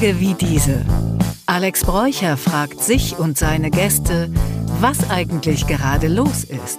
Tage 0.00 0.18
wie 0.18 0.32
diese. 0.32 0.82
Alex 1.44 1.84
Bräucher 1.84 2.38
fragt 2.38 2.80
sich 2.80 3.18
und 3.18 3.36
seine 3.36 3.70
Gäste, 3.70 4.30
was 4.80 5.10
eigentlich 5.10 5.66
gerade 5.66 6.08
los 6.08 6.44
ist. 6.44 6.78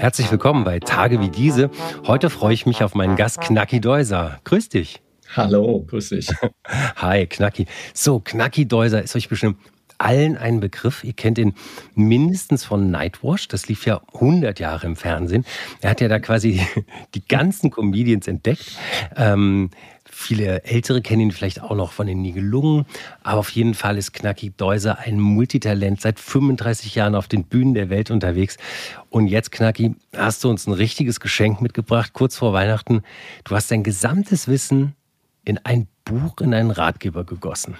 Herzlich 0.00 0.28
willkommen 0.32 0.64
bei 0.64 0.80
Tage 0.80 1.20
wie 1.20 1.28
diese. 1.28 1.70
Heute 2.04 2.30
freue 2.30 2.52
ich 2.52 2.66
mich 2.66 2.82
auf 2.82 2.96
meinen 2.96 3.14
Gast 3.14 3.40
Knacki 3.40 3.80
Deuser. 3.80 4.40
Grüß 4.42 4.70
dich. 4.70 5.00
Hallo, 5.36 5.84
grüß 5.86 6.08
dich. 6.08 6.28
Hi, 6.96 7.28
Knacki. 7.28 7.66
So, 7.94 8.18
Knacki 8.18 8.66
Deuser 8.66 9.04
ist 9.04 9.14
euch 9.14 9.28
bestimmt 9.28 9.56
allen 10.02 10.36
ein 10.36 10.60
Begriff. 10.60 11.04
Ihr 11.04 11.12
kennt 11.12 11.38
ihn 11.38 11.54
mindestens 11.94 12.64
von 12.64 12.90
Nightwash. 12.90 13.48
Das 13.48 13.68
lief 13.68 13.86
ja 13.86 14.00
100 14.14 14.60
Jahre 14.60 14.86
im 14.86 14.96
Fernsehen. 14.96 15.44
Er 15.80 15.90
hat 15.90 16.00
ja 16.00 16.08
da 16.08 16.18
quasi 16.18 16.60
die 17.14 17.26
ganzen 17.26 17.70
Comedians 17.70 18.26
entdeckt. 18.28 18.76
Ähm, 19.16 19.70
Viele 20.14 20.64
Ältere 20.64 21.00
kennen 21.00 21.22
ihn 21.22 21.30
vielleicht 21.30 21.62
auch 21.62 21.74
noch 21.74 21.92
von 21.92 22.06
den 22.06 22.20
Nibelungen, 22.20 22.84
aber 23.22 23.40
auf 23.40 23.48
jeden 23.50 23.72
Fall 23.72 23.96
ist 23.96 24.12
Knacki 24.12 24.50
Deuser 24.50 24.98
ein 24.98 25.18
Multitalent, 25.18 26.00
seit 26.00 26.20
35 26.20 26.94
Jahren 26.94 27.14
auf 27.14 27.28
den 27.28 27.44
Bühnen 27.44 27.72
der 27.72 27.88
Welt 27.88 28.10
unterwegs. 28.10 28.56
Und 29.08 29.28
jetzt, 29.28 29.52
Knacki, 29.52 29.94
hast 30.14 30.44
du 30.44 30.50
uns 30.50 30.66
ein 30.66 30.74
richtiges 30.74 31.18
Geschenk 31.18 31.62
mitgebracht, 31.62 32.12
kurz 32.12 32.36
vor 32.36 32.52
Weihnachten. 32.52 33.02
Du 33.44 33.54
hast 33.56 33.70
dein 33.70 33.82
gesamtes 33.82 34.48
Wissen 34.48 34.94
in 35.44 35.58
ein 35.64 35.88
Buch, 36.04 36.40
in 36.40 36.52
einen 36.52 36.72
Ratgeber 36.72 37.24
gegossen. 37.24 37.76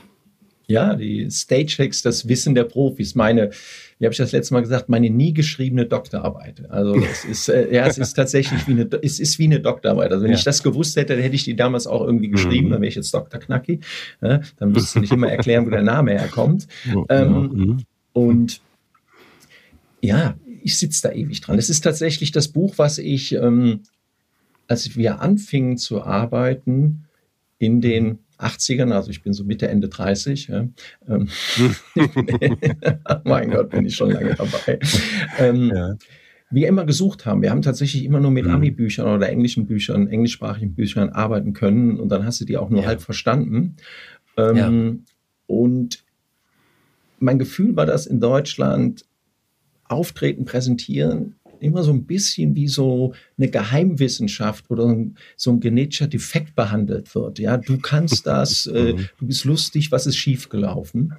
Ja, 0.67 0.95
die 0.95 1.31
Stage 1.31 1.77
Hacks, 1.79 2.03
das 2.03 2.29
Wissen 2.29 2.55
der 2.55 2.65
Profis, 2.65 3.15
meine, 3.15 3.51
wie 3.99 4.07
habe 4.07 4.13
ich 4.13 4.19
das 4.19 4.33
letzte 4.33 4.55
Mal 4.55 4.61
gesagt, 4.61 4.89
meine 4.89 5.11
nie 5.11 5.35
geschriebene 5.35 5.87
Doktorarbeit. 5.87 6.71
Also 6.71 6.95
es 6.97 7.25
ist, 7.25 7.49
äh, 7.49 7.75
ja, 7.75 7.87
es 7.87 7.99
ist 7.99 8.15
tatsächlich 8.15 8.67
wie 8.67 8.73
eine, 8.73 8.89
es 9.03 9.21
ist 9.21 9.39
wie 9.39 9.45
eine 9.45 9.61
Doktorarbeit. 9.61 10.13
Also 10.13 10.25
wenn 10.25 10.33
ja. 10.33 10.39
ich 10.39 10.45
das 10.45 10.63
gewusst 10.63 10.97
hätte, 10.97 11.15
dann 11.15 11.23
hätte 11.23 11.35
ich 11.35 11.45
die 11.45 11.57
damals 11.57 11.87
auch 11.87 12.05
irgendwie 12.05 12.29
geschrieben, 12.29 12.69
mhm. 12.69 12.71
dann 12.73 12.81
wäre 12.83 12.89
ich 12.89 12.95
jetzt 12.95 13.13
Dr. 13.13 13.41
Knacki. 13.41 13.81
Ja, 14.21 14.41
dann 14.59 14.73
müsste 14.73 14.99
ich 14.99 15.03
nicht 15.03 15.13
immer 15.13 15.31
erklären, 15.31 15.67
wo 15.67 15.71
der 15.71 15.83
Name 15.83 16.13
herkommt. 16.13 16.67
Ähm, 17.09 17.51
mhm. 17.53 17.85
Und 18.13 18.61
ja, 20.01 20.37
ich 20.63 20.79
sitze 20.79 21.09
da 21.09 21.15
ewig 21.15 21.41
dran. 21.41 21.59
Es 21.59 21.71
ist 21.71 21.83
tatsächlich 21.83 22.33
das 22.33 22.49
Buch, 22.49 22.75
was 22.77 22.99
ich, 22.99 23.33
ähm, 23.35 23.81
als 24.69 24.97
wir 24.97 25.21
anfingen 25.21 25.77
zu 25.77 26.03
arbeiten, 26.03 27.05
in 27.59 27.81
den 27.81 28.19
80ern, 28.43 28.93
also 28.93 29.11
ich 29.11 29.23
bin 29.23 29.33
so 29.33 29.45
Mitte, 29.45 29.69
Ende 29.69 29.89
30. 29.89 30.49
Ja. 30.49 30.69
Ähm, 31.09 31.29
mein 33.25 33.51
Gott, 33.51 33.71
bin 33.71 33.87
ich 33.87 33.97
schon 33.97 34.11
lange 34.11 34.35
dabei. 34.35 34.79
Ähm, 35.39 35.73
ja. 35.75 35.97
Wir 36.51 36.69
immer 36.69 36.85
gesucht 36.85 37.25
haben. 37.25 37.41
Wir 37.41 37.51
haben 37.51 37.63
tatsächlich 37.63 38.05
immer 38.05 38.21
nur 38.21 38.31
mit 38.31 38.45
mhm. 38.45 38.53
Ami-Büchern 38.53 39.09
oder 39.09 39.29
englischen 39.29 39.67
Büchern, 39.67 40.09
englischsprachigen 40.09 40.75
Büchern 40.75 41.09
arbeiten 41.09 41.55
können 41.55 41.99
und 41.99 42.11
dann 42.11 42.27
hast 42.27 42.41
du 42.41 42.45
die 42.45 42.59
auch 42.59 42.69
nur 42.69 42.83
ja. 42.83 42.89
halb 42.89 43.01
verstanden. 43.01 43.77
Ähm, 44.37 44.57
ja. 44.57 45.15
Und 45.47 46.05
mein 47.19 47.39
Gefühl 47.39 47.77
war, 47.77 47.87
dass 47.87 48.07
in 48.07 48.21
Deutschland 48.21 49.07
Auftreten, 49.85 50.45
Präsentieren 50.45 51.37
immer 51.63 51.83
so 51.83 51.93
ein 51.93 52.05
bisschen 52.05 52.55
wie 52.55 52.69
so 52.69 53.15
eine 53.39 53.49
Geheimwissenschaft 53.49 54.71
oder 54.71 54.95
so 55.37 55.51
ein 55.51 55.61
genetischer 55.61 56.07
Defekt 56.07 56.55
behandelt 56.55 57.15
wird. 57.15 57.39
Ja, 57.39 57.57
du 57.57 57.79
kannst 57.79 58.27
das, 58.27 58.67
äh, 58.75 58.95
mhm. 58.95 59.09
du 59.19 59.27
bist 59.27 59.45
lustig, 59.45 59.93
was 59.93 60.07
ist 60.07 60.17
schiefgelaufen? 60.17 61.15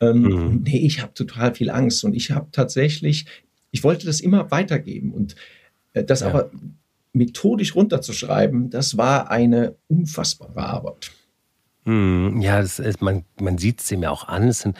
Ähm, 0.00 0.22
mhm. 0.22 0.62
Nee, 0.64 0.78
ich 0.78 1.00
habe 1.02 1.14
total 1.14 1.54
viel 1.54 1.70
Angst 1.70 2.04
und 2.04 2.14
ich 2.14 2.30
habe 2.30 2.48
tatsächlich, 2.52 3.26
ich 3.70 3.82
wollte 3.82 4.06
das 4.06 4.20
immer 4.20 4.50
weitergeben 4.50 5.12
und 5.12 5.34
äh, 5.92 6.04
das 6.04 6.20
ja. 6.20 6.28
aber 6.28 6.50
methodisch 7.12 7.74
runterzuschreiben, 7.74 8.70
das 8.70 8.96
war 8.96 9.30
eine 9.30 9.74
unfassbare 9.88 10.60
Arbeit. 10.60 11.10
Hm, 11.86 12.40
ja, 12.40 12.60
das 12.60 12.80
ist, 12.80 13.00
man, 13.00 13.24
man 13.40 13.58
sieht 13.58 13.80
es 13.80 13.92
ihm 13.92 14.02
ja 14.02 14.10
auch 14.10 14.26
an. 14.26 14.48
Es 14.48 14.60
sind 14.60 14.76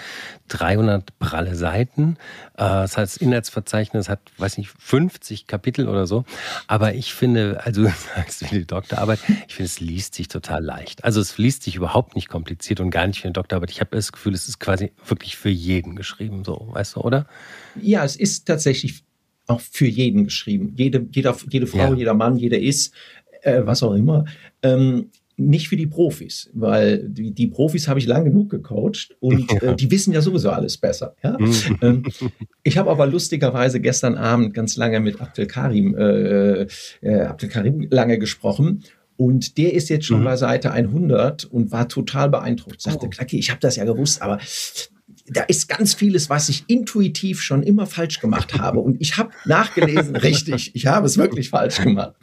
300 0.49 1.17
pralle 1.21 1.55
Seiten. 1.55 2.17
Äh, 2.55 2.65
das 2.65 2.97
heißt, 2.97 3.15
das 3.15 3.23
Inhaltsverzeichnis 3.23 4.09
hat, 4.09 4.21
weiß 4.39 4.59
nicht, 4.59 4.71
50 4.77 5.47
Kapitel 5.47 5.89
oder 5.89 6.09
so. 6.09 6.25
Aber 6.67 6.95
ich 6.95 7.15
finde, 7.15 7.61
also 7.63 7.83
du 7.85 7.93
sagst 8.17 8.43
wie 8.51 8.59
die 8.59 8.67
Doktorarbeit, 8.67 9.21
ich 9.47 9.55
finde, 9.55 9.67
es 9.67 9.79
liest 9.79 10.17
sich 10.17 10.27
total 10.27 10.65
leicht. 10.65 11.05
Also 11.05 11.21
es 11.21 11.39
liest 11.39 11.63
sich 11.63 11.77
überhaupt 11.77 12.17
nicht 12.17 12.29
kompliziert 12.29 12.81
und 12.81 12.91
gar 12.91 13.07
nicht 13.07 13.23
wie 13.23 13.27
eine 13.27 13.35
Doktorarbeit. 13.35 13.71
Ich 13.71 13.81
habe 13.81 13.95
das 13.95 14.11
Gefühl, 14.11 14.35
es 14.35 14.49
ist 14.49 14.59
quasi 14.59 14.91
wirklich 15.07 15.37
für 15.37 15.49
jeden 15.49 15.95
geschrieben, 15.95 16.43
so, 16.45 16.71
weißt 16.73 16.97
du, 16.97 17.03
oder? 17.03 17.29
Ja, 17.81 18.05
es 18.05 18.17
ist 18.17 18.49
tatsächlich 18.49 19.05
auch 19.47 19.61
für 19.61 19.87
jeden 19.87 20.25
geschrieben. 20.25 20.75
Jede, 20.77 21.07
jeder, 21.13 21.37
jede 21.49 21.69
Frau, 21.69 21.79
ja. 21.79 21.95
jeder 21.95 22.15
Mann, 22.15 22.37
jeder 22.37 22.59
ist, 22.59 22.93
äh, 23.43 23.63
was 23.65 23.85
auch 23.85 23.95
immer. 23.95 24.25
Ähm, 24.65 25.13
nicht 25.37 25.69
für 25.69 25.77
die 25.77 25.87
Profis, 25.87 26.51
weil 26.55 27.09
die, 27.09 27.33
die 27.33 27.47
Profis 27.47 27.89
habe 27.89 27.99
ich 28.01 28.07
lang 28.07 28.25
genug 28.25 28.51
gecoacht 28.51 29.17
und 29.21 29.51
ja. 29.53 29.63
äh, 29.73 29.77
die 29.77 29.91
wissen 29.91 30.13
ja 30.13 30.23
sowieso 30.23 30.51
alles 30.51 30.79
besser. 30.79 31.15
Ja? 31.23 31.37
Mhm. 31.39 31.79
ähm, 31.83 32.03
ich 32.63 32.79
habe 32.79 32.91
aber 32.91 33.07
lustigerweise 33.07 33.81
gestern 33.81 34.17
Abend 34.17 34.55
ganz 34.55 34.77
lange 34.77 35.01
mit 35.01 35.21
Abdel 35.21 35.47
Karim, 35.47 35.95
äh, 35.97 36.67
äh, 37.03 37.21
Abdel 37.23 37.49
Karim 37.49 37.87
lange 37.91 38.19
gesprochen 38.19 38.83
und 39.17 39.59
der 39.59 39.75
ist 39.75 39.89
jetzt 39.89 40.07
schon 40.07 40.21
mhm. 40.21 40.25
bei 40.25 40.37
Seite 40.37 40.71
100 40.71 41.45
und 41.45 41.73
war 41.73 41.89
total 41.89 42.29
beeindruckt. 42.29 42.81
Sagte, 42.81 43.07
oh. 43.07 43.25
ich 43.31 43.51
habe 43.51 43.61
das 43.61 43.77
ja 43.77 43.85
gewusst, 43.85 44.23
aber 44.23 44.39
da 45.29 45.43
ist 45.43 45.69
ganz 45.69 45.95
vieles, 45.95 46.31
was 46.31 46.49
ich 46.49 46.65
intuitiv 46.69 47.43
schon 47.43 47.63
immer 47.63 47.87
falsch 47.87 48.21
gemacht 48.21 48.59
habe. 48.59 48.81
Und 48.81 49.01
ich 49.01 49.17
habe 49.17 49.31
nachgelesen, 49.45 50.17
richtig, 50.17 50.75
ich 50.75 50.87
habe 50.87 51.07
es 51.07 51.19
wirklich 51.19 51.51
falsch 51.51 51.81
gemacht. 51.81 52.15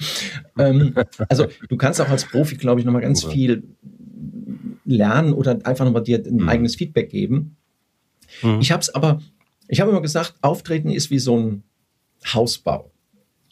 Ähm, 0.58 0.94
also 1.30 1.48
du 1.68 1.78
kannst 1.78 2.00
auch 2.02 2.10
als 2.10 2.26
Profi, 2.26 2.56
glaube 2.56 2.80
ich, 2.80 2.86
nochmal 2.86 3.02
ganz 3.02 3.26
viel 3.26 3.64
lernen 4.86 5.34
oder 5.34 5.60
einfach 5.66 5.86
nochmal 5.86 6.04
dir 6.04 6.24
ein 6.26 6.36
mhm. 6.36 6.50
eigenes 6.50 6.76
Feedback 6.76 7.10
geben. 7.10 7.58
Mhm. 8.42 8.60
Ich 8.62 8.72
habe 8.72 8.82
es 8.82 8.94
aber, 8.94 9.22
ich 9.68 9.82
habe 9.82 9.92
immer 9.92 10.02
gesagt, 10.02 10.36
Auftreten 10.42 10.90
ist 10.90 11.12
wie 11.12 11.20
so 11.20 11.38
ein 11.38 11.64
Hausbau. 12.34 12.92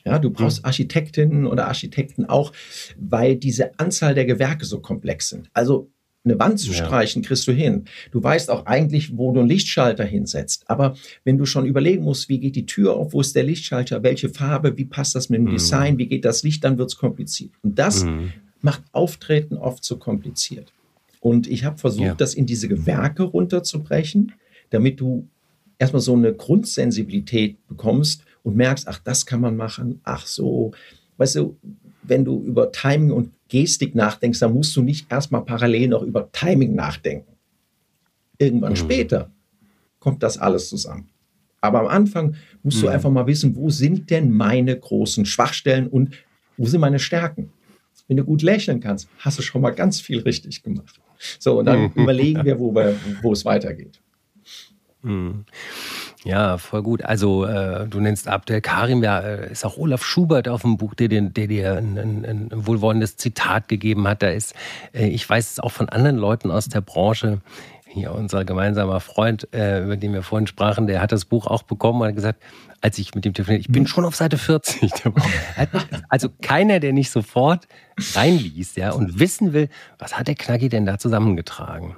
Ja, 0.04 0.18
du 0.18 0.32
brauchst 0.32 0.60
mhm. 0.60 0.66
Architektinnen 0.66 1.46
oder 1.46 1.68
Architekten 1.68 2.26
auch, 2.26 2.54
weil 2.98 3.36
diese 3.36 3.78
Anzahl 3.80 4.16
der 4.16 4.26
Gewerke 4.26 4.66
so 4.66 4.80
komplex 4.80 5.30
sind. 5.30 5.50
Also 5.54 5.92
eine 6.24 6.38
Wand 6.40 6.60
zu 6.60 6.72
ja. 6.72 6.86
streichen, 6.86 7.24
kriegst 7.24 7.48
du 7.48 7.52
hin. 7.52 7.86
Du 8.12 8.22
weißt 8.22 8.50
auch 8.52 8.66
eigentlich, 8.66 9.18
wo 9.18 9.32
du 9.32 9.40
einen 9.40 9.50
Lichtschalter 9.50 10.04
hinsetzt. 10.04 10.64
Aber 10.68 10.96
wenn 11.24 11.38
du 11.38 11.46
schon 11.46 11.66
überlegen 11.66 12.04
musst, 12.04 12.30
wie 12.30 12.40
geht 12.40 12.56
die 12.56 12.66
Tür 12.66 12.96
auf, 12.96 13.14
wo 13.14 13.22
ist 13.22 13.36
der 13.36 13.44
Lichtschalter, 13.44 14.04
welche 14.04 14.30
Farbe, 14.30 14.78
wie 14.78 14.86
passt 14.86 15.16
das 15.16 15.30
mit 15.30 15.40
dem 15.40 15.46
mhm. 15.46 15.52
Design, 15.52 15.98
wie 15.98 16.08
geht 16.08 16.26
das 16.26 16.44
Licht, 16.44 16.64
dann 16.64 16.78
wird 16.78 16.90
es 16.90 16.98
kompliziert. 16.98 17.52
Und 17.64 17.80
das 17.80 18.04
mhm. 18.04 18.34
macht 18.62 18.84
Auftreten 18.92 19.58
oft 19.58 19.84
so 19.84 19.98
kompliziert. 19.98 20.72
Und 21.20 21.48
ich 21.48 21.66
habe 21.66 21.78
versucht, 21.78 22.06
ja. 22.06 22.16
das 22.16 22.34
in 22.34 22.46
diese 22.46 22.68
Gewerke 22.68 23.24
runterzubrechen, 23.24 24.34
damit 24.70 25.00
du 25.00 25.28
erstmal 25.78 26.02
so 26.02 26.16
eine 26.16 26.34
Grundsensibilität 26.34 27.68
bekommst 27.68 28.24
und 28.44 28.56
merkst, 28.56 28.88
ach, 28.88 29.00
das 29.04 29.26
kann 29.26 29.42
man 29.42 29.56
machen, 29.56 30.02
ach 30.04 30.26
so. 30.26 30.72
Weißt 31.18 31.36
du, 31.36 31.58
wenn 32.04 32.26
du 32.26 32.44
über 32.44 32.72
Timing 32.72 33.12
und 33.12 33.32
Gestik 33.52 33.96
nachdenkst, 33.96 34.40
dann 34.40 34.54
musst 34.54 34.76
du 34.78 34.82
nicht 34.82 35.12
erstmal 35.12 35.44
parallel 35.44 35.90
noch 35.90 36.04
über 36.04 36.32
Timing 36.32 36.74
nachdenken. 36.74 37.34
Irgendwann 38.38 38.72
mhm. 38.72 38.78
später 38.78 39.30
kommt 40.00 40.24
das 40.24 40.38
alles 40.38 40.70
zusammen. 40.70 41.10
Aber 41.60 41.82
am 41.82 41.88
Anfang 41.88 42.36
musst 42.64 42.78
mhm. 42.78 42.82
du 42.84 42.88
einfach 42.88 43.12
mal 43.12 43.28
wissen, 43.28 43.56
wo 43.58 43.70
sind 43.70 44.10
denn 44.10 44.32
meine 44.32 44.80
großen 44.80 45.26
Schwachstellen 45.26 45.88
und 45.88 46.16
wo 46.58 46.66
sind 46.66 46.80
meine 46.80 46.98
Stärken? 46.98 47.52
Wenn 48.08 48.18
du 48.18 48.24
gut 48.24 48.42
lächeln 48.42 48.80
kannst, 48.80 49.10
hast 49.20 49.38
du 49.38 49.42
schon 49.44 49.62
mal 49.62 49.72
ganz 49.72 50.00
viel 50.00 50.22
richtig 50.22 50.64
gemacht. 50.64 51.02
So, 51.38 51.60
und 51.60 51.66
dann 51.66 51.82
mhm. 51.82 51.92
überlegen 51.96 52.46
wir, 52.46 52.58
wo, 52.58 52.74
wir, 52.74 52.96
wo 53.22 53.34
es 53.34 53.44
weitergeht. 53.44 54.00
Mhm. 55.04 55.44
Ja, 56.24 56.60
voll 56.60 56.84
gut. 56.84 57.04
Also 57.04 57.46
äh, 57.46 57.88
du 57.88 58.00
nennst 58.00 58.28
Abdel 58.28 58.62
Karim, 58.62 59.04
ja, 59.04 59.20
äh, 59.20 59.52
ist 59.52 59.66
auch 59.66 59.78
Olaf 59.78 60.04
Schubert 60.04 60.48
auf 60.48 60.62
dem 60.62 60.78
Buch, 60.78 60.94
der, 60.94 61.08
der, 61.08 61.22
der 61.22 61.48
dir 61.48 61.78
ein, 61.78 61.98
ein, 61.98 62.26
ein, 62.26 62.50
wohlwollendes 62.54 63.18
Zitat 63.18 63.68
gegeben 63.68 64.08
hat. 64.08 64.22
Da 64.22 64.30
ist, 64.30 64.54
äh, 64.94 65.08
ich 65.08 65.28
weiß 65.28 65.52
es 65.52 65.60
auch 65.60 65.72
von 65.72 65.90
anderen 65.90 66.18
Leuten 66.18 66.52
aus 66.52 66.70
der 66.70 66.82
Branche, 66.82 67.42
hier 67.88 68.14
unser 68.14 68.46
gemeinsamer 68.46 69.00
Freund, 69.00 69.52
äh, 69.54 69.84
über 69.84 69.98
den 69.98 70.14
wir 70.14 70.22
vorhin 70.22 70.48
sprachen, 70.48 70.88
der 70.88 71.02
hat 71.02 71.12
das 71.12 71.26
Buch 71.26 71.48
auch 71.48 71.64
bekommen 71.64 72.02
und 72.02 72.08
hat 72.08 72.16
gesagt, 72.16 72.42
als 72.82 72.98
ich 72.98 73.14
mit 73.16 73.26
dem 73.26 73.34
telefoniert, 73.34 73.62
ich 73.62 73.72
bin 73.72 73.86
schon 73.88 74.06
auf 74.06 74.16
Seite 74.16 74.38
40. 74.38 74.92
also 76.10 76.30
keiner, 76.42 76.80
der 76.80 76.94
nicht 76.94 77.12
sofort 77.12 77.68
reinliest, 78.14 78.78
ja, 78.78 78.92
und 78.92 79.20
wissen 79.20 79.54
will, 79.54 79.70
was 80.00 80.18
hat 80.18 80.28
der 80.28 80.36
Knacki 80.36 80.70
denn 80.70 80.86
da 80.86 80.98
zusammengetragen? 80.98 81.98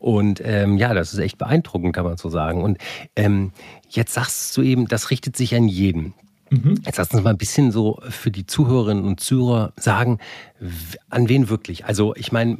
Und 0.00 0.40
ähm, 0.42 0.78
ja, 0.78 0.94
das 0.94 1.12
ist 1.12 1.18
echt 1.18 1.38
beeindruckend, 1.38 1.94
kann 1.94 2.04
man 2.04 2.16
so 2.16 2.30
sagen. 2.30 2.62
Und 2.62 2.78
ähm, 3.16 3.52
jetzt 3.90 4.14
sagst 4.14 4.56
du 4.56 4.62
eben, 4.62 4.88
das 4.88 5.10
richtet 5.10 5.36
sich 5.36 5.54
an 5.54 5.68
jeden. 5.68 6.14
Mhm. 6.48 6.80
Jetzt 6.84 6.96
lass 6.96 7.12
uns 7.12 7.22
mal 7.22 7.30
ein 7.30 7.38
bisschen 7.38 7.70
so 7.70 8.00
für 8.08 8.30
die 8.30 8.46
Zuhörerinnen 8.46 9.04
und 9.04 9.20
Zuhörer 9.20 9.72
sagen, 9.76 10.18
an 11.10 11.28
wen 11.28 11.50
wirklich? 11.50 11.84
Also 11.84 12.14
ich 12.16 12.32
meine, 12.32 12.58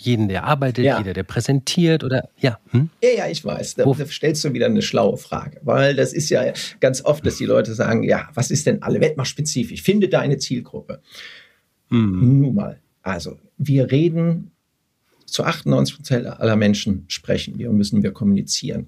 jeden, 0.00 0.28
der 0.28 0.44
arbeitet, 0.44 0.86
ja. 0.86 0.98
jeder, 0.98 1.12
der 1.12 1.22
präsentiert 1.22 2.02
oder 2.02 2.30
ja. 2.38 2.58
Hm? 2.70 2.88
Ja, 3.02 3.10
ja, 3.10 3.26
ich 3.28 3.44
weiß. 3.44 3.74
Da, 3.74 3.84
da, 3.84 4.06
stellst 4.06 4.42
du 4.42 4.52
wieder 4.54 4.66
eine 4.66 4.82
schlaue 4.82 5.18
Frage, 5.18 5.60
weil 5.62 5.94
das 5.94 6.12
ist 6.14 6.30
ja 6.30 6.52
ganz 6.80 7.04
oft, 7.04 7.24
dass 7.24 7.36
die 7.36 7.44
Leute 7.44 7.74
sagen, 7.74 8.02
ja, 8.02 8.30
was 8.34 8.50
ist 8.50 8.66
denn 8.66 8.82
alle 8.82 9.00
Wettmachspezifisch? 9.00 9.82
Finde 9.82 10.08
deine 10.08 10.38
Zielgruppe. 10.38 11.00
Mhm. 11.90 12.40
Nun 12.40 12.54
mal, 12.54 12.80
Also, 13.02 13.38
wir 13.58 13.92
reden 13.92 14.50
zu 15.34 15.42
98 15.42 15.96
Prozent 15.96 16.26
aller 16.26 16.54
Menschen 16.54 17.06
sprechen 17.08 17.58
wir 17.58 17.68
und 17.68 17.76
müssen 17.76 18.04
wir 18.04 18.12
kommunizieren. 18.12 18.86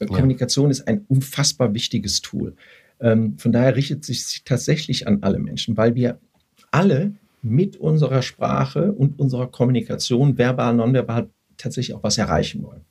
Ja. 0.00 0.06
Kommunikation 0.06 0.70
ist 0.70 0.88
ein 0.88 1.04
unfassbar 1.06 1.74
wichtiges 1.74 2.22
Tool. 2.22 2.54
Ähm, 2.98 3.36
von 3.36 3.52
daher 3.52 3.76
richtet 3.76 4.02
sich 4.02 4.24
sich 4.24 4.42
tatsächlich 4.44 5.06
an 5.06 5.18
alle 5.20 5.38
Menschen, 5.38 5.76
weil 5.76 5.94
wir 5.94 6.18
alle 6.70 7.12
mit 7.42 7.76
unserer 7.76 8.22
Sprache 8.22 8.92
und 8.92 9.18
unserer 9.18 9.48
Kommunikation, 9.48 10.38
verbal, 10.38 10.74
nonverbal, 10.74 11.28
tatsächlich 11.58 11.94
auch 11.94 12.02
was 12.02 12.16
erreichen 12.16 12.62
wollen. 12.62 12.86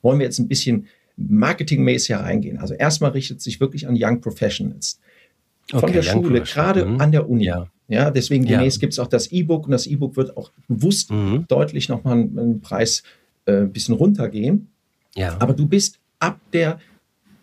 Wollen 0.00 0.20
wir 0.20 0.26
jetzt 0.26 0.38
ein 0.38 0.46
bisschen 0.46 0.86
marketingmäßig 1.16 2.14
reingehen? 2.14 2.58
Also 2.58 2.74
erstmal 2.74 3.10
richtet 3.10 3.40
sich 3.40 3.58
wirklich 3.58 3.88
an 3.88 3.96
Young 3.98 4.20
Professionals. 4.20 5.00
Von 5.68 5.82
okay, 5.82 5.94
der 5.94 6.02
Schule, 6.02 6.42
gerade 6.42 6.86
mhm. 6.86 7.00
an 7.00 7.10
der 7.10 7.28
Uni. 7.28 7.46
Ja. 7.46 7.68
Ja 7.88 8.10
deswegen 8.10 8.46
demnächst 8.46 8.78
ja. 8.78 8.80
gibt 8.80 8.92
es 8.92 8.98
auch 8.98 9.06
das 9.06 9.32
E-Book 9.32 9.66
und 9.66 9.72
das 9.72 9.86
E-Book 9.86 10.16
wird 10.16 10.36
auch 10.36 10.50
bewusst 10.68 11.10
mhm. 11.10 11.46
deutlich 11.48 11.88
nochmal 11.88 12.18
einen 12.18 12.60
Preis 12.60 13.02
äh, 13.46 13.62
ein 13.62 13.72
bisschen 13.72 13.94
runtergehen. 13.94 14.68
Ja. 15.14 15.36
Aber 15.40 15.54
du 15.54 15.66
bist 15.66 15.98
ab 16.18 16.40
der 16.52 16.78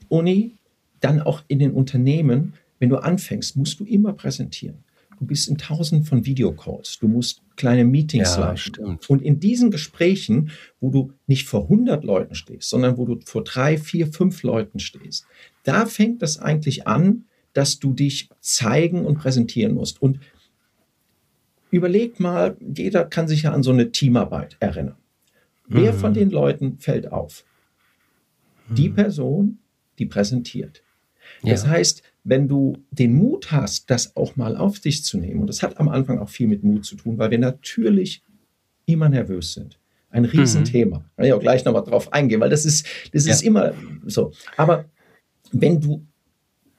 Uni, 0.07 0.51
dann 0.99 1.21
auch 1.21 1.43
in 1.47 1.59
den 1.59 1.71
Unternehmen, 1.71 2.53
wenn 2.79 2.89
du 2.89 2.97
anfängst, 2.97 3.57
musst 3.57 3.79
du 3.79 3.85
immer 3.85 4.13
präsentieren. 4.13 4.77
Du 5.19 5.25
bist 5.25 5.47
in 5.47 5.57
tausend 5.57 6.07
von 6.07 6.25
Videocalls. 6.25 6.99
Du 6.99 7.07
musst 7.07 7.41
kleine 7.55 7.85
Meetings 7.85 8.35
ja, 8.35 8.51
leiten. 8.51 8.99
Und 9.07 9.21
in 9.21 9.39
diesen 9.39 9.71
Gesprächen, 9.71 10.51
wo 10.81 10.89
du 10.89 11.13
nicht 11.25 11.47
vor 11.47 11.63
100 11.63 12.03
Leuten 12.03 12.35
stehst, 12.35 12.69
sondern 12.69 12.97
wo 12.97 13.05
du 13.05 13.19
vor 13.23 13.43
drei, 13.43 13.77
vier, 13.77 14.07
fünf 14.07 14.43
Leuten 14.43 14.79
stehst, 14.79 15.25
da 15.63 15.85
fängt 15.85 16.21
das 16.21 16.39
eigentlich 16.39 16.85
an, 16.85 17.25
dass 17.53 17.79
du 17.79 17.93
dich 17.93 18.29
zeigen 18.41 19.05
und 19.05 19.17
präsentieren 19.17 19.73
musst. 19.73 20.01
Und 20.01 20.19
überleg 21.75 22.19
mal, 22.19 22.57
jeder 22.59 23.05
kann 23.05 23.27
sich 23.27 23.43
ja 23.43 23.51
an 23.51 23.63
so 23.63 23.71
eine 23.71 23.91
Teamarbeit 23.91 24.57
erinnern. 24.59 24.97
Mhm. 25.67 25.75
Wer 25.77 25.93
von 25.93 26.13
den 26.13 26.29
Leuten 26.29 26.77
fällt 26.79 27.11
auf? 27.11 27.45
Die 28.69 28.89
mhm. 28.89 28.95
Person, 28.95 29.57
die 29.99 30.05
präsentiert. 30.05 30.83
Das 31.43 31.63
ja. 31.63 31.69
heißt, 31.69 32.03
wenn 32.23 32.47
du 32.47 32.77
den 32.91 33.15
Mut 33.15 33.51
hast, 33.51 33.89
das 33.89 34.15
auch 34.15 34.35
mal 34.35 34.57
auf 34.57 34.79
dich 34.79 35.03
zu 35.03 35.17
nehmen, 35.17 35.41
und 35.41 35.47
das 35.47 35.61
hat 35.63 35.79
am 35.79 35.89
Anfang 35.89 36.19
auch 36.19 36.29
viel 36.29 36.47
mit 36.47 36.63
Mut 36.63 36.85
zu 36.85 36.95
tun, 36.95 37.17
weil 37.17 37.31
wir 37.31 37.39
natürlich 37.39 38.23
immer 38.85 39.09
nervös 39.09 39.53
sind. 39.53 39.79
Ein 40.09 40.25
Riesenthema. 40.25 40.99
Mhm. 40.99 41.03
Kann 41.17 41.25
ich 41.25 41.33
auch 41.33 41.39
gleich 41.39 41.65
nochmal 41.65 41.83
drauf 41.83 42.13
eingehen, 42.13 42.39
weil 42.39 42.49
das 42.49 42.65
ist, 42.65 42.87
das 43.11 43.25
ja. 43.25 43.33
ist 43.33 43.41
immer 43.41 43.73
so. 44.05 44.31
Aber 44.55 44.85
wenn 45.51 45.81
du 45.81 46.05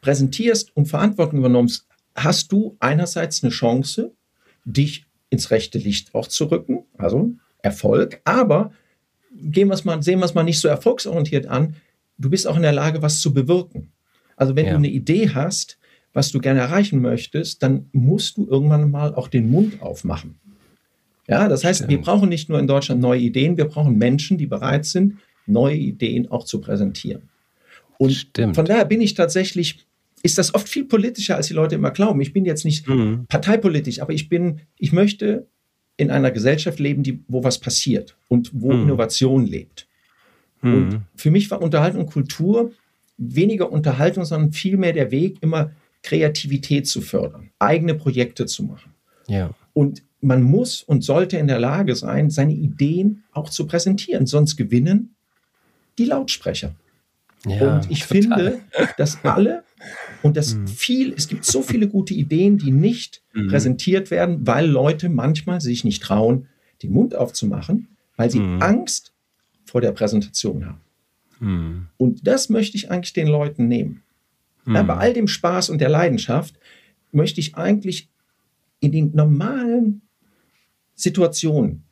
präsentierst 0.00 0.74
und 0.74 0.86
Verantwortung 0.86 1.40
übernimmst, 1.40 1.86
hast 2.14 2.50
du 2.50 2.76
einerseits 2.80 3.42
eine 3.44 3.50
Chance, 3.50 4.15
dich 4.66 5.06
ins 5.30 5.50
rechte 5.50 5.78
Licht 5.78 6.14
auch 6.14 6.26
zu 6.26 6.44
rücken, 6.46 6.84
also 6.98 7.32
Erfolg, 7.62 8.20
aber 8.24 8.72
gehen 9.34 9.68
wir's 9.68 9.84
mal, 9.84 10.02
sehen 10.02 10.18
wir 10.18 10.26
es 10.26 10.34
mal 10.34 10.42
nicht 10.42 10.60
so 10.60 10.68
erfolgsorientiert 10.68 11.46
an, 11.46 11.76
du 12.18 12.30
bist 12.30 12.46
auch 12.46 12.56
in 12.56 12.62
der 12.62 12.72
Lage, 12.72 13.02
was 13.02 13.20
zu 13.20 13.32
bewirken. 13.32 13.92
Also 14.36 14.54
wenn 14.54 14.66
ja. 14.66 14.72
du 14.72 14.78
eine 14.78 14.88
Idee 14.88 15.30
hast, 15.30 15.78
was 16.12 16.30
du 16.30 16.40
gerne 16.40 16.60
erreichen 16.60 17.00
möchtest, 17.00 17.62
dann 17.62 17.88
musst 17.92 18.36
du 18.36 18.46
irgendwann 18.46 18.90
mal 18.90 19.14
auch 19.14 19.28
den 19.28 19.50
Mund 19.50 19.82
aufmachen. 19.82 20.38
Ja, 21.28 21.48
das 21.48 21.64
heißt, 21.64 21.80
Stimmt. 21.80 21.90
wir 21.90 22.00
brauchen 22.00 22.28
nicht 22.28 22.48
nur 22.48 22.58
in 22.58 22.66
Deutschland 22.66 23.00
neue 23.00 23.20
Ideen, 23.20 23.56
wir 23.56 23.66
brauchen 23.66 23.98
Menschen, 23.98 24.38
die 24.38 24.46
bereit 24.46 24.84
sind, 24.84 25.18
neue 25.46 25.76
Ideen 25.76 26.30
auch 26.30 26.44
zu 26.44 26.60
präsentieren. 26.60 27.28
Und 27.98 28.12
Stimmt. 28.12 28.54
von 28.54 28.64
daher 28.64 28.84
bin 28.84 29.00
ich 29.00 29.14
tatsächlich, 29.14 29.85
ist 30.26 30.38
das 30.38 30.54
oft 30.54 30.68
viel 30.68 30.84
politischer, 30.84 31.36
als 31.36 31.46
die 31.46 31.54
Leute 31.54 31.76
immer 31.76 31.92
glauben. 31.92 32.20
Ich 32.20 32.32
bin 32.32 32.44
jetzt 32.44 32.64
nicht 32.64 32.88
mhm. 32.88 33.26
parteipolitisch, 33.28 34.02
aber 34.02 34.12
ich 34.12 34.28
bin, 34.28 34.60
ich 34.76 34.92
möchte 34.92 35.46
in 35.96 36.10
einer 36.10 36.32
Gesellschaft 36.32 36.80
leben, 36.80 37.04
die, 37.04 37.22
wo 37.28 37.44
was 37.44 37.58
passiert 37.58 38.16
und 38.28 38.50
wo 38.52 38.72
mhm. 38.72 38.82
Innovation 38.82 39.46
lebt. 39.46 39.86
Mhm. 40.62 40.74
Und 40.74 41.00
für 41.14 41.30
mich 41.30 41.50
war 41.50 41.62
Unterhaltung 41.62 42.02
und 42.02 42.12
Kultur 42.12 42.72
weniger 43.16 43.70
Unterhaltung, 43.70 44.24
sondern 44.24 44.52
vielmehr 44.52 44.92
der 44.92 45.10
Weg, 45.10 45.38
immer 45.40 45.70
Kreativität 46.02 46.86
zu 46.86 47.00
fördern, 47.00 47.50
eigene 47.58 47.94
Projekte 47.94 48.46
zu 48.46 48.64
machen. 48.64 48.92
Ja. 49.28 49.50
Und 49.72 50.02
man 50.20 50.42
muss 50.42 50.82
und 50.82 51.04
sollte 51.04 51.38
in 51.38 51.46
der 51.46 51.60
Lage 51.60 51.94
sein, 51.94 52.30
seine 52.30 52.52
Ideen 52.52 53.22
auch 53.32 53.48
zu 53.48 53.66
präsentieren, 53.66 54.26
sonst 54.26 54.56
gewinnen 54.56 55.14
die 55.98 56.04
Lautsprecher. 56.04 56.74
Ja, 57.46 57.76
und 57.76 57.90
ich 57.90 58.00
total. 58.00 58.20
finde, 58.20 58.58
dass 58.98 59.24
alle 59.24 59.62
und 60.26 60.36
das 60.36 60.54
mhm. 60.54 60.66
viel, 60.66 61.12
es 61.12 61.28
gibt 61.28 61.44
so 61.44 61.62
viele 61.62 61.88
gute 61.88 62.12
Ideen, 62.12 62.58
die 62.58 62.72
nicht 62.72 63.22
mhm. 63.32 63.48
präsentiert 63.48 64.10
werden, 64.10 64.46
weil 64.46 64.66
Leute 64.66 65.08
manchmal 65.08 65.60
sich 65.60 65.84
nicht 65.84 66.02
trauen, 66.02 66.48
den 66.82 66.92
Mund 66.92 67.14
aufzumachen, 67.14 67.88
weil 68.16 68.30
sie 68.30 68.40
mhm. 68.40 68.60
Angst 68.60 69.12
vor 69.64 69.80
der 69.80 69.92
Präsentation 69.92 70.66
haben. 70.66 70.80
Mhm. 71.38 71.86
Und 71.96 72.26
das 72.26 72.48
möchte 72.48 72.76
ich 72.76 72.90
eigentlich 72.90 73.12
den 73.12 73.28
Leuten 73.28 73.68
nehmen. 73.68 74.02
Mhm. 74.64 74.74
Ja, 74.74 74.82
bei 74.82 74.96
all 74.96 75.12
dem 75.12 75.28
Spaß 75.28 75.70
und 75.70 75.80
der 75.80 75.90
Leidenschaft 75.90 76.58
möchte 77.12 77.40
ich 77.40 77.54
eigentlich 77.54 78.08
in 78.80 78.90
den 78.90 79.14
normalen 79.14 80.02
Situationen 80.96 81.84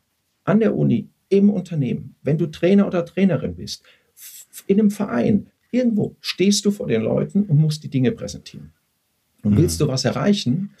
an 0.43 0.59
der 0.59 0.75
Uni, 0.75 1.07
im 1.29 1.49
Unternehmen, 1.49 2.15
wenn 2.21 2.37
du 2.37 2.47
Trainer 2.47 2.85
oder 2.85 3.05
Trainerin 3.05 3.55
bist, 3.55 3.83
in 4.67 4.79
einem 4.79 4.91
Verein, 4.91 5.47
irgendwo 5.75 6.15
stehst 6.21 6.65
du 6.65 6.71
vor 6.71 6.87
den 6.87 7.01
Leuten 7.01 7.43
und 7.43 7.57
musst 7.57 7.83
die 7.83 7.89
Dinge 7.89 8.11
präsentieren. 8.11 8.71
Und 9.43 9.53
mhm. 9.53 9.57
willst 9.57 9.81
du 9.81 9.87
was 9.87 10.05
erreichen, 10.05 10.71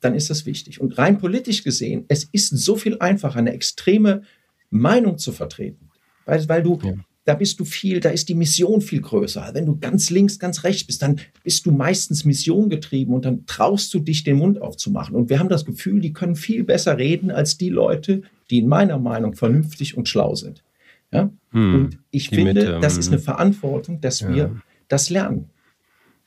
dann 0.00 0.14
ist 0.14 0.30
das 0.30 0.46
wichtig. 0.46 0.80
Und 0.80 0.98
rein 0.98 1.18
politisch 1.18 1.62
gesehen, 1.62 2.04
es 2.08 2.24
ist 2.24 2.48
so 2.58 2.76
viel 2.76 2.98
einfacher, 2.98 3.38
eine 3.38 3.52
extreme 3.52 4.22
Meinung 4.70 5.18
zu 5.18 5.32
vertreten. 5.32 5.90
Weil, 6.24 6.48
weil 6.48 6.62
du 6.62 6.78
ja 6.82 6.94
da 7.24 7.34
bist 7.34 7.60
du 7.60 7.64
viel, 7.64 8.00
da 8.00 8.10
ist 8.10 8.28
die 8.28 8.34
Mission 8.34 8.80
viel 8.80 9.00
größer. 9.00 9.50
Wenn 9.52 9.66
du 9.66 9.78
ganz 9.78 10.10
links, 10.10 10.38
ganz 10.38 10.64
rechts 10.64 10.84
bist, 10.84 11.02
dann 11.02 11.20
bist 11.44 11.66
du 11.66 11.70
meistens 11.70 12.24
missiongetrieben 12.24 13.14
und 13.14 13.24
dann 13.24 13.46
traust 13.46 13.92
du 13.92 14.00
dich, 14.00 14.24
den 14.24 14.36
Mund 14.36 14.60
aufzumachen. 14.60 15.14
Und 15.14 15.30
wir 15.30 15.38
haben 15.38 15.48
das 15.48 15.64
Gefühl, 15.64 16.00
die 16.00 16.12
können 16.12 16.34
viel 16.34 16.64
besser 16.64 16.98
reden 16.98 17.30
als 17.30 17.56
die 17.58 17.68
Leute, 17.68 18.22
die 18.50 18.58
in 18.58 18.66
meiner 18.68 18.98
Meinung 18.98 19.34
vernünftig 19.34 19.96
und 19.96 20.08
schlau 20.08 20.34
sind. 20.34 20.64
Ja? 21.12 21.30
Hm, 21.50 21.74
und 21.74 21.98
ich 22.10 22.28
finde, 22.28 22.54
Mitte, 22.54 22.78
das 22.80 22.96
ist 22.96 23.08
eine 23.08 23.16
hm. 23.16 23.24
Verantwortung, 23.24 24.00
dass 24.00 24.20
ja. 24.20 24.28
wir 24.28 24.56
das 24.88 25.10
lernen. 25.10 25.50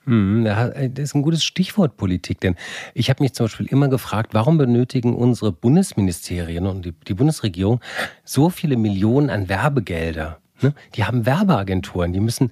Hm, 0.06 0.44
das 0.44 0.72
ist 0.98 1.16
ein 1.16 1.22
gutes 1.22 1.46
Stichwort 1.46 1.96
Politik, 1.96 2.42
denn 2.42 2.56
ich 2.94 3.10
habe 3.10 3.24
mich 3.24 3.34
zum 3.34 3.46
Beispiel 3.46 3.68
immer 3.68 3.88
gefragt, 3.88 4.34
warum 4.34 4.58
benötigen 4.58 5.16
unsere 5.16 5.54
Bundesministerien 5.54 6.68
und 6.68 6.84
die, 6.84 6.92
die 6.92 7.14
Bundesregierung 7.14 7.80
so 8.26 8.50
viele 8.50 8.76
Millionen 8.76 9.30
an 9.30 9.48
Werbegelder? 9.48 10.40
Ne? 10.62 10.74
Die 10.96 11.06
haben 11.06 11.26
Werbeagenturen, 11.26 12.12
die 12.12 12.20
müssen 12.20 12.52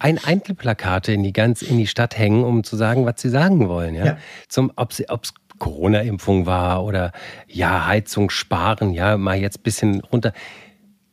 ein 0.00 0.18
Einzelplakate 0.18 1.12
in 1.12 1.22
die 1.22 1.32
ganz 1.32 1.62
in 1.62 1.78
die 1.78 1.86
Stadt 1.86 2.18
hängen, 2.18 2.42
um 2.42 2.64
zu 2.64 2.76
sagen, 2.76 3.06
was 3.06 3.20
sie 3.20 3.30
sagen 3.30 3.68
wollen. 3.68 3.94
Ja? 3.94 4.04
ja. 4.04 4.18
Zum, 4.48 4.72
ob 4.74 4.90
es 4.90 5.34
Corona-Impfung 5.58 6.46
war 6.46 6.84
oder 6.84 7.12
ja, 7.46 7.86
Heizung 7.86 8.30
sparen, 8.30 8.92
ja, 8.92 9.16
mal 9.16 9.38
jetzt 9.38 9.60
ein 9.60 9.62
bisschen 9.62 10.00
runter 10.00 10.32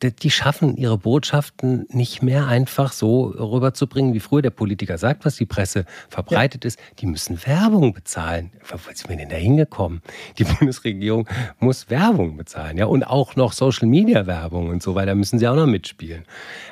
die 0.02 0.32
schaffen 0.32 0.78
ihre 0.78 0.98
Botschaften 0.98 1.86
nicht 1.90 2.22
mehr 2.22 2.48
einfach 2.48 2.94
so 2.94 3.26
rüberzubringen, 3.26 4.14
wie 4.14 4.22
früher 4.22 4.42
der 4.42 4.50
Politiker 4.50 4.98
sagt, 4.98 5.26
was 5.26 5.36
die 5.36 5.46
Presse 5.46 5.86
verbreitet 6.10 6.64
ja. 6.64 6.70
ist. 6.70 6.80
Die 7.00 7.06
müssen 7.06 7.46
Werbung 7.46 7.94
bezahlen. 7.94 8.52
Wo 8.70 8.78
sind 8.94 9.10
wir 9.10 9.18
denn 9.18 9.30
da 9.30 9.36
hingekommen? 9.36 10.02
Die 10.38 10.44
Bundesregierung 10.60 11.28
muss 11.60 11.90
Werbung 11.90 12.38
bezahlen, 12.38 12.78
ja, 12.78 12.86
und 12.86 13.04
auch 13.04 13.36
noch 13.36 13.52
Social 13.52 13.88
Media 13.88 14.26
Werbung 14.26 14.70
und 14.70 14.82
so 14.82 14.96
weiter 14.96 15.16
müssen 15.16 15.38
sie 15.38 15.48
auch 15.48 15.56
noch 15.56 15.68
mitspielen. 15.68 16.24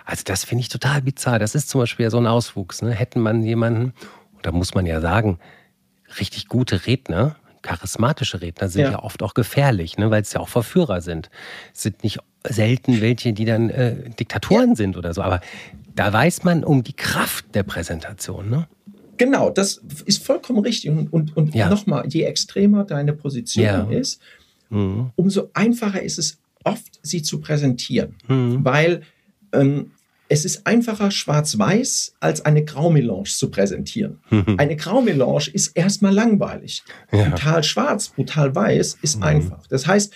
Also 0.06 0.24
das 0.26 0.46
finde 0.46 0.62
ich 0.62 0.70
total 0.70 1.02
bizarr. 1.02 1.40
Das 1.40 1.54
ist 1.54 1.70
zum 1.70 1.82
Beispiel 1.82 2.06
ja 2.06 2.10
so 2.10 2.18
ein 2.18 2.28
Auswuchs. 2.28 2.82
Ne? 2.82 2.92
Hätten 2.92 3.20
man 3.20 3.44
jemanden, 3.44 3.94
da 4.42 4.52
muss 4.52 4.74
man 4.74 4.86
ja 4.86 5.02
sagen, 5.02 5.40
richtig 6.20 6.48
gute 6.48 6.86
Redner, 6.86 7.36
charismatische 7.62 8.42
Redner 8.42 8.70
sind 8.70 8.84
ja, 8.84 8.92
ja 8.92 9.04
oft 9.04 9.22
auch 9.22 9.34
gefährlich, 9.34 9.98
ne, 9.98 10.10
weil 10.10 10.22
es 10.22 10.32
ja 10.32 10.40
auch 10.40 10.48
Verführer 10.48 11.02
sind. 11.02 11.30
Es 11.74 11.84
sind 11.84 12.04
nicht 12.04 12.20
selten 12.50 13.02
welche, 13.02 13.34
die 13.34 13.46
dann 13.46 13.70
äh, 13.70 14.10
Diktatoren 14.12 14.70
ja. 14.70 14.76
sind 14.76 14.98
oder 14.98 15.14
so. 15.14 15.22
Aber 15.22 15.42
da 15.96 16.12
weiß 16.12 16.44
man 16.44 16.64
um 16.64 16.84
die 16.84 16.94
Kraft 16.94 17.56
der 17.56 17.64
Präsentation. 17.64 18.50
Ne? 18.50 18.68
Genau, 19.18 19.50
das 19.50 19.82
ist 20.06 20.24
vollkommen 20.24 20.60
richtig. 20.60 20.92
Und, 20.92 21.12
und, 21.12 21.36
und 21.36 21.56
ja. 21.56 21.70
nochmal, 21.70 22.06
je 22.08 22.24
extremer 22.24 22.84
deine 22.84 23.14
Position 23.14 23.66
ja. 23.66 23.84
ist, 23.84 24.22
mhm. 24.70 25.12
umso 25.16 25.50
einfacher 25.54 26.02
ist 26.02 26.20
es 26.20 26.38
oft, 26.64 27.00
sie 27.02 27.22
zu 27.22 27.40
präsentieren. 27.40 28.16
Mhm. 28.28 28.64
Weil 28.64 29.02
ähm, 29.54 29.92
es 30.30 30.46
ist 30.46 30.68
einfacher 30.68 31.10
schwarz-weiß 31.10 32.16
als 32.20 32.42
eine 32.46 32.64
Graumelange 32.64 33.24
zu 33.24 33.50
präsentieren. 33.50 34.20
Mhm. 34.30 34.56
Eine 34.58 34.76
Graumelange 34.76 35.50
ist 35.54 35.76
erstmal 35.76 36.14
langweilig. 36.14 36.84
Ja. 37.12 37.30
Brutal 37.30 37.64
schwarz, 37.64 38.10
brutal 38.10 38.54
weiß 38.54 38.98
ist 39.02 39.18
mhm. 39.18 39.24
einfach. 39.24 39.68
Das 39.68 39.88
heißt, 39.88 40.14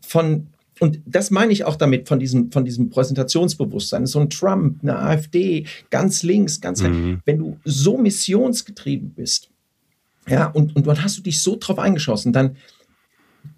von 0.00 0.48
und 0.80 1.00
das 1.06 1.30
meine 1.30 1.52
ich 1.52 1.64
auch 1.64 1.76
damit 1.76 2.06
von 2.06 2.18
diesem, 2.18 2.52
von 2.52 2.64
diesem 2.64 2.90
Präsentationsbewusstsein. 2.90 4.06
So 4.06 4.20
ein 4.20 4.30
Trump, 4.30 4.82
eine 4.82 4.98
AfD, 4.98 5.66
ganz 5.90 6.22
links, 6.22 6.60
ganz 6.60 6.82
mhm. 6.82 7.20
Wenn 7.24 7.38
du 7.38 7.58
so 7.64 7.96
missionsgetrieben 7.96 9.10
bist, 9.10 9.50
ja, 10.28 10.46
und, 10.46 10.74
und 10.74 10.86
dann 10.86 11.02
hast 11.02 11.16
du 11.18 11.22
dich 11.22 11.40
so 11.40 11.56
drauf 11.58 11.78
eingeschossen, 11.78 12.32
dann 12.32 12.56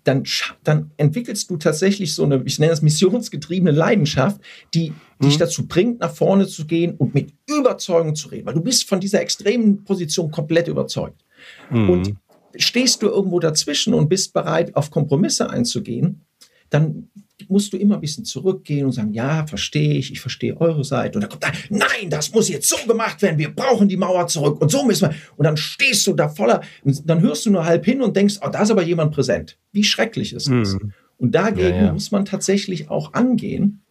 dann, 0.04 0.24
dann 0.64 0.90
entwickelst 0.96 1.50
du 1.50 1.56
tatsächlich 1.56 2.14
so 2.14 2.24
eine, 2.24 2.42
ich 2.44 2.58
nenne 2.58 2.70
das 2.70 2.82
missionsgetriebene 2.82 3.70
Leidenschaft, 3.70 4.40
die 4.74 4.90
mhm. 4.90 5.24
dich 5.24 5.38
dazu 5.38 5.66
bringt, 5.66 6.00
nach 6.00 6.14
vorne 6.14 6.46
zu 6.46 6.66
gehen 6.66 6.94
und 6.96 7.14
mit 7.14 7.32
Überzeugung 7.46 8.14
zu 8.14 8.28
reden, 8.28 8.46
weil 8.46 8.54
du 8.54 8.62
bist 8.62 8.88
von 8.88 9.00
dieser 9.00 9.20
extremen 9.20 9.84
Position 9.84 10.30
komplett 10.30 10.68
überzeugt. 10.68 11.24
Mhm. 11.70 11.90
Und 11.90 12.14
stehst 12.56 13.02
du 13.02 13.08
irgendwo 13.08 13.40
dazwischen 13.40 13.94
und 13.94 14.08
bist 14.08 14.32
bereit, 14.32 14.74
auf 14.76 14.90
Kompromisse 14.90 15.50
einzugehen, 15.50 16.24
dann 16.70 17.08
musst 17.48 17.72
du 17.72 17.76
immer 17.76 17.94
ein 17.94 18.00
bisschen 18.00 18.24
zurückgehen 18.24 18.86
und 18.86 18.92
sagen, 18.92 19.12
ja, 19.12 19.46
verstehe 19.46 19.94
ich, 19.94 20.10
ich 20.10 20.20
verstehe 20.20 20.60
eure 20.60 20.84
Seite. 20.84 21.18
Und 21.18 21.22
dann 21.22 21.30
kommt 21.30 21.44
da, 21.44 21.52
nein, 21.70 22.10
das 22.10 22.32
muss 22.32 22.48
jetzt 22.48 22.68
so 22.68 22.76
gemacht 22.86 23.22
werden, 23.22 23.38
wir 23.38 23.54
brauchen 23.54 23.88
die 23.88 23.96
Mauer 23.96 24.26
zurück 24.26 24.60
und 24.60 24.70
so 24.70 24.84
müssen 24.84 25.08
wir. 25.08 25.14
Und 25.36 25.44
dann 25.44 25.56
stehst 25.56 26.06
du 26.06 26.14
da 26.14 26.28
voller, 26.28 26.62
und 26.82 27.08
dann 27.08 27.20
hörst 27.20 27.46
du 27.46 27.50
nur 27.50 27.64
halb 27.64 27.84
hin 27.84 28.02
und 28.02 28.16
denkst, 28.16 28.36
oh, 28.42 28.48
da 28.48 28.62
ist 28.62 28.70
aber 28.70 28.82
jemand 28.82 29.12
präsent. 29.12 29.56
Wie 29.72 29.84
schrecklich 29.84 30.32
ist 30.32 30.50
das? 30.50 30.74
Mhm. 30.74 30.92
Und 31.18 31.34
dagegen 31.34 31.68
ja, 31.68 31.84
ja. 31.86 31.92
muss 31.92 32.10
man 32.10 32.24
tatsächlich 32.24 32.90
auch 32.90 33.12
angehen. 33.14 33.82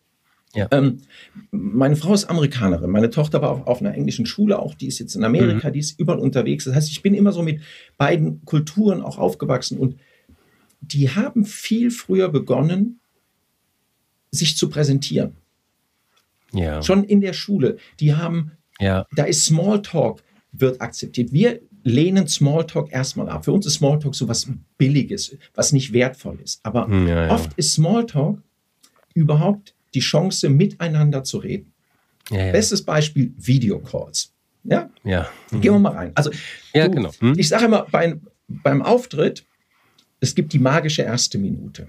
Ja. 0.55 0.67
Ähm, 0.71 1.01
meine 1.51 1.95
Frau 1.95 2.13
ist 2.13 2.25
Amerikanerin, 2.25 2.89
meine 2.89 3.09
Tochter 3.09 3.41
war 3.41 3.51
auf, 3.51 3.67
auf, 3.67 3.81
einer 3.81 3.93
englischen 3.93 4.25
Schule, 4.25 4.59
auch 4.59 4.73
die 4.73 4.87
ist 4.87 4.97
jetzt 4.97 5.15
in 5.15 5.23
Amerika, 5.23 5.67
mhm. 5.69 5.73
die 5.73 5.79
ist 5.79 5.99
überall 5.99 6.19
unterwegs. 6.19 6.63
Das 6.65 6.73
heißt, 6.73 6.89
ich 6.89 7.01
bin 7.01 7.13
immer 7.13 7.31
so 7.31 7.43
mit 7.43 7.61
beiden 7.97 8.43
Kulturen 8.45 9.01
auch 9.01 9.17
aufgewachsen 9.17 9.77
und 9.77 9.97
die 10.81 11.09
haben 11.09 11.45
viel 11.45 11.91
früher 11.91 12.29
begonnen, 12.29 12.99
sich 14.31 14.57
zu 14.57 14.69
präsentieren. 14.69 15.35
Ja. 16.53 16.81
Schon 16.81 17.03
in 17.03 17.21
der 17.21 17.33
Schule. 17.33 17.77
Die 17.99 18.15
haben, 18.15 18.51
ja. 18.79 19.05
da 19.15 19.25
ist 19.25 19.45
Smalltalk, 19.45 20.23
wird 20.51 20.81
akzeptiert. 20.81 21.31
Wir 21.31 21.61
lehnen 21.83 22.27
Smalltalk 22.27 22.91
erstmal 22.91 23.29
ab. 23.29 23.45
Für 23.45 23.51
uns 23.51 23.65
ist 23.65 23.75
Smalltalk 23.75 24.15
so 24.15 24.27
was 24.27 24.49
Billiges, 24.77 25.35
was 25.53 25.71
nicht 25.71 25.93
wertvoll 25.93 26.39
ist. 26.43 26.59
Aber 26.63 26.87
hm, 26.87 27.07
ja, 27.07 27.31
oft 27.31 27.53
ist 27.55 27.73
Smalltalk 27.73 28.41
überhaupt 29.13 29.73
die 29.93 29.99
Chance, 29.99 30.49
miteinander 30.49 31.23
zu 31.23 31.37
reden. 31.37 31.73
Bestes 32.29 32.83
Beispiel: 32.83 33.33
Videocalls. 33.37 34.33
Ja? 34.63 34.89
Ja. 35.03 35.29
Mhm. 35.51 35.61
Gehen 35.61 35.73
wir 35.73 35.79
mal 35.79 35.93
rein. 35.93 36.11
Also, 36.15 36.29
ja, 36.73 36.87
du, 36.87 36.95
genau. 36.95 37.11
Hm? 37.19 37.35
ich 37.37 37.47
sage 37.47 37.65
immer, 37.65 37.87
bei, 37.89 38.19
beim 38.47 38.81
Auftritt, 38.81 39.45
es 40.19 40.35
gibt 40.35 40.53
die 40.53 40.59
magische 40.59 41.03
erste 41.03 41.37
Minute 41.37 41.87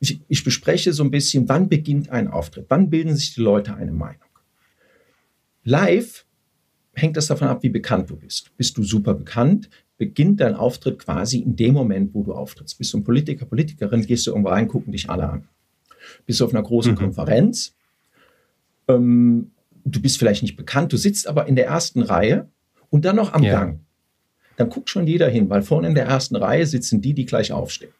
ich, 0.00 0.20
ich 0.28 0.44
bespreche 0.44 0.92
so 0.92 1.02
ein 1.02 1.10
bisschen, 1.10 1.48
wann 1.48 1.68
beginnt 1.68 2.10
ein 2.10 2.28
Auftritt, 2.28 2.66
wann 2.68 2.90
bilden 2.90 3.16
sich 3.16 3.34
die 3.34 3.40
Leute 3.40 3.74
eine 3.74 3.92
Meinung. 3.92 4.20
Live 5.64 6.24
hängt 6.94 7.16
das 7.16 7.26
davon 7.26 7.48
ab, 7.48 7.62
wie 7.62 7.68
bekannt 7.68 8.10
du 8.10 8.16
bist. 8.16 8.56
Bist 8.56 8.76
du 8.76 8.82
super 8.82 9.14
bekannt, 9.14 9.68
beginnt 9.96 10.40
dein 10.40 10.54
Auftritt 10.54 11.00
quasi 11.00 11.38
in 11.38 11.56
dem 11.56 11.74
Moment, 11.74 12.14
wo 12.14 12.22
du 12.22 12.32
auftrittst. 12.32 12.78
Bist 12.78 12.92
du 12.92 12.98
ein 12.98 13.04
Politiker, 13.04 13.44
Politikerin, 13.44 14.06
gehst 14.06 14.26
du 14.26 14.30
irgendwo 14.30 14.50
rein, 14.50 14.68
gucken 14.68 14.92
dich 14.92 15.10
alle 15.10 15.28
an. 15.28 15.48
Bist 16.26 16.40
du 16.40 16.44
auf 16.44 16.54
einer 16.54 16.62
großen 16.62 16.92
mhm. 16.92 16.98
Konferenz, 16.98 17.74
ähm, 18.86 19.50
du 19.84 20.00
bist 20.00 20.18
vielleicht 20.18 20.42
nicht 20.42 20.56
bekannt, 20.56 20.92
du 20.92 20.96
sitzt 20.96 21.26
aber 21.26 21.46
in 21.46 21.56
der 21.56 21.66
ersten 21.66 22.02
Reihe 22.02 22.48
und 22.88 23.04
dann 23.04 23.16
noch 23.16 23.32
am 23.32 23.42
ja. 23.42 23.52
Gang. 23.58 23.80
Dann 24.58 24.70
guckt 24.70 24.90
schon 24.90 25.06
jeder 25.06 25.28
hin, 25.28 25.48
weil 25.48 25.62
vorne 25.62 25.86
in 25.86 25.94
der 25.94 26.06
ersten 26.06 26.34
Reihe 26.34 26.66
sitzen 26.66 27.00
die, 27.00 27.14
die 27.14 27.26
gleich 27.26 27.52
aufstehen. 27.52 27.92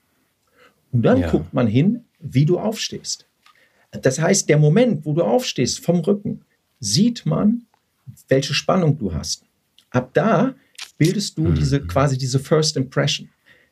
Und 0.93 1.03
dann 1.03 1.21
ja. 1.21 1.31
guckt 1.31 1.55
man 1.55 1.69
hin, 1.69 2.05
wie 2.19 2.45
du 2.45 2.59
aufstehst. 2.59 3.27
Das 3.93 4.19
heißt, 4.19 4.49
der 4.49 4.59
Moment, 4.59 5.07
wo 5.07 5.13
du 5.13 5.23
aufstehst 5.23 5.85
vom 5.85 6.01
Rücken, 6.01 6.41
sieht 6.81 7.25
man, 7.25 7.63
welche 8.29 8.55
Spannung 8.55 8.99
du 8.99 9.15
hast. 9.15 9.45
Ab 9.91 10.11
da 10.15 10.55
bildest 10.99 11.39
du 11.39 11.45
mhm. 11.45 11.55
diese 11.55 11.81
quasi 11.81 12.19
diese 12.19 12.41
First 12.41 12.77
Impression. 12.77 13.29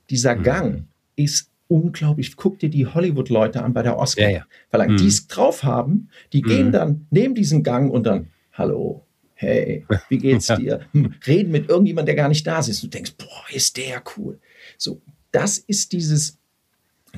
Dieser 0.08 0.36
mhm. 0.36 0.42
Gang 0.44 0.84
ist 1.16 1.50
unglaublich. 1.66 2.36
Guck 2.36 2.60
dir 2.60 2.68
die 2.70 2.86
Hollywood-Leute 2.86 3.64
an 3.64 3.72
bei 3.72 3.82
der 3.82 3.98
Oscar. 3.98 4.30
Ja, 4.30 4.30
ja. 4.30 4.46
Weil 4.70 4.90
mhm. 4.90 4.96
die 4.96 5.08
es 5.08 5.26
drauf 5.26 5.64
haben, 5.64 6.08
die 6.32 6.42
mhm. 6.42 6.46
gehen 6.46 6.72
dann, 6.72 7.06
nehmen 7.10 7.34
diesen 7.34 7.64
Gang 7.64 7.90
und 7.90 8.04
dann, 8.04 8.28
hallo, 8.52 9.05
hey, 9.36 9.86
wie 10.08 10.18
geht's 10.18 10.48
ja. 10.48 10.56
dir? 10.56 10.80
Hm, 10.92 11.14
reden 11.26 11.52
mit 11.52 11.68
irgendjemandem, 11.68 12.06
der 12.06 12.22
gar 12.22 12.28
nicht 12.28 12.46
da 12.46 12.58
ist. 12.58 12.82
Du 12.82 12.88
denkst, 12.88 13.14
boah, 13.16 13.44
ist 13.54 13.76
der 13.76 14.02
cool. 14.16 14.40
So, 14.76 15.00
das 15.30 15.58
ist 15.58 15.92
dieses, 15.92 16.38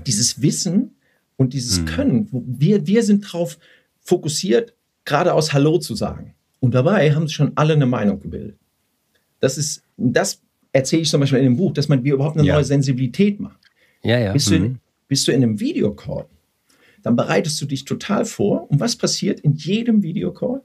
dieses 0.07 0.43
Wissen 0.43 0.97
und 1.37 1.55
dieses 1.55 1.81
mhm. 1.81 1.85
Können, 1.87 2.29
wir, 2.33 2.87
wir 2.87 3.03
sind 3.03 3.25
darauf 3.25 3.59
fokussiert, 4.01 4.75
geradeaus 5.05 5.53
Hallo 5.53 5.79
zu 5.79 5.95
sagen. 5.95 6.35
Und 6.61 6.75
dabei 6.75 7.15
haben 7.15 7.27
sich 7.27 7.37
schon 7.37 7.53
alle 7.55 7.75
eine 7.75 7.87
Meinung 7.87 8.21
gebildet. 8.21 8.59
Das 9.41 9.57
ist, 9.57 9.83
das 9.97 10.43
erzähle 10.73 11.03
ich 11.03 11.09
zum 11.09 11.21
Beispiel 11.21 11.39
in 11.39 11.45
dem 11.45 11.57
Buch, 11.57 11.73
dass 11.73 11.89
man 11.89 12.03
wir 12.03 12.15
überhaupt 12.15 12.37
eine 12.37 12.47
ja. 12.47 12.55
neue 12.55 12.65
Sensibilität 12.65 13.39
macht. 13.39 13.59
Ja, 14.03 14.19
ja. 14.19 14.33
Bist, 14.33 14.51
mhm. 14.51 14.55
du 14.55 14.57
in, 14.57 14.73
mhm. 14.73 14.79
bist 15.07 15.29
du 15.29 15.33
in 15.33 15.43
einem 15.43 15.61
Videocall, 15.61 16.27
dann 17.03 17.15
bereitest 17.15 17.61
du 17.61 17.67
dich 17.67 17.85
total 17.85 18.25
vor. 18.25 18.69
Und 18.71 18.81
was 18.81 18.97
passiert 18.97 19.41
in 19.41 19.55
jedem 19.55 20.03
Videocall? 20.03 20.63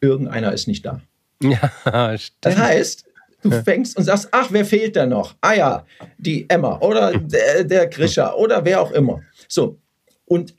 Irgendeiner 0.00 0.52
ist 0.52 0.66
nicht 0.66 0.84
da. 0.84 1.00
Ja, 1.42 2.18
stimmt. 2.18 2.36
Das 2.42 2.56
heißt, 2.58 3.04
Du 3.42 3.50
fängst 3.50 3.96
und 3.96 4.04
sagst, 4.04 4.28
ach, 4.32 4.48
wer 4.50 4.64
fehlt 4.64 4.96
denn 4.96 5.08
noch? 5.08 5.34
Ah 5.40 5.54
ja, 5.54 5.86
die 6.18 6.48
Emma 6.48 6.78
oder 6.80 7.16
der, 7.16 7.64
der 7.64 7.86
Grisha 7.86 8.34
oder 8.34 8.64
wer 8.64 8.82
auch 8.82 8.90
immer. 8.92 9.22
So, 9.48 9.78
und 10.26 10.54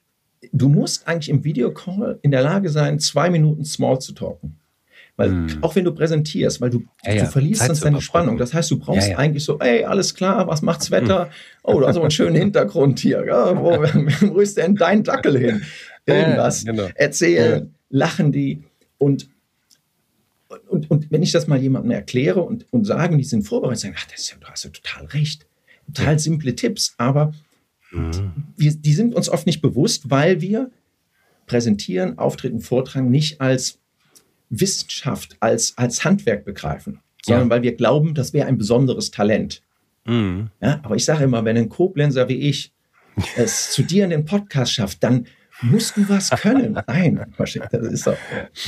du 0.51 0.67
musst 0.67 1.07
eigentlich 1.07 1.29
im 1.29 1.43
Videocall 1.43 2.19
in 2.21 2.31
der 2.31 2.41
Lage 2.41 2.69
sein, 2.69 2.99
zwei 2.99 3.29
Minuten 3.29 3.65
small 3.65 3.99
zu 3.99 4.13
talken. 4.13 4.57
Weil 5.17 5.29
hm. 5.29 5.57
auch 5.61 5.75
wenn 5.75 5.83
du 5.83 5.91
präsentierst, 5.91 6.61
weil 6.61 6.71
du, 6.71 6.83
ja, 7.03 7.13
ja. 7.13 7.23
du 7.25 7.29
verlierst 7.29 7.59
Zeit 7.59 7.67
sonst 7.67 7.85
deine 7.85 8.01
Spannung. 8.01 8.37
Das 8.37 8.53
heißt, 8.53 8.71
du 8.71 8.79
brauchst 8.79 9.09
ja, 9.09 9.17
eigentlich 9.17 9.43
so, 9.43 9.59
ey, 9.59 9.83
alles 9.83 10.15
klar, 10.15 10.47
was 10.47 10.61
macht's 10.61 10.89
Wetter? 10.89 11.25
Hm. 11.25 11.31
Oh, 11.63 11.79
du 11.79 11.87
hast 11.87 11.97
aber 11.97 12.05
einen 12.05 12.11
schönen 12.11 12.35
Hintergrund 12.35 12.99
hier. 12.99 13.23
Ja, 13.25 13.55
wo, 13.55 13.71
wo 14.33 14.39
ist 14.39 14.57
denn 14.57 14.75
dein 14.75 15.03
Dackel 15.03 15.37
hin? 15.37 15.61
Irgendwas. 16.05 16.65
Genau. 16.65 16.87
Erzählen, 16.95 17.75
lachen 17.89 18.31
die. 18.31 18.63
Und 19.01 19.27
und, 20.67 20.91
und 20.91 21.11
wenn 21.11 21.23
ich 21.23 21.31
das 21.31 21.47
mal 21.47 21.61
jemandem 21.61 21.91
erkläre 21.91 22.41
und, 22.41 22.65
und 22.71 22.83
sage, 22.83 23.13
und 23.13 23.19
die 23.19 23.23
sind 23.23 23.43
vorbereitet, 23.43 23.79
sagen, 23.79 23.95
ach, 23.97 24.05
das 24.05 24.21
ist 24.21 24.31
ja, 24.31 24.37
du 24.37 24.47
hast 24.47 24.65
ja 24.65 24.69
total 24.69 25.05
recht. 25.05 25.45
Total 25.93 26.19
simple 26.19 26.55
Tipps, 26.55 26.93
aber 26.97 27.33
mhm. 27.91 28.33
wir, 28.57 28.73
die 28.73 28.93
sind 28.93 29.15
uns 29.15 29.29
oft 29.29 29.45
nicht 29.45 29.61
bewusst, 29.61 30.09
weil 30.09 30.41
wir 30.41 30.69
präsentieren, 31.47 32.17
auftreten, 32.17 32.59
vortragen 32.59 33.09
nicht 33.09 33.39
als 33.39 33.79
Wissenschaft, 34.49 35.37
als, 35.39 35.77
als 35.77 36.03
Handwerk 36.03 36.43
begreifen, 36.43 36.99
sondern 37.23 37.47
ja. 37.47 37.55
weil 37.55 37.63
wir 37.63 37.75
glauben, 37.75 38.13
das 38.13 38.33
wäre 38.33 38.47
ein 38.47 38.57
besonderes 38.57 39.11
Talent. 39.11 39.61
Mhm. 40.05 40.49
Ja, 40.61 40.81
aber 40.83 40.95
ich 40.95 41.05
sage 41.05 41.23
immer, 41.23 41.45
wenn 41.45 41.57
ein 41.57 41.69
Koblenzer 41.69 42.27
wie 42.27 42.49
ich 42.49 42.71
es 43.37 43.71
zu 43.71 43.83
dir 43.83 44.03
in 44.03 44.09
den 44.09 44.25
Podcast 44.25 44.73
schafft, 44.73 45.03
dann 45.03 45.27
musst 45.61 45.97
du 45.97 46.07
was 46.09 46.29
können. 46.29 46.73
Nein, 46.87 47.25
das 47.37 47.55
ist 47.55 48.07
doch. 48.07 48.17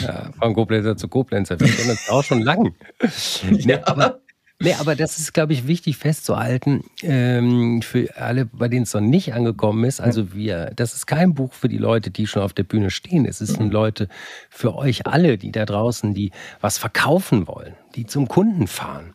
Ja, 0.01 0.31
von 0.39 0.53
Koblenzer 0.53 0.95
zu 0.95 1.07
Koblenzer. 1.07 1.59
Wir 1.59 1.67
kennen 1.67 1.91
uns 1.91 2.09
auch 2.09 2.23
schon 2.23 2.41
lang. 2.41 2.75
ja. 3.51 3.79
aber, 3.85 4.19
nee, 4.59 4.73
aber 4.79 4.95
das 4.95 5.19
ist, 5.19 5.33
glaube 5.33 5.53
ich, 5.53 5.67
wichtig 5.67 5.97
festzuhalten 5.97 6.83
ähm, 7.01 7.81
für 7.81 8.15
alle, 8.17 8.45
bei 8.45 8.67
denen 8.67 8.83
es 8.83 8.93
noch 8.93 9.01
nicht 9.01 9.33
angekommen 9.33 9.83
ist. 9.83 10.01
Also 10.01 10.33
wir, 10.33 10.71
das 10.75 10.93
ist 10.93 11.05
kein 11.05 11.33
Buch 11.33 11.53
für 11.53 11.69
die 11.69 11.77
Leute, 11.77 12.11
die 12.11 12.27
schon 12.27 12.43
auf 12.43 12.53
der 12.53 12.63
Bühne 12.63 12.89
stehen. 12.89 13.25
Es 13.25 13.41
ist 13.41 13.59
ein 13.59 13.71
Leute 13.71 14.07
für 14.49 14.75
euch 14.75 15.07
alle, 15.07 15.37
die 15.37 15.51
da 15.51 15.65
draußen, 15.65 16.13
die 16.13 16.31
was 16.61 16.77
verkaufen 16.77 17.47
wollen, 17.47 17.75
die 17.95 18.05
zum 18.05 18.27
Kunden 18.27 18.67
fahren 18.67 19.13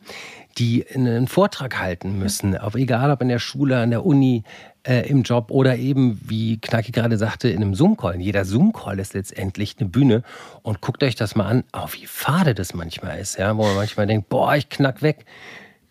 die 0.58 0.84
einen 0.92 1.28
Vortrag 1.28 1.78
halten 1.78 2.18
müssen, 2.18 2.56
auf, 2.56 2.74
egal 2.74 3.10
ob 3.10 3.22
in 3.22 3.28
der 3.28 3.38
Schule, 3.38 3.78
an 3.78 3.90
der 3.90 4.04
Uni, 4.04 4.42
äh, 4.84 5.08
im 5.08 5.22
Job 5.22 5.50
oder 5.50 5.76
eben, 5.76 6.20
wie 6.24 6.58
Knacki 6.58 6.92
gerade 6.92 7.18
sagte, 7.18 7.48
in 7.48 7.56
einem 7.56 7.74
Zoom-Call. 7.74 8.20
Jeder 8.20 8.44
Zoom-Call 8.44 8.98
ist 8.98 9.14
letztendlich 9.14 9.76
eine 9.78 9.88
Bühne. 9.88 10.22
Und 10.62 10.80
guckt 10.80 11.02
euch 11.02 11.14
das 11.14 11.34
mal 11.34 11.46
an, 11.46 11.64
oh, 11.72 11.86
wie 11.92 12.06
fade 12.06 12.54
das 12.54 12.74
manchmal 12.74 13.18
ist, 13.18 13.38
ja, 13.38 13.56
wo 13.56 13.62
man 13.62 13.76
manchmal 13.76 14.06
denkt, 14.06 14.28
boah, 14.28 14.54
ich 14.56 14.68
knack 14.68 15.02
weg. 15.02 15.24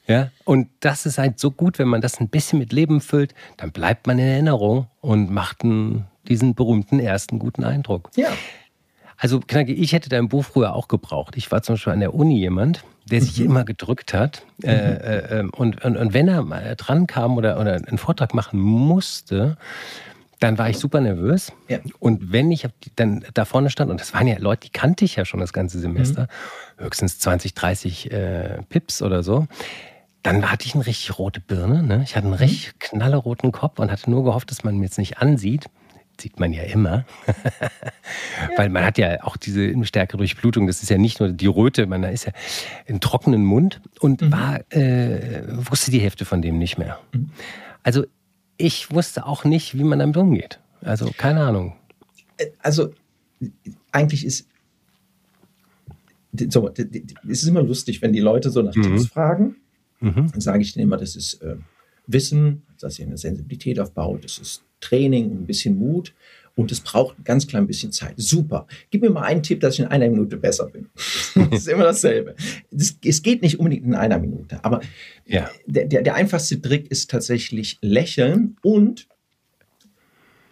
Ja, 0.07 0.31
und 0.45 0.69
das 0.79 1.05
ist 1.05 1.17
halt 1.17 1.37
so 1.37 1.51
gut, 1.51 1.79
wenn 1.79 1.89
man 1.89 1.99
das 1.99 2.19
ein 2.21 2.29
bisschen 2.29 2.59
mit 2.59 2.71
Leben 2.71 3.01
füllt, 3.01 3.33
dann 3.57 3.71
bleibt 3.71 4.07
man 4.07 4.17
in 4.19 4.27
Erinnerung 4.27 4.87
und 5.01 5.29
macht 5.31 5.63
einen, 5.63 6.05
diesen 6.29 6.55
berühmten 6.55 6.99
ersten 6.99 7.39
guten 7.39 7.65
Eindruck. 7.65 8.09
Ja. 8.15 8.29
Also, 9.17 9.39
Knacki, 9.39 9.73
ich 9.73 9.93
hätte 9.93 10.09
dein 10.09 10.29
Buch 10.29 10.45
früher 10.45 10.73
auch 10.73 10.87
gebraucht. 10.87 11.35
Ich 11.37 11.51
war 11.51 11.63
zum 11.63 11.73
Beispiel 11.73 11.93
an 11.93 11.99
der 11.99 12.13
Uni 12.13 12.37
jemand, 12.37 12.83
der 13.09 13.21
sich 13.21 13.39
mhm. 13.39 13.45
immer 13.45 13.65
gedrückt 13.65 14.13
hat. 14.13 14.43
Mhm. 14.59 14.69
Äh, 14.69 15.39
äh, 15.39 15.47
und, 15.55 15.83
und, 15.83 15.97
und, 15.97 16.13
wenn 16.13 16.27
er 16.27 16.43
mal 16.43 16.75
dran 16.77 17.07
kam 17.07 17.37
oder, 17.37 17.59
oder 17.59 17.73
einen 17.73 17.97
Vortrag 17.97 18.33
machen 18.33 18.59
musste, 18.59 19.57
dann 20.39 20.57
war 20.57 20.69
ich 20.69 20.77
super 20.77 21.01
nervös. 21.01 21.51
Ja. 21.67 21.79
Und 21.99 22.31
wenn 22.31 22.51
ich 22.51 22.67
dann 22.95 23.25
da 23.33 23.45
vorne 23.45 23.69
stand, 23.69 23.89
und 23.89 23.99
das 23.99 24.13
waren 24.13 24.27
ja 24.27 24.37
Leute, 24.37 24.67
die 24.67 24.71
kannte 24.71 25.03
ich 25.03 25.15
ja 25.15 25.25
schon 25.25 25.39
das 25.39 25.51
ganze 25.51 25.79
Semester, 25.79 26.27
mhm. 26.77 26.85
höchstens 26.85 27.19
20, 27.19 27.55
30 27.55 28.11
äh, 28.11 28.61
Pips 28.69 29.01
oder 29.01 29.23
so, 29.23 29.47
dann 30.21 30.51
hatte 30.51 30.67
ich 30.67 30.75
eine 30.75 30.85
richtig 30.85 31.17
rote 31.17 31.39
Birne. 31.39 31.81
Ne? 31.83 32.01
Ich 32.03 32.15
hatte 32.15 32.25
einen 32.25 32.35
mhm. 32.35 32.41
richtig 32.41 32.79
knalleroten 32.79 33.51
Kopf 33.51 33.79
und 33.79 33.91
hatte 33.91 34.11
nur 34.11 34.23
gehofft, 34.23 34.51
dass 34.51 34.63
man 34.63 34.77
mir 34.77 34.85
jetzt 34.85 34.99
nicht 34.99 35.17
ansieht. 35.19 35.67
Sieht 36.19 36.39
man 36.39 36.53
ja 36.53 36.63
immer. 36.63 37.05
Weil 38.57 38.69
man 38.69 38.83
hat 38.83 38.97
ja 38.97 39.23
auch 39.23 39.37
diese 39.37 39.73
stärkere 39.85 40.17
Durchblutung. 40.17 40.67
Das 40.67 40.81
ist 40.81 40.89
ja 40.89 40.97
nicht 40.97 41.19
nur 41.19 41.29
die 41.29 41.47
Röte, 41.47 41.85
man 41.85 42.03
ist 42.03 42.25
ja 42.25 42.33
einen 42.87 42.99
trockenen 42.99 43.43
Mund 43.43 43.81
und 43.99 44.21
mhm. 44.21 44.31
war, 44.31 44.59
äh, 44.71 45.43
wusste 45.47 45.91
die 45.91 45.99
Hälfte 45.99 46.25
von 46.25 46.41
dem 46.41 46.57
nicht 46.57 46.77
mehr. 46.77 46.99
Mhm. 47.13 47.31
Also 47.83 48.05
ich 48.57 48.91
wusste 48.91 49.25
auch 49.25 49.43
nicht, 49.45 49.77
wie 49.77 49.83
man 49.83 49.99
damit 49.99 50.17
umgeht. 50.17 50.59
Also 50.81 51.11
keine 51.15 51.41
Ahnung. 51.41 51.75
Also 52.59 52.93
eigentlich 53.91 54.25
ist 54.25 54.47
so, 56.49 56.69
es 56.69 56.83
ist 57.23 57.47
immer 57.47 57.63
lustig, 57.63 58.01
wenn 58.01 58.13
die 58.13 58.19
Leute 58.19 58.49
so 58.49 58.61
nach 58.61 58.75
mhm. 58.75 58.83
Tipps 58.83 59.07
fragen. 59.07 59.55
Mhm. 59.99 60.31
Dann 60.31 60.41
sage 60.41 60.61
ich 60.61 60.73
denen 60.73 60.83
immer, 60.83 60.97
das 60.97 61.15
ist 61.15 61.41
äh, 61.41 61.55
Wissen, 62.05 62.63
dass 62.79 62.99
ihr 62.99 63.05
eine 63.05 63.17
Sensibilität 63.17 63.79
aufbaut, 63.79 64.23
das 64.23 64.37
ist 64.37 64.63
Training, 64.79 65.31
ein 65.31 65.45
bisschen 65.45 65.77
Mut 65.77 66.13
und 66.55 66.71
es 66.71 66.81
braucht 66.81 67.19
ein 67.19 67.23
ganz 67.23 67.47
klein 67.47 67.67
bisschen 67.67 67.91
Zeit. 67.91 68.15
Super. 68.17 68.67
Gib 68.89 69.01
mir 69.01 69.11
mal 69.11 69.21
einen 69.21 69.43
Tipp, 69.43 69.59
dass 69.59 69.75
ich 69.75 69.81
in 69.81 69.85
einer 69.85 70.09
Minute 70.09 70.37
besser 70.37 70.65
bin. 70.65 70.89
das 71.35 71.59
ist 71.59 71.67
immer 71.67 71.83
dasselbe. 71.83 72.35
Es 72.71 73.21
geht 73.21 73.43
nicht 73.43 73.59
unbedingt 73.59 73.85
in 73.85 73.95
einer 73.95 74.17
Minute, 74.17 74.63
aber 74.63 74.81
ja. 75.25 75.49
der, 75.67 75.85
der, 75.85 76.01
der 76.01 76.15
einfachste 76.15 76.59
Trick 76.61 76.89
ist 76.89 77.11
tatsächlich 77.11 77.77
lächeln 77.81 78.57
und 78.63 79.07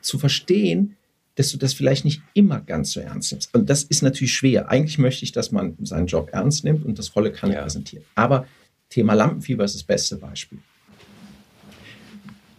zu 0.01 0.19
verstehen, 0.19 0.95
dass 1.33 1.51
du 1.51 1.57
das 1.57 1.73
vielleicht 1.73 2.05
nicht 2.05 2.21
immer 2.33 2.61
ganz 2.61 2.91
so 2.91 2.99
ernst 2.99 3.31
nimmst. 3.31 3.53
Und 3.53 3.69
das 3.69 3.83
ist 3.83 4.03
natürlich 4.03 4.33
schwer. 4.33 4.69
Eigentlich 4.69 4.97
möchte 4.97 5.25
ich, 5.25 5.31
dass 5.31 5.51
man 5.51 5.75
seinen 5.83 6.07
Job 6.07 6.29
ernst 6.31 6.63
nimmt 6.63 6.85
und 6.85 6.97
das 6.97 7.09
volle 7.09 7.31
Kanne 7.31 7.55
ja. 7.55 7.61
präsentiert. 7.63 8.05
Aber 8.13 8.47
Thema 8.89 9.13
Lampenfieber 9.13 9.65
ist 9.65 9.75
das 9.75 9.83
beste 9.83 10.15
Beispiel. 10.17 10.59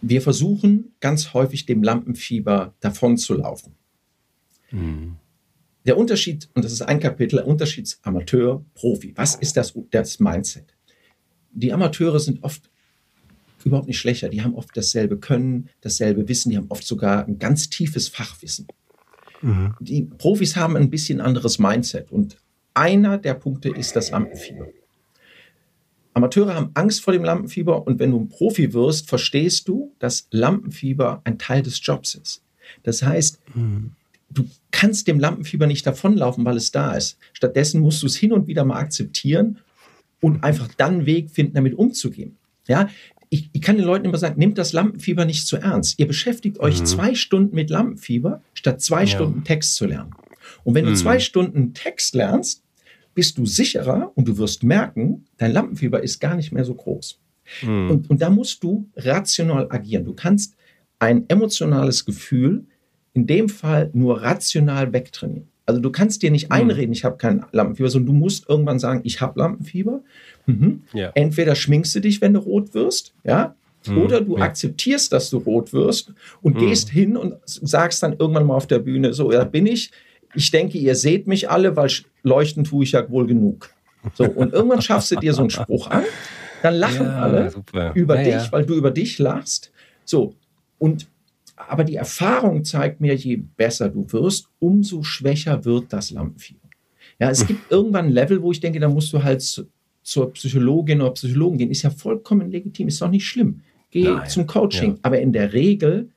Wir 0.02 0.22
versuchen 0.22 0.92
ganz 1.00 1.32
häufig 1.34 1.66
dem 1.66 1.82
Lampenfieber 1.82 2.74
davonzulaufen. 2.80 3.74
Mhm. 4.70 5.16
Der 5.86 5.96
Unterschied, 5.96 6.48
und 6.54 6.64
das 6.64 6.72
ist 6.72 6.82
ein 6.82 7.00
Kapitel, 7.00 7.38
Unterschied 7.38 7.96
Amateur, 8.02 8.64
Profi. 8.74 9.12
Was 9.16 9.36
ist 9.36 9.56
das, 9.56 9.74
das 9.90 10.18
Mindset? 10.18 10.74
Die 11.52 11.72
Amateure 11.72 12.18
sind 12.18 12.42
oft 12.42 12.70
überhaupt 13.64 13.88
nicht 13.88 13.98
schlechter. 13.98 14.28
Die 14.28 14.42
haben 14.42 14.54
oft 14.54 14.76
dasselbe 14.76 15.18
Können, 15.18 15.68
dasselbe 15.80 16.28
Wissen, 16.28 16.50
die 16.50 16.56
haben 16.56 16.70
oft 16.70 16.86
sogar 16.86 17.26
ein 17.26 17.38
ganz 17.38 17.68
tiefes 17.68 18.08
Fachwissen. 18.08 18.66
Mhm. 19.42 19.74
Die 19.80 20.02
Profis 20.02 20.56
haben 20.56 20.76
ein 20.76 20.90
bisschen 20.90 21.20
anderes 21.20 21.58
Mindset 21.58 22.10
und 22.10 22.38
einer 22.74 23.18
der 23.18 23.34
Punkte 23.34 23.70
ist 23.70 23.96
das 23.96 24.10
Lampenfieber. 24.10 24.68
Amateure 26.16 26.54
haben 26.54 26.70
Angst 26.72 27.02
vor 27.02 27.12
dem 27.12 27.24
Lampenfieber 27.24 27.86
und 27.86 27.98
wenn 27.98 28.10
du 28.10 28.18
ein 28.18 28.30
Profi 28.30 28.72
wirst, 28.72 29.06
verstehst 29.06 29.68
du, 29.68 29.92
dass 29.98 30.28
Lampenfieber 30.30 31.20
ein 31.24 31.38
Teil 31.38 31.62
des 31.62 31.78
Jobs 31.84 32.14
ist. 32.14 32.40
Das 32.84 33.02
heißt, 33.02 33.38
mhm. 33.54 33.92
du 34.30 34.48
kannst 34.70 35.08
dem 35.08 35.20
Lampenfieber 35.20 35.66
nicht 35.66 35.86
davonlaufen, 35.86 36.46
weil 36.46 36.56
es 36.56 36.72
da 36.72 36.94
ist. 36.94 37.18
Stattdessen 37.34 37.82
musst 37.82 38.02
du 38.02 38.06
es 38.06 38.16
hin 38.16 38.32
und 38.32 38.46
wieder 38.46 38.64
mal 38.64 38.78
akzeptieren 38.78 39.58
und 40.22 40.42
einfach 40.42 40.68
dann 40.78 40.94
einen 40.94 41.06
Weg 41.06 41.30
finden, 41.30 41.52
damit 41.52 41.74
umzugehen. 41.74 42.36
Ja, 42.66 42.88
ich, 43.28 43.50
ich, 43.52 43.60
kann 43.60 43.76
den 43.76 43.84
Leuten 43.84 44.06
immer 44.06 44.16
sagen, 44.16 44.38
nehmt 44.38 44.56
das 44.56 44.72
Lampenfieber 44.72 45.26
nicht 45.26 45.46
zu 45.46 45.58
ernst. 45.58 45.98
Ihr 45.98 46.06
beschäftigt 46.06 46.60
euch 46.60 46.80
mhm. 46.80 46.86
zwei 46.86 47.14
Stunden 47.14 47.54
mit 47.54 47.68
Lampenfieber, 47.68 48.40
statt 48.54 48.80
zwei 48.80 49.02
ja. 49.02 49.06
Stunden 49.08 49.44
Text 49.44 49.74
zu 49.74 49.84
lernen. 49.84 50.12
Und 50.64 50.74
wenn 50.74 50.86
mhm. 50.86 50.90
du 50.90 50.94
zwei 50.94 51.18
Stunden 51.18 51.74
Text 51.74 52.14
lernst, 52.14 52.62
bist 53.16 53.38
du 53.38 53.46
sicherer 53.46 54.12
und 54.14 54.28
du 54.28 54.38
wirst 54.38 54.62
merken, 54.62 55.24
dein 55.38 55.50
Lampenfieber 55.50 56.02
ist 56.02 56.20
gar 56.20 56.36
nicht 56.36 56.52
mehr 56.52 56.64
so 56.64 56.74
groß. 56.74 57.18
Mhm. 57.62 57.90
Und, 57.90 58.10
und 58.10 58.22
da 58.22 58.30
musst 58.30 58.62
du 58.62 58.88
rational 58.94 59.66
agieren. 59.70 60.04
Du 60.04 60.12
kannst 60.12 60.54
ein 60.98 61.24
emotionales 61.28 62.04
Gefühl 62.04 62.66
in 63.14 63.26
dem 63.26 63.48
Fall 63.48 63.90
nur 63.94 64.22
rational 64.22 64.92
wegtrainieren. 64.92 65.48
Also 65.64 65.80
du 65.80 65.90
kannst 65.90 66.22
dir 66.22 66.30
nicht 66.30 66.50
mhm. 66.50 66.56
einreden, 66.56 66.92
ich 66.92 67.04
habe 67.04 67.16
kein 67.16 67.44
Lampenfieber, 67.52 67.88
sondern 67.88 68.14
du 68.14 68.20
musst 68.20 68.48
irgendwann 68.48 68.78
sagen, 68.78 69.00
ich 69.02 69.20
habe 69.20 69.40
Lampenfieber. 69.40 70.02
Mhm. 70.44 70.82
Ja. 70.92 71.10
Entweder 71.14 71.54
schminkst 71.54 71.94
du 71.96 72.00
dich, 72.00 72.20
wenn 72.20 72.34
du 72.34 72.40
rot 72.40 72.74
wirst, 72.74 73.14
ja, 73.24 73.56
mhm. 73.86 73.98
oder 73.98 74.20
du 74.20 74.36
ja. 74.36 74.44
akzeptierst, 74.44 75.10
dass 75.12 75.30
du 75.30 75.38
rot 75.38 75.72
wirst 75.72 76.12
und 76.42 76.56
mhm. 76.56 76.60
gehst 76.60 76.90
hin 76.90 77.16
und 77.16 77.36
sagst 77.46 78.02
dann 78.02 78.12
irgendwann 78.18 78.46
mal 78.46 78.54
auf 78.54 78.66
der 78.66 78.78
Bühne, 78.78 79.14
so, 79.14 79.32
ja, 79.32 79.44
bin 79.44 79.66
ich. 79.66 79.90
Ich 80.36 80.50
denke, 80.50 80.78
ihr 80.78 80.94
seht 80.94 81.26
mich 81.26 81.50
alle, 81.50 81.76
weil 81.76 81.90
leuchten 82.22 82.64
tue 82.64 82.84
ich 82.84 82.92
ja 82.92 83.08
wohl 83.10 83.26
genug. 83.26 83.70
So, 84.14 84.24
und 84.24 84.52
irgendwann 84.52 84.82
schaffst 84.82 85.10
du 85.10 85.16
dir 85.16 85.32
so 85.32 85.40
einen 85.40 85.50
Spruch 85.50 85.90
an, 85.90 86.04
dann 86.62 86.74
lachen 86.74 87.06
ja, 87.06 87.22
alle 87.22 87.50
super. 87.50 87.92
über 87.94 88.16
dich, 88.18 88.52
weil 88.52 88.64
du 88.64 88.74
über 88.74 88.90
dich 88.90 89.18
lachst. 89.18 89.72
So, 90.04 90.34
und 90.78 91.08
aber 91.56 91.84
die 91.84 91.96
Erfahrung 91.96 92.64
zeigt 92.64 93.00
mir, 93.00 93.14
je 93.14 93.36
besser 93.36 93.88
du 93.88 94.06
wirst, 94.12 94.48
umso 94.58 95.02
schwächer 95.02 95.64
wird 95.64 95.92
das 95.92 96.10
Lampenfieber. 96.10 96.60
Ja, 97.18 97.30
es 97.30 97.46
gibt 97.46 97.70
irgendwann 97.70 98.06
ein 98.06 98.12
Level, 98.12 98.42
wo 98.42 98.52
ich 98.52 98.60
denke, 98.60 98.78
da 98.78 98.88
musst 98.88 99.12
du 99.12 99.22
halt 99.22 99.40
zu, 99.40 99.66
zur 100.02 100.32
Psychologin 100.34 101.00
oder 101.00 101.12
Psychologen 101.12 101.56
gehen. 101.56 101.70
Ist 101.70 101.82
ja 101.82 101.90
vollkommen 101.90 102.50
legitim, 102.50 102.88
ist 102.88 103.00
doch 103.00 103.10
nicht 103.10 103.26
schlimm. 103.26 103.62
Geh 103.90 104.04
Nein. 104.04 104.28
zum 104.28 104.46
Coaching. 104.46 104.92
Ja. 104.92 104.98
Aber 105.02 105.18
in 105.18 105.32
der 105.32 105.54
Regel 105.54 106.00
hm, 106.00 106.12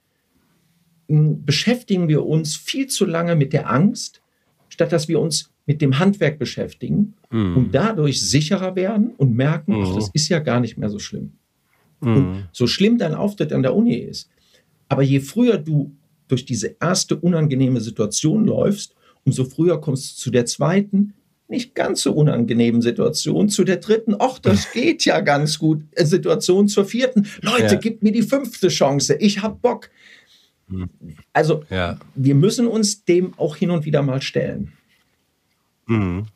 beschäftigen 1.09 2.07
wir 2.07 2.25
uns 2.25 2.55
viel 2.55 2.87
zu 2.87 3.05
lange 3.05 3.35
mit 3.35 3.51
der 3.51 3.69
Angst, 3.69 4.21
statt 4.69 4.91
dass 4.91 5.07
wir 5.07 5.19
uns 5.19 5.51
mit 5.65 5.81
dem 5.81 5.99
Handwerk 5.99 6.39
beschäftigen 6.39 7.15
mhm. 7.31 7.57
und 7.57 7.75
dadurch 7.75 8.21
sicherer 8.21 8.75
werden 8.75 9.11
und 9.17 9.35
merken, 9.35 9.77
mhm. 9.77 9.85
ach, 9.85 9.95
das 9.95 10.09
ist 10.13 10.29
ja 10.29 10.39
gar 10.39 10.59
nicht 10.59 10.77
mehr 10.77 10.89
so 10.89 10.99
schlimm. 10.99 11.33
Mhm. 12.01 12.15
Und 12.15 12.49
so 12.51 12.67
schlimm 12.67 12.97
dein 12.97 13.13
Auftritt 13.13 13.53
an 13.53 13.63
der 13.63 13.75
Uni 13.75 13.95
ist, 13.95 14.29
aber 14.87 15.03
je 15.03 15.19
früher 15.19 15.57
du 15.57 15.95
durch 16.27 16.45
diese 16.45 16.75
erste 16.79 17.15
unangenehme 17.15 17.81
Situation 17.81 18.45
läufst, 18.45 18.95
umso 19.25 19.45
früher 19.45 19.81
kommst 19.81 20.11
du 20.11 20.21
zu 20.21 20.31
der 20.31 20.45
zweiten, 20.45 21.13
nicht 21.47 21.73
ganz 21.73 22.03
so 22.03 22.13
unangenehmen 22.13 22.81
Situation, 22.81 23.49
zu 23.49 23.63
der 23.63 23.77
dritten, 23.77 24.15
ach, 24.19 24.39
das 24.39 24.71
geht 24.73 25.05
ja 25.05 25.19
ganz 25.19 25.57
gut, 25.57 25.83
äh, 25.91 26.05
Situation 26.05 26.67
zur 26.67 26.85
vierten. 26.85 27.27
Leute, 27.41 27.73
ja. 27.73 27.79
gib 27.79 28.03
mir 28.03 28.11
die 28.11 28.21
fünfte 28.21 28.67
Chance, 28.67 29.15
ich 29.15 29.41
hab 29.41 29.61
Bock. 29.61 29.89
Hm. 30.69 30.89
Also, 31.33 31.63
ja. 31.69 31.97
wir 32.15 32.35
müssen 32.35 32.67
uns 32.67 33.05
dem 33.05 33.33
auch 33.37 33.55
hin 33.55 33.71
und 33.71 33.85
wieder 33.85 34.01
mal 34.01 34.21
stellen. 34.21 34.73
Mhm. 35.87 36.27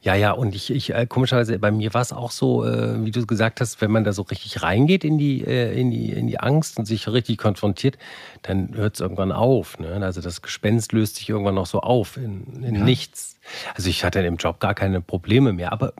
Ja, 0.00 0.14
ja, 0.14 0.32
und 0.32 0.54
ich, 0.54 0.70
ich 0.70 0.94
äh, 0.94 1.06
komischerweise, 1.06 1.58
bei 1.58 1.70
mir 1.70 1.92
war 1.92 2.02
es 2.02 2.12
auch 2.12 2.30
so, 2.30 2.64
äh, 2.64 3.04
wie 3.04 3.10
du 3.10 3.26
gesagt 3.26 3.60
hast, 3.60 3.80
wenn 3.80 3.90
man 3.90 4.04
da 4.04 4.12
so 4.12 4.22
richtig 4.22 4.62
reingeht 4.62 5.04
in 5.04 5.18
die, 5.18 5.44
äh, 5.44 5.78
in 5.78 5.90
die, 5.90 6.12
in 6.12 6.26
die 6.26 6.38
Angst 6.38 6.78
und 6.78 6.86
sich 6.86 7.08
richtig 7.08 7.38
konfrontiert, 7.38 7.98
dann 8.42 8.74
hört 8.74 8.94
es 8.94 9.00
irgendwann 9.00 9.32
auf. 9.32 9.78
Ne? 9.78 10.00
Also 10.02 10.20
das 10.20 10.42
Gespenst 10.42 10.92
löst 10.92 11.16
sich 11.16 11.28
irgendwann 11.28 11.56
noch 11.56 11.66
so 11.66 11.80
auf 11.80 12.16
in, 12.16 12.62
in 12.62 12.76
ja. 12.76 12.84
nichts. 12.84 13.38
Also 13.74 13.90
ich 13.90 14.04
hatte 14.04 14.20
im 14.20 14.36
Job 14.36 14.60
gar 14.60 14.74
keine 14.74 15.00
Probleme 15.00 15.52
mehr, 15.52 15.72
aber 15.72 15.92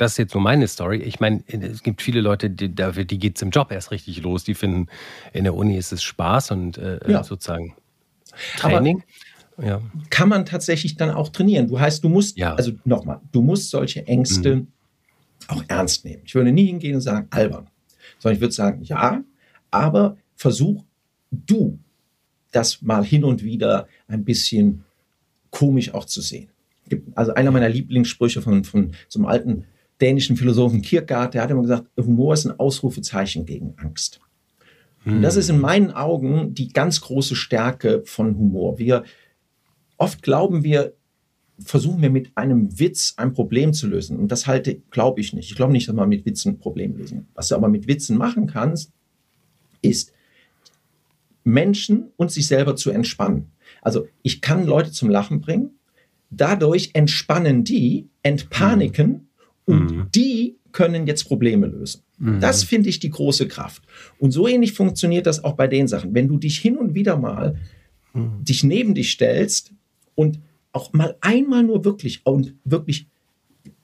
das 0.00 0.12
ist 0.12 0.18
jetzt 0.18 0.34
nur 0.34 0.42
meine 0.42 0.66
Story. 0.66 0.96
Ich 0.96 1.20
meine, 1.20 1.44
es 1.46 1.82
gibt 1.82 2.00
viele 2.00 2.22
Leute, 2.22 2.48
die, 2.48 2.70
die 2.70 3.18
geht 3.18 3.36
es 3.36 3.42
im 3.42 3.50
Job 3.50 3.70
erst 3.70 3.90
richtig 3.90 4.22
los. 4.22 4.44
Die 4.44 4.54
finden, 4.54 4.86
in 5.34 5.44
der 5.44 5.54
Uni 5.54 5.76
ist 5.76 5.92
es 5.92 6.02
Spaß 6.02 6.52
und 6.52 6.78
äh, 6.78 6.98
ja. 7.06 7.22
sozusagen 7.22 7.74
Training. 8.56 9.02
Aber 9.58 9.66
ja. 9.66 9.82
kann 10.08 10.30
man 10.30 10.46
tatsächlich 10.46 10.96
dann 10.96 11.10
auch 11.10 11.28
trainieren. 11.28 11.68
Du 11.68 11.78
heißt, 11.78 12.02
du 12.02 12.08
musst, 12.08 12.38
ja. 12.38 12.54
also 12.54 12.72
nochmal, 12.86 13.20
du 13.30 13.42
musst 13.42 13.68
solche 13.68 14.06
Ängste 14.06 14.56
mhm. 14.56 14.68
auch 15.48 15.62
ernst 15.68 16.06
nehmen. 16.06 16.22
Ich 16.24 16.34
würde 16.34 16.50
nie 16.50 16.66
hingehen 16.66 16.94
und 16.94 17.02
sagen, 17.02 17.26
albern, 17.28 17.68
sondern 18.20 18.36
ich 18.36 18.40
würde 18.40 18.54
sagen, 18.54 18.82
ja, 18.82 19.22
aber 19.70 20.16
versuch 20.34 20.82
du 21.30 21.78
das 22.52 22.80
mal 22.80 23.04
hin 23.04 23.22
und 23.22 23.42
wieder 23.42 23.86
ein 24.08 24.24
bisschen 24.24 24.84
komisch 25.50 25.92
auch 25.92 26.06
zu 26.06 26.22
sehen. 26.22 26.48
Also 27.14 27.34
einer 27.34 27.50
meiner 27.50 27.68
Lieblingssprüche 27.68 28.40
von, 28.40 28.64
von 28.64 28.92
so 29.08 29.18
einem 29.18 29.26
alten 29.26 29.66
dänischen 30.00 30.36
Philosophen 30.36 30.82
Kierkegaard, 30.82 31.34
der 31.34 31.42
hat 31.42 31.50
immer 31.50 31.62
gesagt, 31.62 31.86
Humor 31.96 32.34
ist 32.34 32.46
ein 32.46 32.58
Ausrufezeichen 32.58 33.46
gegen 33.46 33.74
Angst. 33.76 34.20
Und 35.04 35.22
das 35.22 35.34
hm. 35.34 35.40
ist 35.40 35.48
in 35.50 35.60
meinen 35.60 35.90
Augen 35.92 36.54
die 36.54 36.68
ganz 36.68 37.00
große 37.00 37.34
Stärke 37.34 38.02
von 38.04 38.36
Humor. 38.36 38.78
Wir 38.78 39.04
Oft 40.00 40.22
glauben 40.22 40.64
wir, 40.64 40.94
versuchen 41.62 42.00
wir 42.00 42.08
mit 42.08 42.34
einem 42.34 42.80
Witz 42.80 43.12
ein 43.18 43.34
Problem 43.34 43.74
zu 43.74 43.86
lösen. 43.86 44.18
Und 44.18 44.32
das 44.32 44.46
halte, 44.46 44.76
glaube 44.90 45.20
ich 45.20 45.34
nicht. 45.34 45.50
Ich 45.50 45.56
glaube 45.56 45.74
nicht, 45.74 45.86
dass 45.86 45.94
man 45.94 46.08
mit 46.08 46.24
Witzen 46.24 46.52
ein 46.52 46.58
Problem 46.58 46.96
lösen. 46.96 47.28
Was 47.34 47.48
du 47.48 47.54
aber 47.54 47.68
mit 47.68 47.86
Witzen 47.86 48.16
machen 48.16 48.46
kannst, 48.46 48.92
ist 49.82 50.14
Menschen 51.44 52.12
und 52.16 52.30
sich 52.30 52.46
selber 52.46 52.76
zu 52.76 52.90
entspannen. 52.90 53.52
Also 53.82 54.06
ich 54.22 54.40
kann 54.40 54.64
Leute 54.64 54.90
zum 54.90 55.10
Lachen 55.10 55.42
bringen, 55.42 55.78
dadurch 56.30 56.92
entspannen 56.94 57.62
die, 57.62 58.08
entpaniken 58.22 59.10
mhm. 59.10 59.26
Und 59.70 59.90
mhm. 59.90 60.06
die 60.14 60.58
können 60.72 61.06
jetzt 61.06 61.24
Probleme 61.24 61.66
lösen. 61.66 62.02
Mhm. 62.18 62.40
Das 62.40 62.64
finde 62.64 62.88
ich 62.88 62.98
die 63.00 63.10
große 63.10 63.48
Kraft. 63.48 63.82
Und 64.18 64.30
so 64.32 64.46
ähnlich 64.46 64.72
funktioniert 64.72 65.26
das 65.26 65.42
auch 65.42 65.54
bei 65.54 65.66
den 65.66 65.88
Sachen. 65.88 66.14
Wenn 66.14 66.28
du 66.28 66.38
dich 66.38 66.58
hin 66.58 66.76
und 66.76 66.94
wieder 66.94 67.16
mal 67.16 67.56
mhm. 68.12 68.44
dich 68.44 68.64
neben 68.64 68.94
dich 68.94 69.12
stellst 69.12 69.72
und 70.14 70.40
auch 70.72 70.92
mal 70.92 71.16
einmal 71.20 71.62
nur 71.62 71.84
wirklich 71.84 72.20
und 72.24 72.54
wirklich 72.64 73.06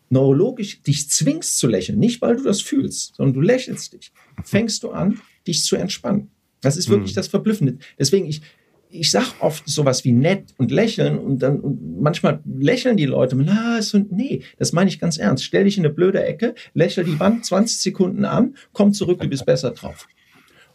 neurologisch 0.08 0.82
dich 0.82 1.10
zwingst 1.10 1.58
zu 1.58 1.66
lächeln, 1.66 1.98
nicht 1.98 2.22
weil 2.22 2.36
du 2.36 2.44
das 2.44 2.60
fühlst, 2.60 3.16
sondern 3.16 3.34
du 3.34 3.40
lächelst 3.40 3.92
dich, 3.92 4.12
fängst 4.44 4.82
du 4.82 4.90
an, 4.90 5.20
dich 5.46 5.64
zu 5.64 5.76
entspannen. 5.76 6.30
Das 6.60 6.76
ist 6.76 6.88
wirklich 6.88 7.12
mhm. 7.12 7.16
das 7.16 7.28
Verblüffende. 7.28 7.78
Deswegen, 7.98 8.26
ich, 8.26 8.42
ich 8.90 9.10
sag 9.10 9.34
oft 9.40 9.68
sowas 9.68 10.04
wie 10.04 10.12
nett 10.12 10.54
und 10.58 10.70
lächeln 10.70 11.18
und 11.18 11.40
dann 11.40 11.60
und 11.60 12.00
manchmal 12.00 12.40
lächeln 12.44 12.96
die 12.96 13.06
Leute, 13.06 13.36
na, 13.36 13.82
so, 13.82 13.98
nee, 13.98 14.42
das 14.58 14.72
meine 14.72 14.88
ich 14.88 14.98
ganz 14.98 15.18
ernst. 15.18 15.44
Stell 15.44 15.64
dich 15.64 15.76
in 15.76 15.84
eine 15.84 15.92
blöde 15.92 16.24
Ecke, 16.24 16.54
lächel 16.74 17.04
die 17.04 17.18
Wand 17.18 17.44
20 17.44 17.78
Sekunden 17.78 18.24
an, 18.24 18.54
komm 18.72 18.92
zurück, 18.92 19.20
du 19.20 19.28
bist 19.28 19.46
besser 19.46 19.72
drauf. 19.72 20.08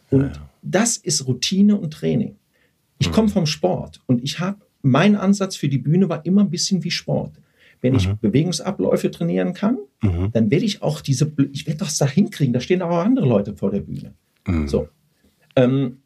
Und 0.09 0.31
das 0.61 0.97
ist 0.97 1.25
Routine 1.27 1.77
und 1.77 1.93
Training. 1.93 2.35
Ich 2.99 3.11
komme 3.11 3.29
vom 3.29 3.45
Sport 3.47 4.01
und 4.05 4.23
ich 4.23 4.39
habe, 4.39 4.59
mein 4.83 5.15
Ansatz 5.15 5.55
für 5.55 5.69
die 5.69 5.77
Bühne 5.77 6.09
war 6.09 6.25
immer 6.25 6.41
ein 6.41 6.49
bisschen 6.49 6.83
wie 6.83 6.91
Sport. 6.91 7.33
Wenn 7.81 7.95
ich 7.95 8.07
mhm. 8.07 8.19
Bewegungsabläufe 8.21 9.09
trainieren 9.09 9.53
kann, 9.53 9.79
mhm. 10.01 10.31
dann 10.33 10.51
werde 10.51 10.65
ich 10.65 10.83
auch 10.83 11.01
diese, 11.01 11.31
ich 11.51 11.65
werde 11.65 11.79
das 11.79 11.97
da 11.97 12.05
hinkriegen. 12.05 12.53
Da 12.53 12.59
stehen 12.59 12.81
auch 12.83 12.95
andere 12.99 13.27
Leute 13.27 13.55
vor 13.55 13.71
der 13.71 13.79
Bühne. 13.79 14.13
Mhm. 14.45 14.67
So. 14.67 14.87
Ähm, 15.55 16.00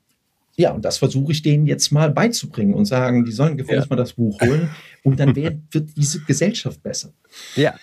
ja, 0.57 0.71
und 0.71 0.85
das 0.85 0.97
versuche 0.97 1.33
ich 1.33 1.41
denen 1.41 1.65
jetzt 1.65 1.91
mal 1.91 2.11
beizubringen 2.11 2.73
und 2.73 2.85
sagen, 2.85 3.25
die 3.25 3.31
sollen 3.31 3.57
gefälligst 3.57 3.89
ja. 3.89 3.95
mal 3.95 4.01
das 4.01 4.13
Buch 4.13 4.39
holen 4.41 4.69
und 5.03 5.19
dann 5.19 5.35
wird, 5.35 5.57
wird 5.71 5.89
diese 5.97 6.21
Gesellschaft 6.21 6.81
besser. 6.81 7.13
Ja. 7.55 7.75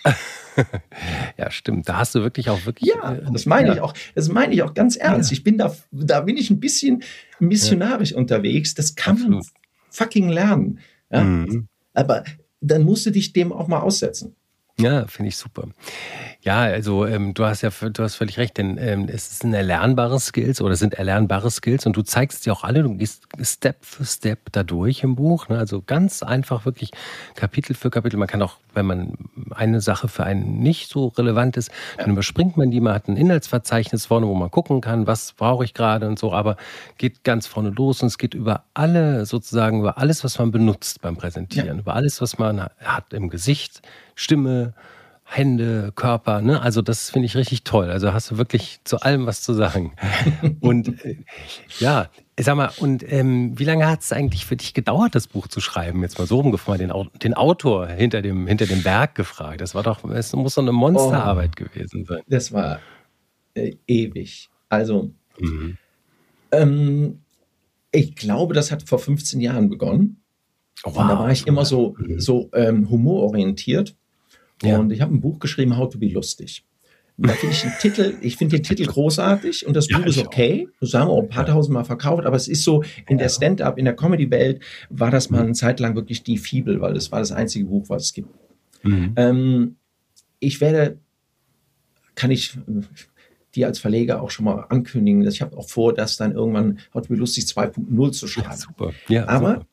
ja, 1.39 1.51
stimmt. 1.51 1.89
Da 1.89 1.99
hast 1.99 2.15
du 2.15 2.23
wirklich 2.23 2.49
auch 2.49 2.65
wirklich. 2.65 2.91
Ja, 2.95 3.15
äh, 3.15 3.23
das 3.31 3.47
meine 3.47 3.69
ja. 3.69 3.75
ich 3.75 3.81
auch. 3.81 3.95
Das 4.15 4.29
meine 4.29 4.55
ich 4.55 4.63
auch 4.63 4.75
ganz 4.75 4.97
ernst. 4.97 5.31
Ja. 5.31 5.37
Ich 5.37 5.45
bin 5.45 5.59
da, 5.59 5.75
da 5.91 6.21
bin 6.21 6.37
ich 6.37 6.51
ein 6.51 6.61
bisschen 6.61 7.03
missionarisch 7.41 8.13
unterwegs. 8.15 8.75
Das 8.75 8.95
kann 8.95 9.17
Absolut. 9.17 9.45
man 9.45 9.45
fucking 9.91 10.29
lernen. 10.29 10.79
Mhm. 11.11 11.69
Aber 11.93 12.25
dann 12.61 12.85
musst 12.85 13.05
du 13.05 13.11
dich 13.11 13.33
dem 13.33 13.53
auch 13.53 13.69
mal 13.69 13.81
aussetzen. 13.81 14.35
Ja, 14.81 15.07
finde 15.07 15.29
ich 15.29 15.37
super. 15.37 15.69
Ja, 16.41 16.61
also 16.61 17.07
ähm, 17.07 17.35
du 17.35 17.45
hast 17.45 17.61
ja 17.61 17.71
du 17.71 18.03
hast 18.03 18.17
völlig 18.17 18.39
recht, 18.39 18.57
denn 18.57 18.79
ähm, 18.79 19.07
es 19.09 19.31
ist 19.31 19.45
ein 19.45 19.53
erlernbares 19.53 20.27
Skills 20.27 20.61
oder 20.61 20.77
sind 20.77 20.95
erlernbare 20.95 21.51
Skills 21.51 21.85
und 21.87 21.97
du 21.97 22.03
zeigst 22.03 22.43
sie 22.43 22.51
auch 22.51 22.65
alle, 22.65 22.83
du 22.83 22.95
gehst 22.97 23.29
Step 23.43 23.85
für 23.85 24.05
Step 24.05 24.51
dadurch 24.51 25.03
im 25.05 25.15
Buch. 25.15 25.49
Ne? 25.49 25.59
Also 25.59 25.83
ganz 25.83 26.23
einfach 26.23 26.65
wirklich 26.65 26.91
Kapitel 27.37 27.75
für 27.75 27.91
Kapitel. 27.91 28.17
Man 28.17 28.29
kann 28.29 28.41
auch, 28.43 28.57
wenn 28.73 28.87
man 28.87 29.13
eine 29.51 29.81
Sache 29.81 30.09
für 30.09 30.25
einen 30.25 30.61
nicht 30.61 30.89
so 30.89 31.09
relevant 31.09 31.57
ist, 31.59 31.71
dann 31.99 32.11
überspringt 32.11 32.57
man 32.57 32.71
die, 32.71 32.81
man 32.81 32.95
hat 32.95 33.09
ein 33.09 33.17
Inhaltsverzeichnis 33.17 34.07
vorne, 34.07 34.27
wo 34.27 34.35
man 34.35 34.51
gucken 34.51 34.81
kann, 34.81 35.07
was 35.07 35.33
brauche 35.35 35.65
ich 35.65 35.75
gerade 35.75 36.09
und 36.09 36.19
so, 36.19 36.33
aber 36.33 36.57
geht 36.97 37.25
ganz 37.25 37.47
vorne 37.47 37.71
los 37.71 38.03
und 38.03 38.09
es 38.09 38.19
geht 38.19 38.35
über 38.35 38.65
alle, 38.75 39.27
sozusagen 39.27 39.81
über 39.81 39.99
alles, 39.99 40.25
was 40.25 40.39
man 40.39 40.51
benutzt 40.51 41.03
beim 41.03 41.17
Präsentieren, 41.17 41.77
ja. 41.77 41.81
über 41.81 41.95
alles, 41.95 42.21
was 42.21 42.39
man 42.39 42.69
hat 42.81 43.13
im 43.13 43.29
Gesicht, 43.29 43.83
Stimme, 44.23 44.75
Hände, 45.25 45.93
Körper. 45.95 46.43
Ne? 46.43 46.61
Also 46.61 46.83
das 46.83 47.11
finde 47.11 47.27
ich 47.27 47.37
richtig 47.37 47.65
toll. 47.65 47.91
Also 47.91 48.13
hast 48.13 48.31
du 48.31 48.39
wirklich 48.39 48.81
zu 48.85 49.01
allem 49.01 49.27
was 49.27 49.43
zu 49.43 49.55
sagen. 49.55 49.93
und 50.61 51.05
äh, 51.05 51.17
ja, 51.79 52.09
sag 52.39 52.57
mal, 52.57 52.71
und 52.79 53.05
ähm, 53.11 53.59
wie 53.59 53.65
lange 53.65 53.89
hat 53.89 54.01
es 54.01 54.13
eigentlich 54.13 54.45
für 54.45 54.57
dich 54.57 54.75
gedauert, 54.75 55.15
das 55.15 55.27
Buch 55.27 55.49
zu 55.49 55.61
schreiben? 55.61 56.03
Jetzt 56.03 56.19
mal 56.19 56.27
so 56.27 56.37
rumgefragt, 56.37 56.81
den, 56.81 56.93
den 57.23 57.35
Autor 57.35 57.89
hinter 57.89 58.21
dem, 58.21 58.47
hinter 58.47 58.67
dem 58.67 58.83
Berg 58.83 59.15
gefragt. 59.15 59.61
Das 59.61 59.75
war 59.75 59.83
doch, 59.83 60.05
es 60.05 60.33
muss 60.35 60.55
doch 60.55 60.63
eine 60.63 60.73
Monsterarbeit 60.73 61.53
oh, 61.59 61.65
gewesen 61.65 62.05
sein. 62.05 62.21
Das 62.29 62.53
war 62.53 62.81
äh, 63.55 63.75
ewig. 63.87 64.51
Also, 64.69 65.13
mhm. 65.39 65.79
ähm, 66.51 67.21
ich 67.91 68.17
glaube, 68.17 68.55
das 68.55 68.71
hat 68.71 68.83
vor 68.83 68.99
15 68.99 69.41
Jahren 69.41 69.69
begonnen. 69.69 70.23
Oh, 70.85 70.91
wow. 70.91 70.97
Und 70.99 71.09
da 71.09 71.19
war 71.19 71.31
ich 71.31 71.47
immer 71.47 71.65
so, 71.65 71.95
mhm. 71.99 72.21
so 72.21 72.51
ähm, 72.55 72.91
humororientiert. 72.91 73.97
Ja. 74.63 74.79
Und 74.79 74.91
ich 74.91 75.01
habe 75.01 75.15
ein 75.15 75.21
Buch 75.21 75.39
geschrieben, 75.39 75.77
How 75.77 75.89
to 75.89 75.99
be 75.99 76.09
lustig. 76.09 76.65
da 77.17 77.33
finde 77.35 77.55
ich 77.55 77.63
den 77.63 77.73
Titel, 77.81 78.15
ich 78.21 78.37
finde 78.37 78.57
den 78.57 78.65
Titel 78.65 78.87
großartig 78.87 79.67
und 79.67 79.75
das 79.75 79.89
Buch 79.89 80.01
ja, 80.01 80.07
ist 80.07 80.19
okay. 80.19 80.69
Das 80.81 80.95
haben 80.95 81.09
wir 81.09 81.13
auch 81.13 81.23
ein 81.23 81.29
paar 81.29 81.47
tausend 81.47 81.75
Mal 81.75 81.85
verkauft, 81.85 82.25
aber 82.25 82.37
es 82.37 82.49
ist 82.49 82.65
so, 82.65 82.83
in 83.09 83.19
der 83.19 83.29
Stand-up, 83.29 83.79
in 83.79 83.85
der 83.85 83.95
Comedy-Welt 83.95 84.61
war 84.91 85.11
das 85.11 85.31
mal 85.31 85.43
eine 85.43 85.53
Zeit 85.53 85.81
lang 85.81 85.95
wirklich 85.95 86.23
die 86.23 86.39
Fibel, 86.39 86.81
weil 86.81 86.97
es 86.97 87.13
war 87.13 87.19
das 87.19 87.33
einzige 87.33 87.67
Buch, 87.67 87.89
was 87.89 88.05
es 88.05 88.13
gibt. 88.13 88.29
Mhm. 88.83 89.13
Ähm, 89.17 89.77
ich 90.41 90.61
werde, 90.61 90.99
kann 92.15 92.31
ich 92.31 92.59
dir 93.55 93.67
als 93.67 93.79
Verleger 93.79 94.23
auch 94.23 94.31
schon 94.31 94.45
mal 94.45 94.67
ankündigen, 94.69 95.25
dass 95.25 95.35
ich 95.35 95.43
habe 95.43 95.57
auch 95.57 95.69
vor, 95.69 95.95
das 95.95 96.17
dann 96.17 96.33
irgendwann 96.33 96.79
How 96.95 97.03
to 97.03 97.09
be 97.09 97.17
lustig 97.17 97.45
2.0 97.45 98.13
zu 98.13 98.27
schreiben. 98.27 98.49
Ja, 98.51 98.57
super. 98.57 98.93
Ja, 99.09 99.29
aber 99.29 99.55
super. 99.55 99.67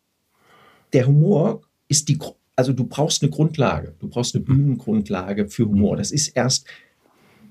der 0.94 1.08
Humor 1.08 1.62
ist 1.88 2.10
die 2.10 2.18
also 2.60 2.74
du 2.74 2.84
brauchst 2.84 3.24
eine 3.24 3.32
Grundlage, 3.32 3.94
du 4.00 4.10
brauchst 4.10 4.36
eine 4.36 4.44
Bühnengrundlage 4.44 5.48
für 5.48 5.66
Humor. 5.66 5.96
Das 5.96 6.12
ist 6.12 6.28
erst 6.36 6.68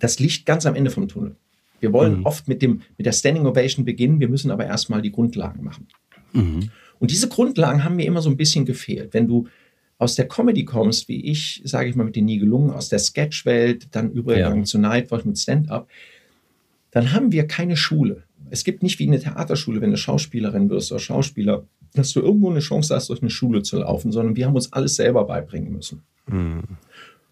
das 0.00 0.18
Licht 0.18 0.44
ganz 0.44 0.66
am 0.66 0.74
Ende 0.74 0.90
vom 0.90 1.08
Tunnel. 1.08 1.34
Wir 1.80 1.94
wollen 1.94 2.18
mhm. 2.18 2.26
oft 2.26 2.46
mit, 2.46 2.60
dem, 2.60 2.82
mit 2.98 3.06
der 3.06 3.12
Standing 3.12 3.46
Ovation 3.46 3.86
beginnen, 3.86 4.20
wir 4.20 4.28
müssen 4.28 4.50
aber 4.50 4.66
erstmal 4.66 5.00
die 5.00 5.10
Grundlagen 5.10 5.64
machen. 5.64 5.86
Mhm. 6.34 6.68
Und 6.98 7.10
diese 7.10 7.26
Grundlagen 7.26 7.84
haben 7.84 7.96
mir 7.96 8.04
immer 8.04 8.20
so 8.20 8.28
ein 8.28 8.36
bisschen 8.36 8.66
gefehlt. 8.66 9.14
Wenn 9.14 9.26
du 9.26 9.48
aus 9.96 10.14
der 10.14 10.28
Comedy 10.28 10.66
kommst, 10.66 11.08
wie 11.08 11.24
ich, 11.24 11.62
sage 11.64 11.88
ich 11.88 11.96
mal, 11.96 12.04
mit 12.04 12.14
den 12.14 12.26
nie 12.26 12.38
gelungen, 12.38 12.68
aus 12.68 12.90
der 12.90 12.98
Sketchwelt, 12.98 13.88
dann 13.92 14.10
übergegangen 14.10 14.64
ja. 14.64 14.64
zu 14.64 14.78
Nightwatch 14.78 15.24
mit 15.24 15.38
Stand-up, 15.38 15.88
dann 16.90 17.14
haben 17.14 17.32
wir 17.32 17.46
keine 17.46 17.78
Schule. 17.78 18.24
Es 18.50 18.62
gibt 18.62 18.82
nicht 18.82 18.98
wie 18.98 19.06
eine 19.06 19.20
Theaterschule, 19.20 19.80
wenn 19.80 19.90
du 19.90 19.96
Schauspielerin 19.96 20.68
wirst 20.68 20.92
oder 20.92 21.00
Schauspieler, 21.00 21.64
dass 21.94 22.12
du 22.12 22.20
irgendwo 22.20 22.50
eine 22.50 22.60
Chance 22.60 22.94
hast, 22.94 23.08
durch 23.08 23.22
eine 23.22 23.30
Schule 23.30 23.62
zu 23.62 23.78
laufen, 23.78 24.12
sondern 24.12 24.36
wir 24.36 24.46
haben 24.46 24.54
uns 24.54 24.72
alles 24.72 24.96
selber 24.96 25.24
beibringen 25.24 25.72
müssen. 25.72 26.02
Mhm. 26.26 26.62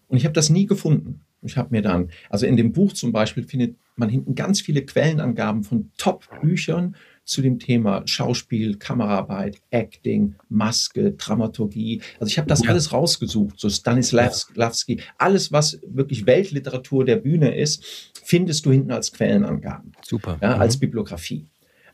Und 0.07 0.17
ich 0.17 0.25
habe 0.25 0.33
das 0.33 0.49
nie 0.49 0.65
gefunden. 0.65 1.21
Ich 1.41 1.57
habe 1.57 1.69
mir 1.71 1.81
dann, 1.81 2.09
also 2.29 2.45
in 2.45 2.57
dem 2.57 2.73
Buch 2.73 2.93
zum 2.93 3.11
Beispiel 3.11 3.43
findet 3.43 3.75
man 3.95 4.09
hinten 4.09 4.35
ganz 4.35 4.61
viele 4.61 4.83
Quellenangaben 4.83 5.63
von 5.63 5.91
Top-Büchern 5.97 6.95
zu 7.25 7.41
dem 7.41 7.59
Thema 7.59 8.03
Schauspiel, 8.05 8.77
Kameraarbeit, 8.77 9.61
Acting, 9.69 10.35
Maske, 10.49 11.11
Dramaturgie. 11.11 12.01
Also 12.19 12.31
ich 12.31 12.37
habe 12.37 12.47
das 12.47 12.63
ja. 12.63 12.69
alles 12.69 12.93
rausgesucht, 12.93 13.59
so 13.59 13.69
Stanislavski, 13.69 15.01
alles, 15.17 15.51
was 15.51 15.79
wirklich 15.85 16.25
Weltliteratur 16.25 17.05
der 17.05 17.17
Bühne 17.17 17.55
ist, 17.55 18.11
findest 18.23 18.65
du 18.65 18.71
hinten 18.71 18.91
als 18.91 19.11
Quellenangaben. 19.11 19.91
Super. 20.03 20.37
Ja, 20.41 20.55
mhm. 20.55 20.61
Als 20.61 20.77
Bibliografie. 20.77 21.45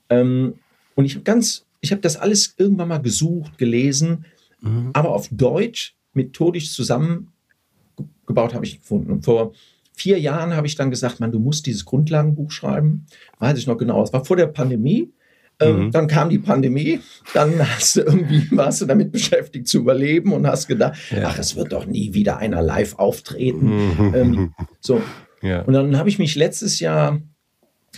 Ähm, 0.10 0.56
und 0.96 1.06
ich 1.06 1.16
habe 1.16 1.24
ganz 1.24 1.66
ich 1.84 1.92
habe 1.92 2.02
das 2.02 2.16
alles 2.16 2.56
irgendwann 2.58 2.88
mal 2.88 3.02
gesucht, 3.02 3.58
gelesen, 3.58 4.26
mhm. 4.62 4.92
aber 4.94 5.10
auf 5.10 5.28
Deutsch 5.30 5.96
methodisch 6.14 6.72
zusammengebaut 6.74 8.54
habe 8.54 8.66
ich 8.66 8.80
gefunden. 8.80 9.12
Und 9.12 9.26
vor 9.26 9.52
vier 9.94 10.18
Jahren 10.18 10.56
habe 10.56 10.66
ich 10.66 10.76
dann 10.76 10.90
gesagt, 10.90 11.20
man, 11.20 11.34
du 11.34 11.40
musst 11.40 11.66
dieses 11.66 11.84
Grundlagenbuch 11.84 12.52
schreiben. 12.52 13.06
Weiß 13.40 13.58
ich 13.58 13.68
noch 13.68 13.78
genau. 13.78 14.02
Es 14.02 14.14
war 14.14 14.24
vor 14.24 14.38
der 14.38 14.48
Pandemie. 14.48 15.12
Ähm, 15.60 15.86
mhm. 15.88 15.92
Dann 15.92 16.08
kam 16.08 16.30
die 16.30 16.40
Pandemie, 16.40 17.02
dann 17.34 17.60
hast 17.76 17.98
du 17.98 18.02
irgendwie 18.02 18.48
warst 18.52 18.82
du 18.82 18.86
damit 18.86 19.12
beschäftigt 19.12 19.68
zu 19.68 19.80
überleben 19.80 20.32
und 20.32 20.48
hast 20.48 20.68
gedacht, 20.68 20.98
ja. 21.12 21.28
ach, 21.28 21.38
es 21.38 21.58
wird 21.58 21.74
doch 21.74 21.86
nie 21.86 22.14
wieder 22.14 22.38
einer 22.38 22.62
live 22.62 22.96
auftreten. 22.96 23.88
Mhm. 23.98 24.16
Ähm, 24.16 24.54
so. 24.80 25.02
Ja. 25.42 25.64
Und 25.64 25.74
dann 25.74 25.98
habe 25.98 26.08
ich 26.08 26.18
mich 26.18 26.36
letztes 26.36 26.80
Jahr 26.80 27.22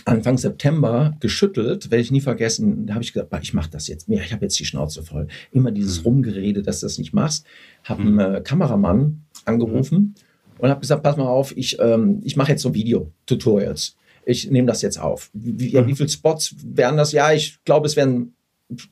Anfang 0.04 0.38
September 0.38 1.16
geschüttelt, 1.20 1.90
werde 1.90 2.02
ich 2.02 2.10
nie 2.10 2.20
vergessen. 2.20 2.86
Da 2.86 2.94
habe 2.94 3.04
ich 3.04 3.12
gesagt, 3.12 3.32
ich 3.42 3.54
mache 3.54 3.70
das 3.70 3.88
jetzt. 3.88 4.08
Ich 4.08 4.32
habe 4.32 4.44
jetzt 4.44 4.58
die 4.58 4.64
Schnauze 4.64 5.02
voll. 5.02 5.26
Immer 5.52 5.70
dieses 5.70 6.00
mhm. 6.00 6.04
Rumgerede, 6.04 6.62
dass 6.62 6.80
du 6.80 6.86
das 6.86 6.98
nicht 6.98 7.12
machst. 7.12 7.46
Habe 7.84 8.02
einen 8.02 8.12
mhm. 8.14 8.20
äh, 8.20 8.40
Kameramann 8.40 9.22
angerufen 9.44 9.98
mhm. 9.98 10.14
und 10.58 10.70
habe 10.70 10.80
gesagt, 10.80 11.02
pass 11.02 11.16
mal 11.16 11.26
auf, 11.26 11.56
ich, 11.56 11.78
ähm, 11.80 12.20
ich 12.24 12.36
mache 12.36 12.52
jetzt 12.52 12.62
so 12.62 12.74
Video-Tutorials. 12.74 13.96
Ich 14.24 14.50
nehme 14.50 14.66
das 14.66 14.82
jetzt 14.82 14.98
auf. 14.98 15.30
Wie, 15.32 15.70
ja, 15.70 15.86
wie 15.86 15.94
viele 15.94 16.08
Spots 16.08 16.54
wären 16.64 16.96
das? 16.96 17.12
Ja, 17.12 17.32
ich 17.32 17.62
glaube, 17.64 17.86
es 17.86 17.96
wären 17.96 18.34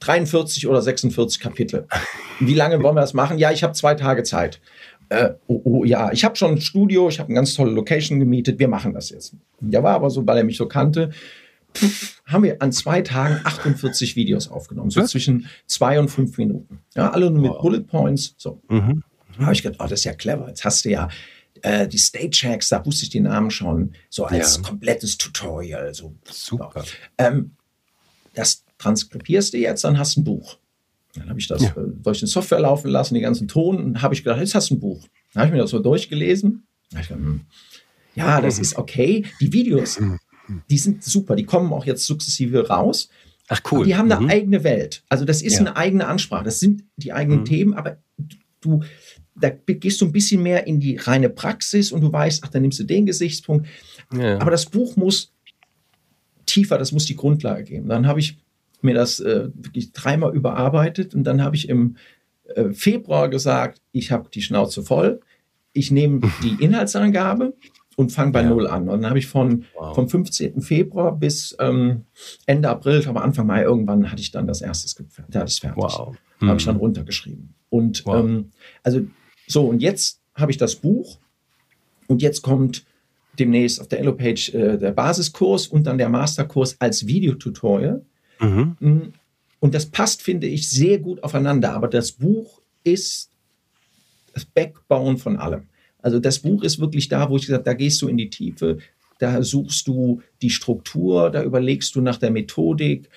43 0.01 0.69
oder 0.69 0.81
46 0.81 1.41
Kapitel. 1.41 1.87
Wie 2.41 2.55
lange 2.55 2.83
wollen 2.83 2.97
wir 2.97 3.01
das 3.01 3.15
machen? 3.15 3.39
Ja, 3.39 3.51
ich 3.51 3.63
habe 3.63 3.73
zwei 3.73 3.95
Tage 3.95 4.23
Zeit 4.23 4.61
äh, 5.09 5.31
oh, 5.47 5.61
oh, 5.65 5.85
ja, 5.85 6.13
ich 6.13 6.25
habe 6.25 6.37
schon 6.37 6.53
ein 6.53 6.61
Studio, 6.61 7.09
ich 7.09 7.19
habe 7.19 7.29
eine 7.29 7.37
ganz 7.37 7.55
tolle 7.55 7.73
Location 7.73 8.21
gemietet, 8.21 8.59
wir 8.59 8.69
machen 8.69 8.95
das 8.95 9.11
jetzt. 9.11 9.35
Ja, 9.61 9.83
war 9.83 9.95
aber 9.95 10.11
so, 10.11 10.27
weil 10.27 10.39
er 10.39 10.45
mich 10.45 10.57
so 10.57 10.67
kannte, 10.67 11.11
pff, 11.75 12.23
haben 12.27 12.45
wir 12.45 12.61
an 12.63 12.73
zwei 12.73 13.03
Tagen 13.03 13.41
48 13.45 14.17
Videos 14.17 14.49
aufgenommen, 14.49 14.91
so 14.91 15.01
Was? 15.01 15.11
zwischen 15.11 15.49
zwei 15.67 15.99
und 15.99 16.09
fünf 16.09 16.39
Minuten. 16.39 16.81
Ja, 16.95 17.11
alle 17.11 17.31
nur 17.31 17.43
mit 17.43 17.51
wow. 17.53 17.63
Bullet 17.63 17.83
Points. 17.83 18.35
So. 18.39 18.61
Mhm. 18.69 19.03
Da 19.37 19.45
habe 19.45 19.53
ich 19.53 19.63
gedacht, 19.63 19.81
oh, 19.81 19.89
das 19.89 20.01
ist 20.01 20.05
ja 20.05 20.15
clever. 20.15 20.49
Jetzt 20.49 20.65
hast 20.65 20.85
du 20.85 20.91
ja 20.91 21.09
äh, 21.63 21.89
die 21.89 21.99
Stage 21.99 22.43
Hacks, 22.45 22.69
da 22.69 22.85
wusste 22.85 23.05
ich 23.05 23.11
den 23.11 23.25
Namen 23.25 23.51
schon, 23.51 23.95
so 24.09 24.25
als 24.25 24.57
ja. 24.57 24.63
komplettes 24.63 25.19
Tutorial. 25.19 25.95
So. 25.95 26.15
Super. 26.31 26.85
Ähm, 27.19 27.53
das 28.35 28.65
transkribierst 28.79 29.55
du 29.55 29.59
jetzt, 29.59 29.85
dann 29.85 29.99
hast 29.99 30.17
du 30.17 30.21
ein 30.21 30.25
Buch. 30.25 30.59
Dann 31.15 31.29
habe 31.29 31.39
ich 31.39 31.47
das 31.49 31.63
ja. 31.63 31.71
äh, 31.71 31.87
durch 32.03 32.21
den 32.21 32.29
Software 32.29 32.61
laufen 32.61 32.91
lassen, 32.91 33.15
die 33.15 33.21
ganzen 33.21 33.49
Ton, 33.49 33.77
und 33.83 34.03
habe 34.03 34.15
ich 34.15 34.25
gedacht, 34.25 34.41
jetzt 34.41 34.55
hast 34.55 34.71
du 34.71 34.75
ein 34.75 34.81
Buch. 34.81 35.07
Dann 35.33 35.43
habe 35.43 35.49
ich 35.49 35.53
mir 35.55 35.61
das 35.61 35.71
so 35.71 35.79
durchgelesen. 35.79 36.67
Gedacht, 36.91 37.11
hm, 37.11 37.43
ja, 38.15 38.41
das 38.41 38.59
ist 38.59 38.77
okay. 38.77 39.25
Die 39.41 39.53
Videos, 39.53 40.01
die 40.71 40.79
sind 40.79 41.03
super, 41.03 41.37
die 41.37 41.45
kommen 41.45 41.73
auch 41.73 41.85
jetzt 41.85 42.07
sukzessive 42.07 42.69
raus. 42.69 43.09
Ach 43.49 43.61
cool. 43.71 43.79
Aber 43.79 43.87
die 43.87 43.97
haben 43.97 44.11
eine 44.11 44.23
mhm. 44.23 44.31
eigene 44.31 44.65
Welt. 44.65 45.05
Also 45.09 45.25
das 45.25 45.43
ist 45.43 45.55
ja. 45.55 45.61
eine 45.61 45.77
eigene 45.77 46.07
Ansprache. 46.07 46.45
Das 46.45 46.61
sind 46.61 46.85
die 46.97 47.13
eigenen 47.13 47.41
mhm. 47.41 47.45
Themen, 47.45 47.75
aber 47.75 47.99
du, 48.61 48.83
da 49.35 49.51
gehst 49.51 50.01
du 50.01 50.07
ein 50.07 50.13
bisschen 50.13 50.43
mehr 50.43 50.67
in 50.67 50.81
die 50.81 50.97
reine 50.97 51.29
Praxis 51.29 51.93
und 51.93 52.01
du 52.01 52.13
weißt, 52.13 52.43
ach, 52.45 52.49
dann 52.49 52.63
nimmst 52.63 52.79
du 52.79 52.85
den 52.85 53.07
Gesichtspunkt. 53.07 53.67
Ja. 54.17 54.39
Aber 54.39 54.51
das 54.51 54.67
Buch 54.67 54.97
muss 54.97 55.33
tiefer, 56.47 56.79
das 56.79 56.93
muss 56.93 57.07
die 57.07 57.17
Grundlage 57.17 57.65
geben. 57.65 57.89
Dann 57.89 58.07
habe 58.07 58.21
ich 58.21 58.39
mir 58.85 58.95
das 58.95 59.21
äh, 59.21 59.49
wirklich 59.55 59.93
dreimal 59.93 60.35
überarbeitet 60.35 61.15
und 61.15 61.25
dann 61.25 61.43
habe 61.43 61.57
ich 61.57 61.69
im 61.69 61.97
äh, 62.55 62.73
Februar 62.73 63.29
gesagt, 63.29 63.81
ich 63.93 64.13
habe 64.13 64.29
die 64.33 64.43
Schnauze 64.43 64.83
voll. 64.83 65.21
Ich 65.73 65.91
nehme 65.91 66.21
die 66.43 66.63
Inhaltsangabe 66.63 67.55
und 67.97 68.13
fange 68.13 68.33
bei 68.33 68.43
ja. 68.43 68.49
Null 68.49 68.67
an. 68.67 68.89
Und 68.89 69.03
dann 69.03 69.09
habe 69.09 69.19
ich 69.19 69.27
von, 69.27 69.65
wow. 69.75 69.95
vom 69.95 70.09
15. 70.09 70.61
Februar 70.61 71.17
bis 71.17 71.57
ähm, 71.61 72.05
Ende 72.47 72.69
April, 72.69 73.07
aber 73.09 73.23
Anfang 73.23 73.47
Mai 73.47 73.63
irgendwann 73.63 74.11
hatte 74.11 74.21
ich 74.21 74.31
dann 74.31 74.47
das 74.47 74.63
erste. 74.63 75.05
Da 75.29 75.41
hatte 75.41 75.51
ich 75.51 75.61
fertig. 75.61 75.83
Wow. 75.83 76.17
Hm. 76.39 76.49
Habe 76.49 76.59
ich 76.59 76.67
dann 76.67 76.77
runtergeschrieben. 76.77 77.55
Und 77.71 78.05
wow. 78.07 78.17
ähm, 78.17 78.51
also 78.83 79.07
so, 79.47 79.67
und 79.67 79.81
jetzt 79.81 80.21
habe 80.35 80.51
ich 80.51 80.59
das 80.59 80.77
Buch 80.77 81.19
und 82.07 82.23
jetzt 82.23 82.43
kommt 82.43 82.85
demnächst 83.39 83.81
auf 83.81 83.89
der 83.89 84.01
Elo-Page 84.01 84.55
äh, 84.55 84.79
der 84.79 84.93
Basiskurs 84.93 85.67
und 85.67 85.87
dann 85.87 85.99
der 85.99 86.09
Masterkurs 86.09 86.81
als 86.81 87.07
Videotutorial. 87.07 88.05
Mhm. 88.41 88.77
Hm, 88.81 89.13
und 89.61 89.75
das 89.75 89.87
passt, 89.87 90.23
finde 90.23 90.47
ich, 90.47 90.69
sehr 90.69 90.99
gut 90.99 91.23
aufeinander. 91.23 91.73
Aber 91.73 91.89
das 91.89 92.13
Buch 92.13 92.61
ist 92.83 93.31
das 94.35 94.45
Backbone 94.45 95.17
von 95.17 95.37
allem. 95.37 95.63
Also 96.03 96.19
das 96.19 96.41
Buch 96.41 96.63
ist 96.63 96.79
wirklich 96.79 97.09
da, 97.09 97.31
wo 97.31 97.37
ich 97.37 97.47
gesagt, 97.47 97.67
da 97.67 97.73
gehst 97.73 98.03
du 98.03 98.09
in 98.09 98.19
die 98.19 98.29
Tiefe, 98.29 98.79
da 99.19 99.43
suchst 99.43 99.89
du 99.89 100.21
die 100.43 100.51
Struktur, 100.51 101.31
da 101.31 101.43
überlegst 101.43 101.95
du 101.95 102.03
nach 102.03 102.19
der 102.19 102.31
Methodik. 102.31 103.09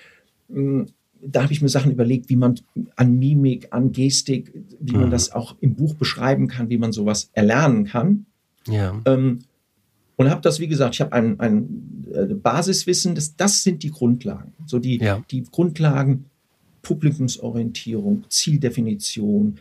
Hm, 0.48 0.86
da 1.20 1.42
habe 1.42 1.52
ich 1.52 1.60
mir 1.60 1.68
Sachen 1.68 1.90
überlegt, 1.90 2.30
wie 2.30 2.36
man 2.36 2.54
an 2.96 3.18
Mimik, 3.18 3.68
an 3.72 3.92
Gestik, 3.92 4.52
wie 4.80 4.94
mhm. 4.94 5.00
man 5.00 5.10
das 5.10 5.32
auch 5.32 5.56
im 5.60 5.74
Buch 5.74 5.94
beschreiben 5.94 6.48
kann, 6.48 6.70
wie 6.70 6.78
man 6.78 6.92
sowas 6.92 7.30
erlernen 7.34 7.84
kann. 7.84 8.26
Ja. 8.66 9.00
Ähm, 9.04 9.40
und 10.16 10.30
habe 10.30 10.40
das, 10.40 10.60
wie 10.60 10.68
gesagt, 10.68 10.94
ich 10.94 11.00
habe 11.00 11.12
ein, 11.12 11.38
ein 11.40 11.97
Basiswissen, 12.34 13.14
das, 13.14 13.36
das 13.36 13.62
sind 13.62 13.82
die 13.82 13.90
Grundlagen. 13.90 14.52
So 14.66 14.78
die, 14.78 14.98
ja. 14.98 15.22
die 15.30 15.44
Grundlagen 15.44 16.26
Publikumsorientierung, 16.82 18.24
Zieldefinition, 18.28 19.58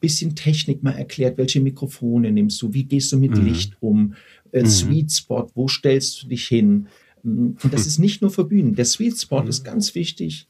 bisschen 0.00 0.34
Technik 0.34 0.82
mal 0.82 0.92
erklärt, 0.92 1.38
welche 1.38 1.60
Mikrofone 1.60 2.30
nimmst 2.32 2.60
du, 2.62 2.72
wie 2.74 2.84
gehst 2.84 3.12
du 3.12 3.18
mit 3.18 3.36
mhm. 3.36 3.46
Licht 3.46 3.76
um, 3.80 4.14
äh, 4.52 4.62
mhm. 4.62 4.66
Sweet 4.66 5.12
Spot, 5.12 5.46
wo 5.54 5.68
stellst 5.68 6.22
du 6.22 6.28
dich 6.28 6.46
hin? 6.46 6.88
Mm, 7.22 7.52
und 7.62 7.72
das 7.72 7.86
ist 7.86 7.98
nicht 7.98 8.22
nur 8.22 8.30
für 8.30 8.44
Bühnen. 8.44 8.74
Der 8.74 8.84
Sweet 8.84 9.18
Spot 9.20 9.42
mhm. 9.42 9.48
ist 9.48 9.64
ganz 9.64 9.94
wichtig 9.94 10.48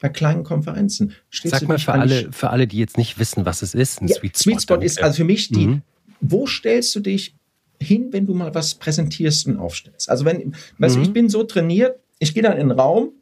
bei 0.00 0.08
kleinen 0.08 0.44
Konferenzen. 0.44 1.12
Stellst 1.30 1.60
Sag 1.60 1.68
mal 1.68 1.78
für 1.78 1.92
alle, 1.92 2.32
für 2.32 2.50
alle, 2.50 2.66
die 2.66 2.78
jetzt 2.78 2.98
nicht 2.98 3.18
wissen, 3.18 3.44
was 3.44 3.62
es 3.62 3.74
ist, 3.74 4.00
ein 4.00 4.08
ja, 4.08 4.16
Sweet 4.16 4.36
Spot. 4.36 4.50
Sweet 4.50 4.62
Spot 4.62 4.76
ist 4.76 5.02
also 5.02 5.18
für 5.18 5.24
mich 5.24 5.48
die, 5.48 5.66
mhm. 5.66 5.82
wo 6.20 6.46
stellst 6.46 6.94
du 6.94 7.00
dich 7.00 7.34
hin, 7.82 8.08
wenn 8.10 8.26
du 8.26 8.34
mal 8.34 8.54
was 8.54 8.74
präsentierst 8.74 9.46
und 9.46 9.58
aufstellst? 9.58 10.08
Also 10.08 10.24
wenn, 10.24 10.54
weißt 10.78 10.96
du, 10.96 11.00
ich 11.02 11.08
mhm. 11.08 11.12
bin 11.12 11.28
so 11.28 11.42
trainiert, 11.44 11.98
ich 12.18 12.34
gehe 12.34 12.42
dann 12.42 12.56
in 12.56 12.68
den 12.68 12.78
Raum, 12.78 13.12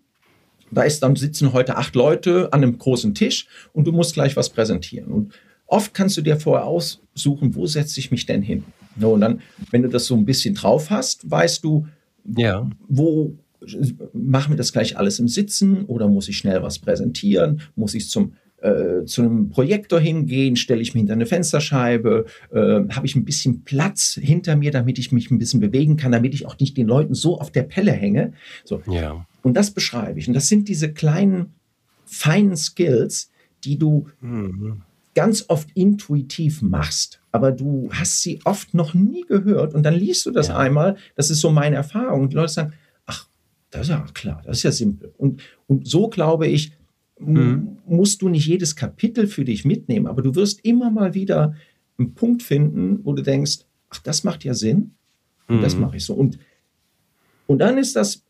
da 0.70 0.82
ist 0.82 1.02
dann 1.02 1.16
sitzen 1.16 1.52
heute 1.52 1.76
acht 1.76 1.94
Leute 1.94 2.52
an 2.52 2.62
einem 2.62 2.78
großen 2.78 3.14
Tisch 3.14 3.46
und 3.72 3.86
du 3.86 3.92
musst 3.92 4.14
gleich 4.14 4.36
was 4.36 4.50
präsentieren. 4.50 5.10
Und 5.10 5.32
oft 5.66 5.94
kannst 5.94 6.16
du 6.16 6.22
dir 6.22 6.36
vorher 6.36 6.66
aussuchen, 6.66 7.54
wo 7.54 7.66
setze 7.66 7.98
ich 7.98 8.10
mich 8.10 8.26
denn 8.26 8.42
hin? 8.42 8.64
No, 8.96 9.14
und 9.14 9.20
dann, 9.20 9.40
wenn 9.70 9.82
du 9.82 9.88
das 9.88 10.06
so 10.06 10.14
ein 10.14 10.24
bisschen 10.24 10.54
drauf 10.54 10.90
hast, 10.90 11.28
weißt 11.30 11.64
du, 11.64 11.86
ja. 12.36 12.68
wo 12.88 13.36
machen 14.12 14.52
wir 14.52 14.56
das 14.56 14.72
gleich 14.72 14.96
alles 14.96 15.18
im 15.18 15.28
Sitzen 15.28 15.84
oder 15.84 16.08
muss 16.08 16.28
ich 16.28 16.38
schnell 16.38 16.62
was 16.62 16.78
präsentieren? 16.78 17.62
Muss 17.76 17.94
ich 17.94 18.08
zum 18.08 18.34
äh, 18.60 19.04
zu 19.04 19.22
einem 19.22 19.48
Projektor 19.48 20.00
hingehen, 20.00 20.56
stelle 20.56 20.82
ich 20.82 20.94
mich 20.94 21.00
hinter 21.00 21.14
eine 21.14 21.26
Fensterscheibe, 21.26 22.26
äh, 22.52 22.56
habe 22.56 23.06
ich 23.06 23.16
ein 23.16 23.24
bisschen 23.24 23.64
Platz 23.64 24.18
hinter 24.20 24.56
mir, 24.56 24.70
damit 24.70 24.98
ich 24.98 25.12
mich 25.12 25.30
ein 25.30 25.38
bisschen 25.38 25.60
bewegen 25.60 25.96
kann, 25.96 26.12
damit 26.12 26.34
ich 26.34 26.46
auch 26.46 26.58
nicht 26.58 26.76
den 26.76 26.86
Leuten 26.86 27.14
so 27.14 27.40
auf 27.40 27.50
der 27.50 27.62
Pelle 27.62 27.92
hänge. 27.92 28.32
So. 28.64 28.82
Ja. 28.86 29.26
Und 29.42 29.54
das 29.54 29.70
beschreibe 29.70 30.18
ich. 30.18 30.28
Und 30.28 30.34
das 30.34 30.48
sind 30.48 30.68
diese 30.68 30.92
kleinen, 30.92 31.54
feinen 32.04 32.56
Skills, 32.56 33.30
die 33.64 33.78
du 33.78 34.08
mhm. 34.20 34.82
ganz 35.14 35.44
oft 35.48 35.68
intuitiv 35.74 36.62
machst. 36.62 37.20
Aber 37.32 37.52
du 37.52 37.88
hast 37.92 38.22
sie 38.22 38.40
oft 38.44 38.74
noch 38.74 38.94
nie 38.94 39.22
gehört 39.22 39.74
und 39.74 39.84
dann 39.84 39.94
liest 39.94 40.26
du 40.26 40.30
das 40.30 40.48
ja. 40.48 40.56
einmal. 40.56 40.96
Das 41.14 41.30
ist 41.30 41.40
so 41.40 41.50
meine 41.50 41.76
Erfahrung. 41.76 42.22
Und 42.22 42.32
die 42.32 42.36
Leute 42.36 42.52
sagen, 42.52 42.72
ach, 43.06 43.26
das 43.70 43.82
ist 43.82 43.88
ja 43.88 44.04
klar, 44.12 44.42
das 44.44 44.58
ist 44.58 44.62
ja 44.64 44.72
simpel. 44.72 45.14
Und, 45.16 45.42
und 45.66 45.86
so 45.86 46.08
glaube 46.08 46.46
ich, 46.46 46.72
mhm. 47.20 47.78
musst 47.86 48.22
du 48.22 48.28
nicht 48.28 48.46
jedes 48.46 48.76
Kapitel 48.76 49.26
für 49.26 49.44
dich 49.44 49.64
mitnehmen, 49.64 50.06
aber 50.06 50.22
du 50.22 50.34
wirst 50.34 50.64
immer 50.64 50.90
mal 50.90 51.14
wieder 51.14 51.54
einen 51.98 52.14
Punkt 52.14 52.42
finden, 52.42 53.04
wo 53.04 53.12
du 53.12 53.22
denkst, 53.22 53.60
ach, 53.90 54.00
das 54.00 54.24
macht 54.24 54.44
ja 54.44 54.54
Sinn. 54.54 54.92
Und 55.48 55.58
mhm. 55.58 55.62
das 55.62 55.76
mache 55.76 55.96
ich 55.96 56.04
so. 56.04 56.14
Und, 56.14 56.38
und 57.46 57.58
dann 57.58 57.78
ist 57.78 57.96
das 57.96 58.24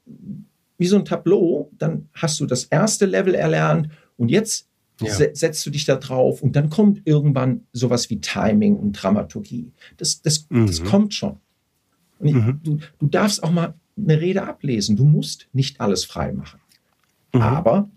wie 0.79 0.87
so 0.87 0.97
ein 0.97 1.05
Tableau, 1.05 1.71
dann 1.79 2.09
hast 2.15 2.41
du 2.41 2.47
das 2.47 2.65
erste 2.65 3.05
Level 3.05 3.35
erlernt 3.35 3.91
und 4.17 4.31
jetzt 4.31 4.67
ja. 5.01 5.13
setzt 5.13 5.65
du 5.65 5.71
dich 5.71 5.85
da 5.85 5.97
drauf 5.97 6.43
und 6.43 6.57
dann 6.57 6.71
kommt 6.71 7.03
irgendwann 7.05 7.67
sowas 7.73 8.09
wie 8.11 8.21
Timing 8.21 8.77
und 8.77 8.93
Dramaturgie. 8.93 9.73
Das, 9.99 10.23
das, 10.23 10.47
mhm. 10.49 10.67
das 10.67 10.83
kommt 10.83 11.15
schon. 11.15 11.37
Ich, 12.23 12.35
mhm. 12.35 12.61
du, 12.63 12.79
du 12.99 13.07
darfst 13.07 13.43
auch 13.43 13.51
mal 13.51 13.75
eine 13.97 14.21
Rede 14.21 14.43
ablesen. 14.43 14.97
Du 14.97 15.05
musst 15.05 15.49
nicht 15.53 15.81
alles 15.81 16.05
frei 16.05 16.33
machen. 16.33 16.61
Mhm. 17.35 17.43
Aber 17.43 17.91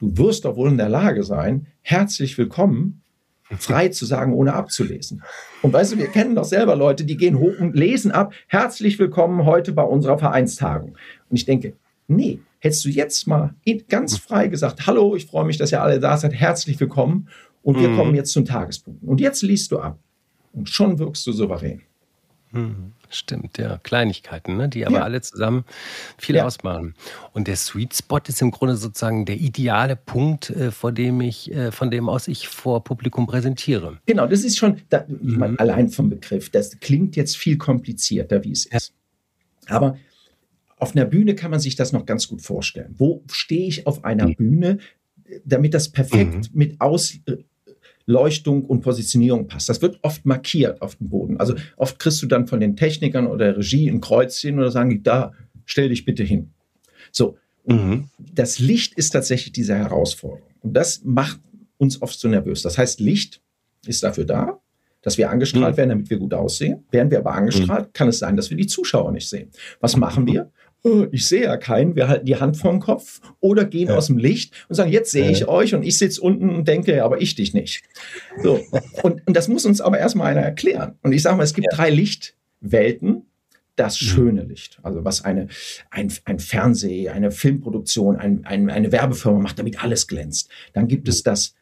du 0.00 0.16
wirst 0.16 0.44
doch 0.44 0.56
wohl 0.56 0.70
in 0.70 0.78
der 0.78 0.88
Lage 0.88 1.22
sein, 1.22 1.66
herzlich 1.82 2.36
willkommen, 2.38 3.02
frei 3.58 3.88
zu 3.88 4.04
sagen, 4.04 4.34
ohne 4.34 4.54
abzulesen. 4.54 5.22
Und 5.62 5.72
weißt 5.72 5.92
du, 5.92 5.98
wir 5.98 6.08
kennen 6.08 6.34
doch 6.34 6.44
selber 6.44 6.76
Leute, 6.76 7.04
die 7.04 7.16
gehen 7.16 7.38
hoch 7.38 7.58
und 7.58 7.76
lesen 7.76 8.12
ab, 8.12 8.32
herzlich 8.46 8.98
willkommen 8.98 9.44
heute 9.46 9.72
bei 9.72 9.82
unserer 9.82 10.18
Vereinstagung. 10.18 10.96
Und 11.30 11.36
ich 11.36 11.46
denke, 11.46 11.74
Nee, 12.08 12.40
hättest 12.58 12.86
du 12.86 12.88
jetzt 12.88 13.26
mal 13.26 13.54
ganz 13.88 14.16
frei 14.16 14.48
gesagt, 14.48 14.86
hallo, 14.86 15.14
ich 15.14 15.26
freue 15.26 15.44
mich, 15.44 15.58
dass 15.58 15.72
ihr 15.72 15.82
alle 15.82 16.00
da 16.00 16.16
seid, 16.16 16.32
herzlich 16.32 16.80
willkommen 16.80 17.28
und 17.62 17.78
wir 17.78 17.90
mhm. 17.90 17.96
kommen 17.96 18.14
jetzt 18.14 18.32
zum 18.32 18.46
Tagespunkt. 18.46 19.02
Und 19.04 19.20
jetzt 19.20 19.42
liest 19.42 19.70
du 19.72 19.78
ab 19.78 19.98
und 20.54 20.70
schon 20.70 20.98
wirkst 20.98 21.26
du 21.26 21.32
souverän. 21.32 21.82
Mhm. 22.50 22.92
Stimmt, 23.10 23.58
ja. 23.58 23.78
Kleinigkeiten, 23.82 24.56
ne? 24.56 24.68
die 24.68 24.86
aber 24.86 24.96
ja. 24.96 25.02
alle 25.02 25.20
zusammen 25.20 25.64
viel 26.18 26.36
ja. 26.36 26.44
ausmachen. 26.44 26.94
Und 27.32 27.48
der 27.48 27.56
Sweet 27.56 27.94
Spot 27.94 28.20
ist 28.26 28.42
im 28.42 28.50
Grunde 28.50 28.76
sozusagen 28.76 29.24
der 29.24 29.36
ideale 29.36 29.96
Punkt, 29.96 30.50
äh, 30.50 30.70
vor 30.70 30.92
dem 30.92 31.20
ich, 31.20 31.50
äh, 31.52 31.72
von 31.72 31.90
dem 31.90 32.08
aus 32.08 32.28
ich 32.28 32.48
vor 32.48 32.84
Publikum 32.84 33.26
präsentiere. 33.26 33.98
Genau, 34.06 34.26
das 34.26 34.44
ist 34.44 34.58
schon, 34.58 34.82
da, 34.90 35.06
ich 35.08 35.36
meine, 35.36 35.52
mhm. 35.52 35.58
allein 35.58 35.88
vom 35.88 36.10
Begriff, 36.10 36.50
das 36.50 36.78
klingt 36.80 37.16
jetzt 37.16 37.36
viel 37.36 37.56
komplizierter, 37.56 38.44
wie 38.44 38.52
es 38.52 38.66
ist. 38.66 38.92
Aber 39.68 39.96
auf 40.76 40.94
einer 40.94 41.04
Bühne 41.04 41.34
kann 41.34 41.50
man 41.50 41.60
sich 41.60 41.76
das 41.76 41.92
noch 41.92 42.06
ganz 42.06 42.28
gut 42.28 42.42
vorstellen. 42.42 42.94
Wo 42.98 43.22
stehe 43.30 43.66
ich 43.66 43.86
auf 43.86 44.04
einer 44.04 44.28
mhm. 44.28 44.36
Bühne, 44.36 44.78
damit 45.44 45.74
das 45.74 45.88
perfekt 45.90 46.34
mhm. 46.34 46.58
mit 46.58 46.80
Ausleuchtung 48.08 48.64
und 48.64 48.80
Positionierung 48.80 49.46
passt? 49.46 49.68
Das 49.68 49.82
wird 49.82 49.98
oft 50.02 50.24
markiert 50.24 50.80
auf 50.80 50.96
dem 50.96 51.10
Boden. 51.10 51.36
Also 51.38 51.54
oft 51.76 51.98
kriegst 51.98 52.22
du 52.22 52.26
dann 52.26 52.46
von 52.46 52.60
den 52.60 52.76
Technikern 52.76 53.26
oder 53.26 53.46
der 53.46 53.56
Regie 53.58 53.88
ein 53.88 54.00
Kreuzchen 54.00 54.58
oder 54.58 54.70
sagen 54.70 54.90
die, 54.90 55.02
da 55.02 55.32
stell 55.66 55.90
dich 55.90 56.04
bitte 56.04 56.24
hin. 56.24 56.50
So. 57.12 57.36
Mhm. 57.66 58.08
Das 58.18 58.58
Licht 58.58 58.94
ist 58.94 59.10
tatsächlich 59.10 59.52
diese 59.52 59.74
Herausforderung. 59.74 60.48
Und 60.62 60.72
das 60.72 61.02
macht 61.04 61.38
uns 61.76 62.00
oft 62.00 62.18
so 62.18 62.28
nervös. 62.28 62.62
Das 62.62 62.78
heißt, 62.78 62.98
Licht 62.98 63.42
ist 63.86 64.02
dafür 64.02 64.24
da, 64.24 64.58
dass 65.02 65.18
wir 65.18 65.30
angestrahlt 65.30 65.74
mhm. 65.74 65.76
werden, 65.76 65.90
damit 65.90 66.10
wir 66.10 66.18
gut 66.18 66.34
aussehen. 66.34 66.84
Werden 66.90 67.10
wir 67.10 67.18
aber 67.18 67.34
angestrahlt, 67.34 67.88
mhm. 67.88 67.92
kann 67.92 68.08
es 68.08 68.18
sein, 68.18 68.36
dass 68.36 68.50
wir 68.50 68.56
die 68.56 68.66
Zuschauer 68.66 69.12
nicht 69.12 69.28
sehen. 69.28 69.50
Was 69.80 69.96
machen 69.96 70.26
wir? 70.26 70.50
Oh, 70.84 71.06
ich 71.10 71.26
sehe 71.26 71.44
ja 71.44 71.56
keinen, 71.56 71.96
wir 71.96 72.08
halten 72.08 72.26
die 72.26 72.36
Hand 72.36 72.56
vor 72.56 72.70
den 72.70 72.80
Kopf 72.80 73.20
oder 73.40 73.64
gehen 73.64 73.88
ja. 73.88 73.96
aus 73.96 74.06
dem 74.06 74.18
Licht 74.18 74.54
und 74.68 74.76
sagen, 74.76 74.92
jetzt 74.92 75.10
sehe 75.10 75.30
ich 75.30 75.40
ja. 75.40 75.48
euch 75.48 75.74
und 75.74 75.82
ich 75.82 75.98
sitze 75.98 76.20
unten 76.20 76.50
und 76.50 76.68
denke, 76.68 77.02
aber 77.02 77.20
ich 77.20 77.34
dich 77.34 77.52
nicht. 77.52 77.82
So. 78.42 78.60
Und, 79.02 79.26
und 79.26 79.36
das 79.36 79.48
muss 79.48 79.64
uns 79.66 79.80
aber 79.80 79.98
erstmal 79.98 80.28
einer 80.28 80.42
erklären. 80.42 80.94
Und 81.02 81.12
ich 81.12 81.22
sage 81.22 81.36
mal, 81.36 81.42
es 81.42 81.54
gibt 81.54 81.66
ja. 81.70 81.76
drei 81.76 81.90
Lichtwelten. 81.90 83.22
Das 83.74 84.02
mhm. 84.02 84.06
schöne 84.06 84.42
Licht, 84.42 84.80
also 84.82 85.04
was 85.04 85.24
eine, 85.24 85.46
ein, 85.90 86.12
ein 86.24 86.40
Fernseh, 86.40 87.10
eine 87.10 87.30
Filmproduktion, 87.30 88.16
ein, 88.16 88.44
ein, 88.44 88.70
eine 88.70 88.90
Werbefirma 88.90 89.38
macht, 89.38 89.60
damit 89.60 89.84
alles 89.84 90.08
glänzt. 90.08 90.50
Dann 90.72 90.88
gibt 90.88 91.08
es 91.08 91.22
das 91.22 91.54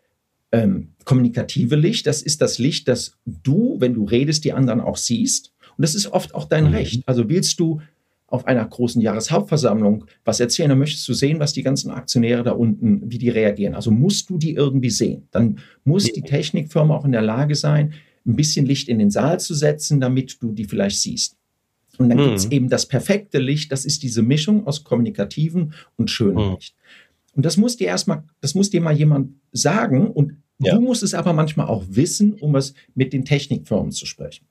ähm, 0.51 0.93
kommunikative 1.05 1.77
Licht. 1.77 2.07
Das 2.07 2.23
ist 2.23 2.41
das 2.41 2.59
Licht, 2.59 2.89
das 2.89 3.19
du, 3.27 3.77
wenn 3.81 3.93
du 3.93 4.05
redest, 4.05 4.45
die 4.45 4.55
anderen 4.55 4.81
auch 4.81 4.97
siehst. 4.97 5.53
Und 5.77 5.83
das 5.83 5.95
ist 5.95 6.07
oft 6.07 6.35
auch 6.35 6.47
dein 6.47 6.69
mhm. 6.69 6.75
Recht. 6.75 7.03
Also 7.07 7.29
willst 7.29 7.61
du 7.61 7.83
auf 8.29 8.47
einer 8.47 8.65
großen 8.65 9.01
Jahreshauptversammlung 9.01 10.05
was 10.25 10.41
erzählen, 10.41 10.71
dann 10.71 10.79
möchtest 10.79 11.07
du 11.09 11.15
sehen, 11.15 11.39
was 11.39 11.53
die 11.53 11.63
ganzen 11.63 11.91
Aktionäre 11.91 12.43
da 12.43 12.53
unten, 12.53 13.11
wie 13.11 13.19
die 13.19 13.29
reagieren. 13.29 13.75
Also 13.75 13.91
musst 13.91 14.31
du 14.31 14.39
die 14.39 14.55
irgendwie 14.55 14.91
sehen. 14.91 15.29
Dann 15.31 15.59
muss 15.85 16.05
die 16.05 16.23
Technikfirma 16.23 16.97
auch 16.97 17.05
in 17.05 17.13
der 17.13 17.23
Lage 17.23 17.55
sein, 17.55 17.95
ein 18.27 18.35
bisschen 18.35 18.67
Licht 18.67 18.89
in 18.89 18.99
den 18.99 19.11
Saal 19.11 19.39
zu 19.39 19.55
setzen, 19.55 20.01
damit 20.01 20.43
du 20.43 20.53
die 20.53 20.65
vielleicht 20.65 21.01
siehst. 21.01 21.37
Und 21.99 22.09
dann 22.09 22.19
mhm. 22.19 22.25
gibt 22.25 22.37
es 22.39 22.51
eben 22.51 22.69
das 22.69 22.87
perfekte 22.87 23.39
Licht, 23.39 23.71
das 23.71 23.85
ist 23.85 24.03
diese 24.03 24.23
Mischung 24.23 24.67
aus 24.67 24.85
kommunikativen 24.85 25.73
und 25.97 26.11
schönem 26.11 26.49
mhm. 26.49 26.55
Licht. 26.55 26.75
Und 27.35 27.45
das 27.45 27.57
muss 27.57 27.77
dir 27.77 27.87
erstmal, 27.87 28.25
das 28.41 28.55
muss 28.55 28.71
dir 28.71 28.81
mal 28.81 28.97
jemand 28.97 29.35
sagen 29.53 30.11
und 30.11 30.37
ja. 30.59 30.75
du 30.75 30.81
musst 30.81 31.03
es 31.03 31.15
aber 31.15 31.33
manchmal 31.33 31.69
auch 31.69 31.85
wissen, 31.89 32.35
um 32.35 32.57
es 32.57 32.75
mit 32.95 33.13
den 33.13 33.25
Technikfirmen 33.25 33.93
zu 33.93 34.07
sprechen. 34.07 34.47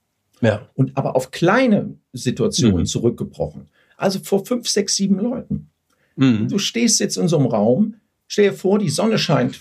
Ja. 0.45 0.69
Und 0.73 0.95
aber 0.97 1.15
auf 1.15 1.31
kleine 1.31 1.95
Situationen 2.13 2.81
mhm. 2.81 2.85
zurückgebrochen. 2.85 3.67
Also 3.97 4.19
vor 4.19 4.45
fünf, 4.45 4.67
sechs, 4.67 4.95
sieben 4.95 5.19
Leuten. 5.19 5.69
Mhm. 6.15 6.47
Du 6.47 6.57
stehst 6.59 6.99
jetzt 6.99 7.17
in 7.17 7.27
so 7.27 7.37
einem 7.37 7.47
Raum, 7.47 7.95
stell 8.27 8.49
dir 8.49 8.55
vor, 8.55 8.79
die 8.79 8.89
Sonne 8.89 9.17
scheint 9.17 9.59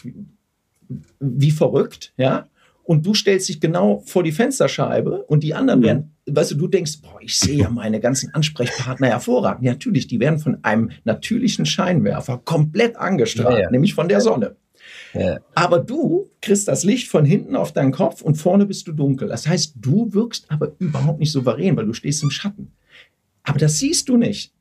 wie, 1.21 1.51
verrückt, 1.51 2.13
ja, 2.17 2.47
und 2.83 3.07
du 3.07 3.15
stellst 3.15 3.49
dich 3.49 3.61
genau 3.61 4.03
vor 4.05 4.23
die 4.23 4.33
Fensterscheibe 4.33 5.23
und 5.23 5.43
die 5.43 5.55
anderen 5.55 5.81
mhm. 5.81 5.85
werden, 5.85 6.13
weißt 6.27 6.53
du, 6.53 6.57
du 6.57 6.69
denkst, 6.69 7.01
boah, 7.01 7.19
ich 7.21 7.39
sehe 7.39 7.57
ja 7.57 7.71
meine 7.71 8.01
ganzen 8.01 8.35
Ansprechpartner 8.35 9.07
hervorragend. 9.07 9.65
Ja, 9.65 9.73
natürlich, 9.73 10.07
die 10.07 10.21
werden 10.21 10.39
von 10.39 10.59
einem 10.63 10.91
natürlichen 11.05 11.65
Scheinwerfer 11.65 12.43
komplett 12.45 12.97
angestrahlt, 12.97 13.57
ja, 13.57 13.63
ja. 13.65 13.71
nämlich 13.71 13.95
von 13.95 14.09
der 14.09 14.21
Sonne. 14.21 14.57
Ja. 15.15 15.39
Aber 15.55 15.79
du 15.79 16.29
kriegst 16.41 16.69
das 16.69 16.85
Licht 16.85 17.09
von 17.09 17.25
hinten 17.25 17.57
auf 17.57 17.73
deinen 17.73 17.93
Kopf 17.93 18.21
und 18.23 18.35
vorne 18.35 18.67
bist 18.67 18.87
du 18.89 18.93
dunkel. 18.93 19.29
Das 19.29 19.47
heißt, 19.47 19.75
du 19.77 20.13
wirkst 20.13 20.51
aber 20.51 20.73
überhaupt 20.79 21.21
nicht 21.21 21.33
souverän, 21.33 21.77
weil 21.77 21.87
du 21.87 21.93
stehst 21.93 22.23
im 22.23 22.31
Schatten. 22.31 22.73
Aber 23.45 23.59
das 23.59 23.79
siehst 23.79 24.09
du 24.09 24.17
nicht. 24.17 24.53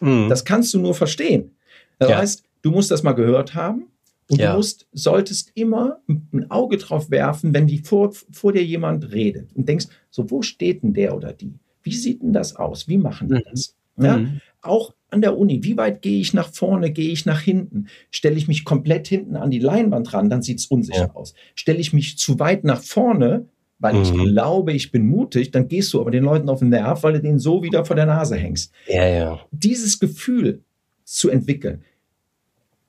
Mhm. 0.00 0.28
Das 0.28 0.44
kannst 0.44 0.74
du 0.74 0.80
nur 0.80 0.94
verstehen. 0.94 1.52
Das 1.98 2.14
heißt, 2.14 2.44
du 2.62 2.70
musst 2.70 2.90
das 2.90 3.02
mal 3.02 3.12
gehört 3.12 3.54
haben 3.54 3.88
und 4.30 4.40
ja. 4.40 4.52
du 4.52 4.56
musst, 4.56 4.86
solltest 4.92 5.52
immer 5.54 6.00
ein 6.08 6.50
Auge 6.50 6.78
drauf 6.78 7.10
werfen, 7.10 7.52
wenn 7.52 7.66
die 7.66 7.78
vor, 7.78 8.12
vor 8.30 8.52
dir 8.52 8.64
jemand 8.64 9.12
redet 9.12 9.54
und 9.54 9.68
denkst, 9.68 9.86
so, 10.10 10.30
wo 10.30 10.40
steht 10.40 10.82
denn 10.82 10.94
der 10.94 11.14
oder 11.14 11.32
die? 11.32 11.54
Wie 11.82 11.94
sieht 11.94 12.22
denn 12.22 12.32
das 12.32 12.56
aus? 12.56 12.88
Wie 12.88 12.98
machen 12.98 13.28
die 13.28 13.34
mhm. 13.34 13.42
das? 13.50 13.74
Ja? 13.98 14.24
Auch 14.62 14.94
an 15.10 15.22
der 15.22 15.36
Uni, 15.36 15.64
wie 15.64 15.76
weit 15.76 16.02
gehe 16.02 16.20
ich 16.20 16.34
nach 16.34 16.52
vorne, 16.52 16.90
gehe 16.90 17.10
ich 17.10 17.26
nach 17.26 17.40
hinten? 17.40 17.88
Stelle 18.10 18.36
ich 18.36 18.48
mich 18.48 18.64
komplett 18.64 19.08
hinten 19.08 19.36
an 19.36 19.50
die 19.50 19.58
Leinwand 19.58 20.12
ran, 20.12 20.30
dann 20.30 20.42
sieht 20.42 20.58
es 20.58 20.66
unsicher 20.66 21.06
ja. 21.06 21.14
aus. 21.14 21.34
Stelle 21.54 21.78
ich 21.78 21.92
mich 21.92 22.18
zu 22.18 22.38
weit 22.38 22.64
nach 22.64 22.82
vorne, 22.82 23.48
weil 23.78 23.94
mhm. 23.94 24.02
ich 24.02 24.12
glaube, 24.12 24.72
ich 24.72 24.92
bin 24.92 25.06
mutig, 25.06 25.50
dann 25.50 25.66
gehst 25.66 25.92
du 25.92 26.00
aber 26.00 26.10
den 26.10 26.24
Leuten 26.24 26.48
auf 26.48 26.60
den 26.60 26.68
Nerv, 26.68 27.02
weil 27.02 27.14
du 27.14 27.20
denen 27.20 27.38
so 27.38 27.62
wieder 27.62 27.84
vor 27.84 27.96
der 27.96 28.06
Nase 28.06 28.36
hängst. 28.36 28.72
Ja, 28.86 29.06
ja. 29.06 29.40
Dieses 29.50 29.98
Gefühl 29.98 30.62
zu 31.04 31.30
entwickeln, 31.30 31.82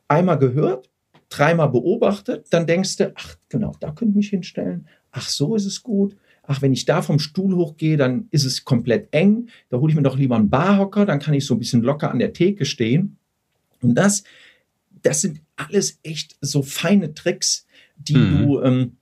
einmal 0.07 0.38
gehört, 0.38 0.89
dreimal 1.29 1.69
beobachtet, 1.69 2.47
dann 2.51 2.67
denkst 2.67 2.97
du, 2.97 3.13
ach 3.15 3.38
genau, 3.49 3.73
da 3.79 3.91
könnte 3.91 4.12
ich 4.12 4.15
mich 4.17 4.29
hinstellen. 4.29 4.88
Ach, 5.12 5.27
so 5.27 5.55
ist 5.55 5.65
es 5.65 5.81
gut. 5.81 6.17
Ach, 6.51 6.61
wenn 6.61 6.73
ich 6.73 6.83
da 6.83 7.01
vom 7.01 7.17
Stuhl 7.17 7.55
hochgehe, 7.55 7.95
dann 7.95 8.27
ist 8.29 8.43
es 8.43 8.65
komplett 8.65 9.07
eng. 9.11 9.47
Da 9.69 9.77
hole 9.77 9.89
ich 9.89 9.95
mir 9.95 10.03
doch 10.03 10.17
lieber 10.17 10.35
einen 10.35 10.49
Barhocker, 10.49 11.05
dann 11.05 11.19
kann 11.19 11.33
ich 11.33 11.45
so 11.45 11.55
ein 11.55 11.59
bisschen 11.59 11.81
locker 11.81 12.11
an 12.11 12.19
der 12.19 12.33
Theke 12.33 12.65
stehen. 12.65 13.15
Und 13.81 13.95
das, 13.95 14.25
das 15.01 15.21
sind 15.21 15.39
alles 15.55 15.99
echt 16.03 16.35
so 16.41 16.61
feine 16.61 17.13
Tricks, 17.13 17.65
die 17.95 18.17
mhm. 18.17 18.37
du, 18.37 18.61
ähm, 18.63 18.97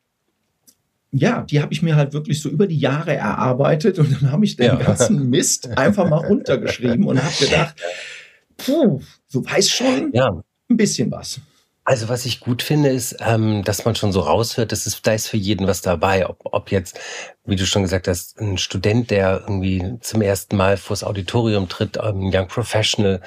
ja, 1.12 1.42
die 1.42 1.60
habe 1.60 1.74
ich 1.74 1.82
mir 1.82 1.96
halt 1.96 2.14
wirklich 2.14 2.40
so 2.40 2.50
über 2.50 2.68
die 2.68 2.78
Jahre 2.78 3.16
erarbeitet 3.16 3.98
und 3.98 4.12
dann 4.12 4.32
habe 4.32 4.46
ich 4.46 4.56
den 4.56 4.68
ja. 4.68 4.76
ganzen 4.76 5.32
Mist 5.32 5.76
einfach 5.76 6.08
mal 6.08 6.18
runtergeschrieben 6.18 7.04
und 7.04 7.20
habe 7.24 7.34
gedacht, 7.40 7.82
puh, 8.58 9.02
du 9.32 9.44
weißt 9.44 9.72
schon 9.72 10.12
ja. 10.14 10.44
ein 10.70 10.78
bisschen 10.78 11.10
was. 11.10 11.42
Also 11.90 12.08
was 12.08 12.28
ich 12.28 12.40
gut 12.40 12.62
finde, 12.62 12.90
ist, 12.90 13.16
ähm, 13.20 13.64
dass 13.64 13.84
man 13.84 13.96
schon 13.96 14.12
so 14.12 14.20
raushört, 14.20 14.72
dass 14.72 14.86
es, 14.86 15.02
da 15.02 15.14
ist 15.14 15.28
für 15.28 15.38
jeden 15.38 15.66
was 15.66 15.82
dabei. 15.82 16.30
Ob, 16.30 16.38
ob 16.44 16.70
jetzt, 16.70 17.00
wie 17.46 17.56
du 17.56 17.66
schon 17.66 17.82
gesagt 17.82 18.08
hast, 18.08 18.40
ein 18.40 18.60
Student, 18.60 19.10
der 19.10 19.40
irgendwie 19.48 19.98
zum 20.02 20.22
ersten 20.22 20.56
Mal 20.56 20.78
vors 20.78 21.04
Auditorium 21.04 21.68
tritt, 21.68 21.98
ein 21.98 22.22
ähm, 22.22 22.32
Young 22.32 22.48
Professional, 22.48 23.22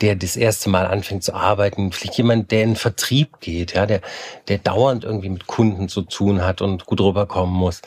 der 0.00 0.16
das 0.16 0.36
erste 0.36 0.70
Mal 0.70 0.86
anfängt 0.86 1.22
zu 1.22 1.34
arbeiten, 1.34 1.92
vielleicht 1.92 2.16
jemand, 2.16 2.50
der 2.50 2.62
in 2.62 2.76
Vertrieb 2.76 3.40
geht, 3.40 3.74
ja, 3.74 3.84
der, 3.84 4.00
der 4.48 4.56
dauernd 4.56 5.04
irgendwie 5.04 5.28
mit 5.28 5.46
Kunden 5.46 5.90
zu 5.90 6.00
tun 6.00 6.40
hat 6.40 6.62
und 6.62 6.86
gut 6.86 7.02
rüberkommen 7.02 7.54
muss. 7.54 7.82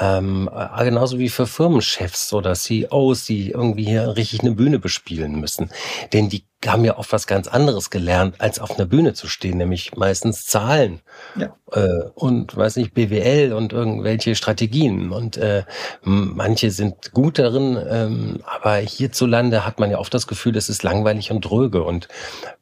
Ähm, 0.00 0.50
äh, 0.52 0.84
genauso 0.84 1.18
wie 1.18 1.28
für 1.28 1.46
Firmenchefs 1.46 2.32
oder 2.32 2.54
CEOs, 2.54 3.24
die 3.24 3.50
irgendwie 3.50 3.84
hier 3.84 4.16
richtig 4.16 4.40
eine 4.40 4.52
Bühne 4.52 4.78
bespielen 4.78 5.40
müssen. 5.40 5.70
Denn 6.12 6.28
die 6.28 6.44
haben 6.66 6.84
ja 6.84 6.98
oft 6.98 7.12
was 7.12 7.26
ganz 7.26 7.48
anderes 7.48 7.90
gelernt, 7.90 8.36
als 8.40 8.58
auf 8.58 8.78
einer 8.78 8.86
Bühne 8.86 9.14
zu 9.14 9.28
stehen, 9.28 9.58
nämlich 9.58 9.94
meistens 9.96 10.46
Zahlen 10.46 11.00
ja. 11.36 11.54
äh, 11.72 12.08
und 12.14 12.56
weiß 12.56 12.76
nicht, 12.76 12.94
BWL 12.94 13.52
und 13.52 13.72
irgendwelche 13.72 14.34
Strategien. 14.34 15.12
Und 15.12 15.36
äh, 15.36 15.64
manche 16.02 16.70
sind 16.70 17.12
gut 17.12 17.38
darin, 17.38 17.78
ähm, 17.88 18.42
aber 18.44 18.76
hierzulande 18.76 19.64
hat 19.64 19.78
man 19.78 19.90
ja 19.90 19.98
oft 19.98 20.12
das 20.12 20.26
Gefühl, 20.26 20.56
es 20.56 20.68
ist 20.68 20.82
langweilig 20.82 21.30
und 21.30 21.42
dröge. 21.42 21.82
Und 21.82 22.08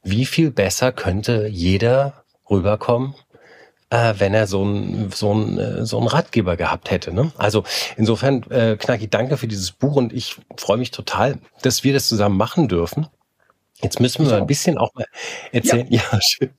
wie 0.02 0.26
viel 0.26 0.50
besser 0.50 0.92
könnte 0.92 1.46
jeder 1.46 2.24
rüberkommen, 2.50 3.14
äh, 3.94 4.14
wenn 4.18 4.34
er 4.34 4.46
so 4.46 4.62
einen 4.62 5.10
so 5.12 5.30
einen, 5.30 5.58
äh, 5.58 5.86
so 5.86 5.98
einen 5.98 6.08
Ratgeber 6.08 6.56
gehabt 6.56 6.90
hätte. 6.90 7.12
Ne? 7.12 7.30
Also 7.38 7.64
insofern, 7.96 8.42
äh, 8.50 8.76
Knacki, 8.76 9.08
danke 9.08 9.36
für 9.36 9.46
dieses 9.46 9.70
Buch 9.70 9.96
und 9.96 10.12
ich 10.12 10.36
freue 10.56 10.78
mich 10.78 10.90
total, 10.90 11.38
dass 11.62 11.84
wir 11.84 11.92
das 11.92 12.08
zusammen 12.08 12.36
machen 12.36 12.68
dürfen. 12.68 13.06
Jetzt 13.82 13.98
müssen 13.98 14.24
wir 14.24 14.36
ein 14.36 14.46
bisschen 14.46 14.78
auch 14.78 14.94
mal 14.94 15.06
erzählen, 15.50 15.86
ja, 15.90 16.00
ja 16.12 16.20
schön. 16.22 16.50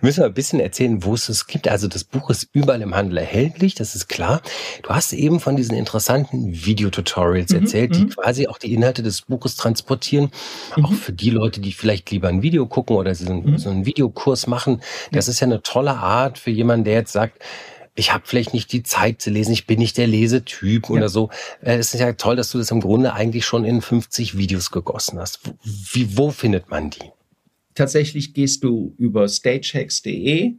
müssen 0.00 0.20
wir 0.20 0.26
ein 0.26 0.34
bisschen 0.34 0.58
erzählen, 0.58 1.04
wo 1.04 1.14
es 1.14 1.28
es 1.28 1.46
gibt. 1.46 1.68
Also 1.68 1.86
das 1.86 2.02
Buch 2.04 2.30
ist 2.30 2.48
überall 2.52 2.80
im 2.80 2.94
Handel 2.94 3.18
erhältlich, 3.18 3.74
das 3.74 3.94
ist 3.94 4.08
klar. 4.08 4.40
Du 4.82 4.88
hast 4.88 5.12
eben 5.12 5.38
von 5.38 5.54
diesen 5.54 5.76
interessanten 5.76 6.64
Videotutorials 6.64 7.52
mhm, 7.52 7.60
erzählt, 7.60 7.94
die 7.94 8.04
mhm. 8.04 8.08
quasi 8.10 8.48
auch 8.48 8.56
die 8.56 8.72
Inhalte 8.72 9.02
des 9.02 9.22
Buches 9.22 9.56
transportieren. 9.56 10.30
Mhm. 10.76 10.86
Auch 10.86 10.92
für 10.94 11.12
die 11.12 11.30
Leute, 11.30 11.60
die 11.60 11.72
vielleicht 11.72 12.10
lieber 12.10 12.28
ein 12.28 12.42
Video 12.42 12.66
gucken 12.66 12.96
oder 12.96 13.14
so 13.14 13.26
einen, 13.26 13.44
mhm. 13.44 13.58
so 13.58 13.68
einen 13.68 13.84
Videokurs 13.84 14.46
machen. 14.46 14.82
Das 15.12 15.28
ist 15.28 15.40
ja 15.40 15.46
eine 15.46 15.62
tolle 15.62 15.92
Art 15.92 16.38
für 16.38 16.50
jemanden, 16.50 16.84
der 16.84 16.94
jetzt 16.94 17.12
sagt, 17.12 17.38
ich 17.94 18.12
habe 18.12 18.24
vielleicht 18.26 18.54
nicht 18.54 18.72
die 18.72 18.82
Zeit 18.82 19.20
zu 19.20 19.30
lesen, 19.30 19.52
ich 19.52 19.66
bin 19.66 19.78
nicht 19.78 19.98
der 19.98 20.06
Lesetyp 20.06 20.88
ja. 20.88 20.90
oder 20.90 21.08
so. 21.08 21.30
Äh, 21.60 21.76
es 21.76 21.92
ist 21.94 22.00
ja 22.00 22.12
toll, 22.14 22.36
dass 22.36 22.50
du 22.50 22.58
das 22.58 22.70
im 22.70 22.80
Grunde 22.80 23.12
eigentlich 23.12 23.44
schon 23.44 23.64
in 23.64 23.82
50 23.82 24.36
Videos 24.36 24.70
gegossen 24.70 25.18
hast. 25.18 25.40
Wie, 25.62 26.16
wo 26.16 26.30
findet 26.30 26.70
man 26.70 26.90
die? 26.90 27.10
Tatsächlich 27.74 28.34
gehst 28.34 28.64
du 28.64 28.94
über 28.98 29.28
stagehacks.de 29.28 30.52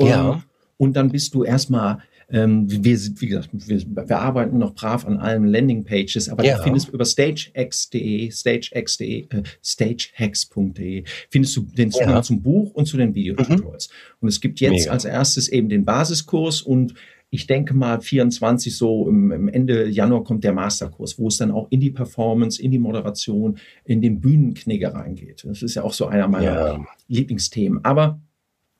ja. 0.00 0.42
und 0.76 0.94
dann 0.94 1.10
bist 1.10 1.34
du 1.34 1.44
erstmal 1.44 2.02
ähm, 2.32 2.70
wir, 2.70 2.82
wie 2.82 3.26
gesagt, 3.26 3.50
wir, 3.52 3.82
wir, 4.08 4.18
arbeiten 4.18 4.58
noch 4.58 4.74
brav 4.74 5.06
an 5.06 5.18
allen 5.18 5.46
Landingpages, 5.46 6.28
aber 6.28 6.44
ja. 6.44 6.56
da 6.56 6.62
findest 6.62 6.88
du 6.88 6.92
über 6.92 7.04
stagex.de, 7.04 8.30
stagex.de, 8.30 9.26
äh, 9.30 9.42
stagehacks.de, 9.62 11.04
findest 11.28 11.56
du 11.56 11.62
den 11.62 11.90
Zugang 11.90 12.10
ja. 12.10 12.22
zum 12.22 12.42
Buch 12.42 12.72
und 12.72 12.86
zu 12.86 12.96
den 12.96 13.14
Videotutorials. 13.14 13.88
Mhm. 13.88 14.16
Und 14.20 14.28
es 14.28 14.40
gibt 14.40 14.60
jetzt 14.60 14.72
Mega. 14.72 14.92
als 14.92 15.04
erstes 15.04 15.48
eben 15.48 15.68
den 15.68 15.84
Basiskurs 15.84 16.62
und 16.62 16.94
ich 17.30 17.46
denke 17.46 17.74
mal 17.74 18.00
24 18.00 18.76
so 18.76 19.08
im, 19.08 19.30
im, 19.30 19.48
Ende 19.48 19.88
Januar 19.88 20.24
kommt 20.24 20.42
der 20.42 20.52
Masterkurs, 20.52 21.18
wo 21.18 21.28
es 21.28 21.36
dann 21.36 21.52
auch 21.52 21.68
in 21.70 21.80
die 21.80 21.90
Performance, 21.90 22.60
in 22.60 22.72
die 22.72 22.78
Moderation, 22.78 23.58
in 23.84 24.00
den 24.00 24.20
Bühnenknigger 24.20 24.94
reingeht. 24.94 25.44
Das 25.44 25.62
ist 25.62 25.76
ja 25.76 25.84
auch 25.84 25.92
so 25.92 26.06
einer 26.06 26.26
meiner 26.26 26.44
ja. 26.54 26.86
Lieblingsthemen. 27.06 27.84
Aber 27.84 28.20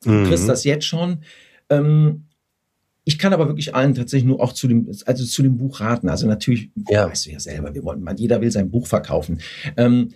mhm. 0.05 0.23
du 0.23 0.29
kriegst 0.29 0.49
das 0.49 0.65
jetzt 0.65 0.85
schon. 0.85 1.19
Ähm, 1.69 2.25
ich 3.03 3.17
kann 3.17 3.33
aber 3.33 3.47
wirklich 3.47 3.73
allen 3.73 3.95
tatsächlich 3.95 4.27
nur 4.27 4.41
auch 4.41 4.53
zu 4.53 4.67
dem, 4.67 4.91
also 5.05 5.25
zu 5.25 5.41
dem 5.41 5.57
Buch 5.57 5.79
raten. 5.79 6.09
Also 6.09 6.27
natürlich, 6.27 6.69
ja. 6.89 7.09
weißt 7.09 7.25
du 7.25 7.31
ja 7.31 7.39
selber, 7.39 7.73
wir 7.73 7.83
wollen, 7.83 8.05
jeder 8.17 8.41
will 8.41 8.51
sein 8.51 8.69
Buch 8.69 8.87
verkaufen. 8.87 9.41
Ähm, 9.77 10.09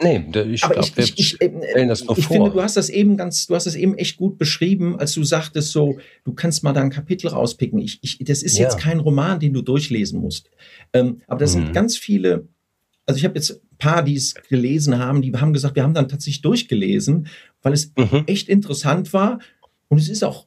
Nee, 0.00 0.24
ich 0.50 0.62
glaube, 0.62 0.80
wir 0.96 1.04
ich, 1.04 1.18
ich, 1.18 1.40
äh, 1.40 1.86
das 1.86 2.04
nur 2.04 2.18
ich 2.18 2.26
vor. 2.26 2.36
finde, 2.36 2.50
du 2.50 2.62
hast 2.62 2.76
das 2.76 2.88
eben 2.88 3.16
ganz, 3.16 3.46
du 3.46 3.54
hast 3.54 3.66
das 3.66 3.76
eben 3.76 3.96
echt 3.96 4.16
gut 4.16 4.36
beschrieben, 4.36 4.98
als 4.98 5.12
du 5.12 5.22
sagtest 5.22 5.70
so, 5.70 5.98
du 6.24 6.32
kannst 6.32 6.64
mal 6.64 6.72
da 6.72 6.80
ein 6.80 6.90
Kapitel 6.90 7.28
rauspicken. 7.28 7.78
Ich, 7.78 7.98
ich, 8.02 8.18
das 8.18 8.42
ist 8.42 8.58
ja. 8.58 8.64
jetzt 8.64 8.78
kein 8.78 8.98
Roman, 8.98 9.38
den 9.38 9.52
du 9.52 9.62
durchlesen 9.62 10.20
musst. 10.20 10.50
Ähm, 10.92 11.20
aber 11.28 11.40
das 11.40 11.54
mhm. 11.54 11.66
sind 11.66 11.72
ganz 11.72 11.96
viele, 11.96 12.48
also 13.06 13.18
ich 13.18 13.24
habe 13.24 13.36
jetzt 13.36 13.52
ein 13.52 13.76
paar, 13.78 14.02
die 14.02 14.16
es 14.16 14.34
gelesen 14.48 14.98
haben, 14.98 15.22
die 15.22 15.32
haben 15.32 15.52
gesagt, 15.52 15.76
wir 15.76 15.84
haben 15.84 15.94
dann 15.94 16.08
tatsächlich 16.08 16.42
durchgelesen, 16.42 17.28
weil 17.62 17.72
es 17.72 17.92
mhm. 17.96 18.24
echt 18.26 18.48
interessant 18.48 19.12
war. 19.12 19.38
Und 19.88 19.98
es 19.98 20.08
ist 20.08 20.24
auch 20.24 20.46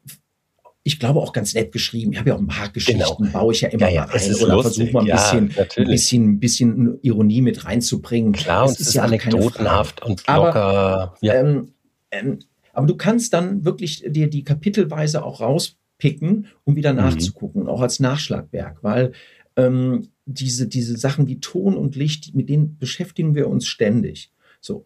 ich 0.88 1.00
glaube 1.00 1.20
auch 1.20 1.34
ganz 1.34 1.56
nett 1.56 1.72
geschrieben. 1.72 2.14
Ich 2.14 2.20
habe 2.20 2.30
ja 2.30 2.36
auch 2.36 2.40
ein 2.40 2.46
paar 2.46 2.70
Geschichten, 2.70 3.00
genau. 3.00 3.32
baue 3.34 3.54
ich 3.54 3.62
ja 3.62 3.70
immer 3.70 3.90
ja, 3.90 4.06
ja, 4.06 4.06
mal 4.06 4.18
rein 4.18 4.36
oder 4.36 4.62
versuche 4.62 4.92
mal 4.94 5.00
ein 5.00 5.08
bisschen, 5.08 5.50
ja, 5.50 5.66
ein 5.78 5.86
bisschen, 5.88 6.30
ein 6.30 6.40
bisschen 6.40 7.00
Ironie 7.02 7.42
mit 7.42 7.66
reinzubringen. 7.66 8.34
Klar, 8.34 8.68
und 8.68 8.80
es 8.80 8.82
ist, 8.82 8.94
ja 8.94 9.02
anekdotenhaft 9.02 10.04
und 10.04 10.22
locker. 10.28 10.56
Aber, 10.56 11.18
ja. 11.22 11.34
Ähm, 11.34 11.74
ähm, 12.12 12.38
aber 12.72 12.86
du 12.86 12.96
kannst 12.96 13.34
dann 13.34 13.66
wirklich 13.66 14.04
dir 14.08 14.30
die 14.30 14.44
kapitelweise 14.44 15.24
auch 15.24 15.42
rauspicken, 15.42 16.50
um 16.66 16.76
wieder 16.76 16.94
mhm. 16.94 17.00
nachzugucken, 17.00 17.68
auch 17.68 17.82
als 17.82 18.00
Nachschlagwerk, 18.00 18.84
weil 18.84 19.14
ähm, 19.56 20.10
diese, 20.28 20.68
diese 20.68 20.98
Sachen 20.98 21.26
wie 21.26 21.40
Ton 21.40 21.76
und 21.76 21.96
Licht, 21.96 22.36
mit 22.36 22.48
denen 22.48 22.78
beschäftigen 22.78 23.34
wir 23.34 23.48
uns 23.48 23.66
ständig. 23.66 24.32
So. 24.62 24.86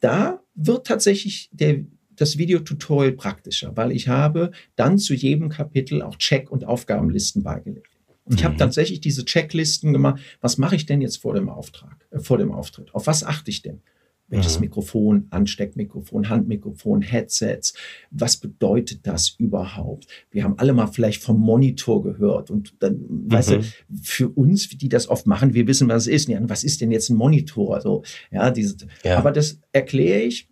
Da 0.00 0.40
wird 0.54 0.86
tatsächlich 0.86 1.50
der, 1.52 1.84
das 2.20 2.38
Videotutorial 2.38 3.12
praktischer, 3.12 3.76
weil 3.76 3.92
ich 3.92 4.08
habe 4.08 4.50
dann 4.76 4.98
zu 4.98 5.14
jedem 5.14 5.48
Kapitel 5.48 6.02
auch 6.02 6.16
Check- 6.16 6.50
und 6.50 6.64
Aufgabenlisten 6.64 7.42
beigelegt. 7.42 7.96
Ich 8.28 8.42
mhm. 8.42 8.44
habe 8.44 8.56
tatsächlich 8.56 9.00
diese 9.00 9.24
Checklisten 9.24 9.92
gemacht. 9.92 10.20
Was 10.40 10.58
mache 10.58 10.76
ich 10.76 10.86
denn 10.86 11.00
jetzt 11.00 11.18
vor 11.18 11.34
dem 11.34 11.48
Auftrag, 11.48 12.06
äh, 12.10 12.20
vor 12.20 12.38
dem 12.38 12.52
Auftritt? 12.52 12.94
Auf 12.94 13.06
was 13.06 13.24
achte 13.24 13.50
ich 13.50 13.62
denn? 13.62 13.80
Welches 14.28 14.56
mhm. 14.56 14.66
Mikrofon, 14.66 15.26
Ansteckmikrofon, 15.30 16.28
Handmikrofon, 16.28 17.02
Headsets? 17.02 17.74
Was 18.12 18.36
bedeutet 18.36 19.00
das 19.04 19.30
überhaupt? 19.38 20.06
Wir 20.30 20.44
haben 20.44 20.56
alle 20.58 20.72
mal 20.72 20.86
vielleicht 20.86 21.20
vom 21.22 21.40
Monitor 21.40 22.02
gehört 22.02 22.50
und 22.50 22.74
dann, 22.78 22.98
mhm. 22.98 23.32
weißt 23.32 23.50
du, 23.50 23.58
mhm. 23.58 23.64
für 24.02 24.28
uns, 24.28 24.68
die 24.68 24.88
das 24.88 25.08
oft 25.08 25.26
machen, 25.26 25.54
wir 25.54 25.66
wissen, 25.66 25.88
was 25.88 26.06
es 26.06 26.28
ist. 26.28 26.30
Was 26.48 26.62
ist 26.62 26.80
denn 26.80 26.92
jetzt 26.92 27.10
ein 27.10 27.16
Monitor? 27.16 27.74
Also, 27.74 28.04
ja, 28.30 28.50
diese, 28.52 28.76
ja. 29.02 29.18
aber 29.18 29.32
das 29.32 29.58
erkläre 29.72 30.20
ich 30.20 30.48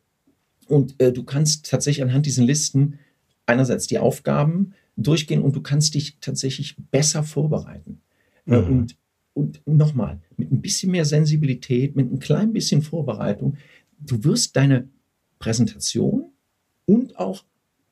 Und 0.69 1.01
äh, 1.01 1.13
du 1.13 1.25
kannst 1.25 1.69
tatsächlich 1.71 2.03
anhand 2.03 2.27
diesen 2.27 2.45
Listen 2.45 2.99
einerseits 3.47 3.87
die 3.87 3.99
Aufgaben 3.99 4.75
durchgehen 4.97 5.43
und 5.43 5.57
du 5.57 5.63
kannst 5.63 5.95
dich 5.95 6.19
tatsächlich 6.21 6.77
besser 6.91 7.23
vorbereiten. 7.23 8.01
Äh, 8.47 8.61
mhm. 8.61 8.67
Und, 8.67 8.97
und 9.35 9.67
nochmal, 9.67 10.21
mit 10.37 10.53
ein 10.53 10.61
bisschen 10.61 10.91
mehr 10.91 11.05
Sensibilität, 11.05 11.97
mit 11.97 12.13
ein 12.13 12.19
klein 12.19 12.53
bisschen 12.53 12.83
Vorbereitung, 12.83 13.57
du 13.99 14.23
wirst 14.25 14.57
deine 14.57 14.89
Präsentation 15.39 16.33
und 16.85 17.19
auch 17.19 17.45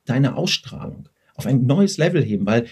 deine 0.04 0.36
Ausstrahlung 0.36 1.08
auf 1.34 1.46
ein 1.46 1.66
neues 1.66 1.98
Level 1.98 2.22
heben, 2.22 2.46
weil 2.46 2.66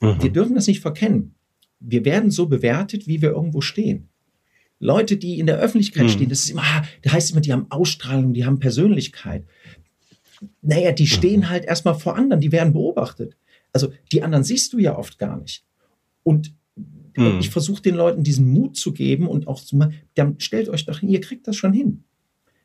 mhm. 0.00 0.22
wir 0.22 0.30
dürfen 0.30 0.54
das 0.54 0.66
nicht 0.66 0.80
verkennen. 0.80 1.34
Wir 1.80 2.04
werden 2.04 2.30
so 2.30 2.46
bewertet, 2.46 3.06
wie 3.06 3.20
wir 3.20 3.30
irgendwo 3.30 3.60
stehen. 3.60 4.08
Leute, 4.84 5.16
die 5.16 5.38
in 5.38 5.46
der 5.46 5.58
Öffentlichkeit 5.58 6.04
mhm. 6.04 6.08
stehen, 6.10 6.28
das 6.28 6.40
ist 6.40 6.50
immer, 6.50 6.62
ah, 6.62 6.84
da 7.00 7.12
heißt 7.12 7.32
immer, 7.32 7.40
die 7.40 7.54
haben 7.54 7.70
Ausstrahlung, 7.70 8.34
die 8.34 8.44
haben 8.44 8.58
Persönlichkeit. 8.58 9.46
Naja, 10.60 10.92
die 10.92 11.06
stehen 11.06 11.40
mhm. 11.40 11.48
halt 11.48 11.64
erstmal 11.64 11.94
vor 11.94 12.16
anderen, 12.16 12.42
die 12.42 12.52
werden 12.52 12.74
beobachtet. 12.74 13.34
Also 13.72 13.92
die 14.12 14.22
anderen 14.22 14.44
siehst 14.44 14.74
du 14.74 14.78
ja 14.78 14.94
oft 14.98 15.18
gar 15.18 15.40
nicht. 15.40 15.64
Und 16.22 16.52
mhm. 17.16 17.38
ich 17.40 17.48
versuche 17.48 17.80
den 17.80 17.94
Leuten 17.94 18.24
diesen 18.24 18.52
Mut 18.52 18.76
zu 18.76 18.92
geben 18.92 19.26
und 19.26 19.48
auch 19.48 19.62
zu 19.62 19.74
machen, 19.76 19.94
dann 20.16 20.38
stellt 20.38 20.68
euch 20.68 20.84
doch 20.84 20.98
hin, 20.98 21.08
ihr 21.08 21.22
kriegt 21.22 21.48
das 21.48 21.56
schon 21.56 21.72
hin. 21.72 22.04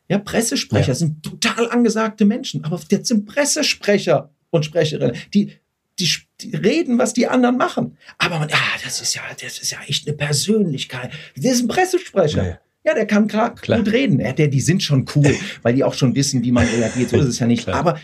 Ja, 0.09 0.17
Pressesprecher 0.17 0.89
ja. 0.89 0.95
sind 0.95 1.23
total 1.23 1.69
angesagte 1.69 2.25
Menschen, 2.25 2.65
aber 2.65 2.81
das 2.89 3.07
sind 3.07 3.27
Pressesprecher 3.27 4.33
und 4.49 4.65
Sprecherinnen, 4.65 5.15
die, 5.33 5.53
die, 5.99 6.09
die 6.41 6.55
reden, 6.55 6.97
was 6.97 7.13
die 7.13 7.27
anderen 7.27 7.57
machen. 7.57 7.97
Aber 8.17 8.39
man, 8.39 8.49
ah, 8.51 8.79
das 8.83 9.01
ist 9.01 9.15
ja, 9.15 9.21
das 9.41 9.59
ist 9.59 9.71
ja 9.71 9.79
echt 9.87 10.07
eine 10.07 10.15
Persönlichkeit. 10.15 11.11
Das 11.35 11.53
ist 11.53 11.63
ein 11.63 11.67
Pressesprecher. 11.67 12.43
Nee. 12.43 12.55
Ja, 12.85 12.93
der 12.93 13.05
kann 13.05 13.27
klar, 13.27 13.55
klar. 13.55 13.79
gut 13.79 13.91
reden. 13.91 14.19
Ja, 14.19 14.31
der, 14.31 14.47
die 14.47 14.61
sind 14.61 14.81
schon 14.81 15.05
cool, 15.15 15.35
weil 15.61 15.75
die 15.75 15.83
auch 15.83 15.93
schon 15.93 16.15
wissen, 16.15 16.43
wie 16.43 16.51
man 16.51 16.65
reagiert. 16.65 17.09
So 17.09 17.17
ist 17.17 17.25
es 17.25 17.39
ja 17.39 17.47
nicht. 17.47 17.63
Klar. 17.63 17.77
Aber 17.77 17.99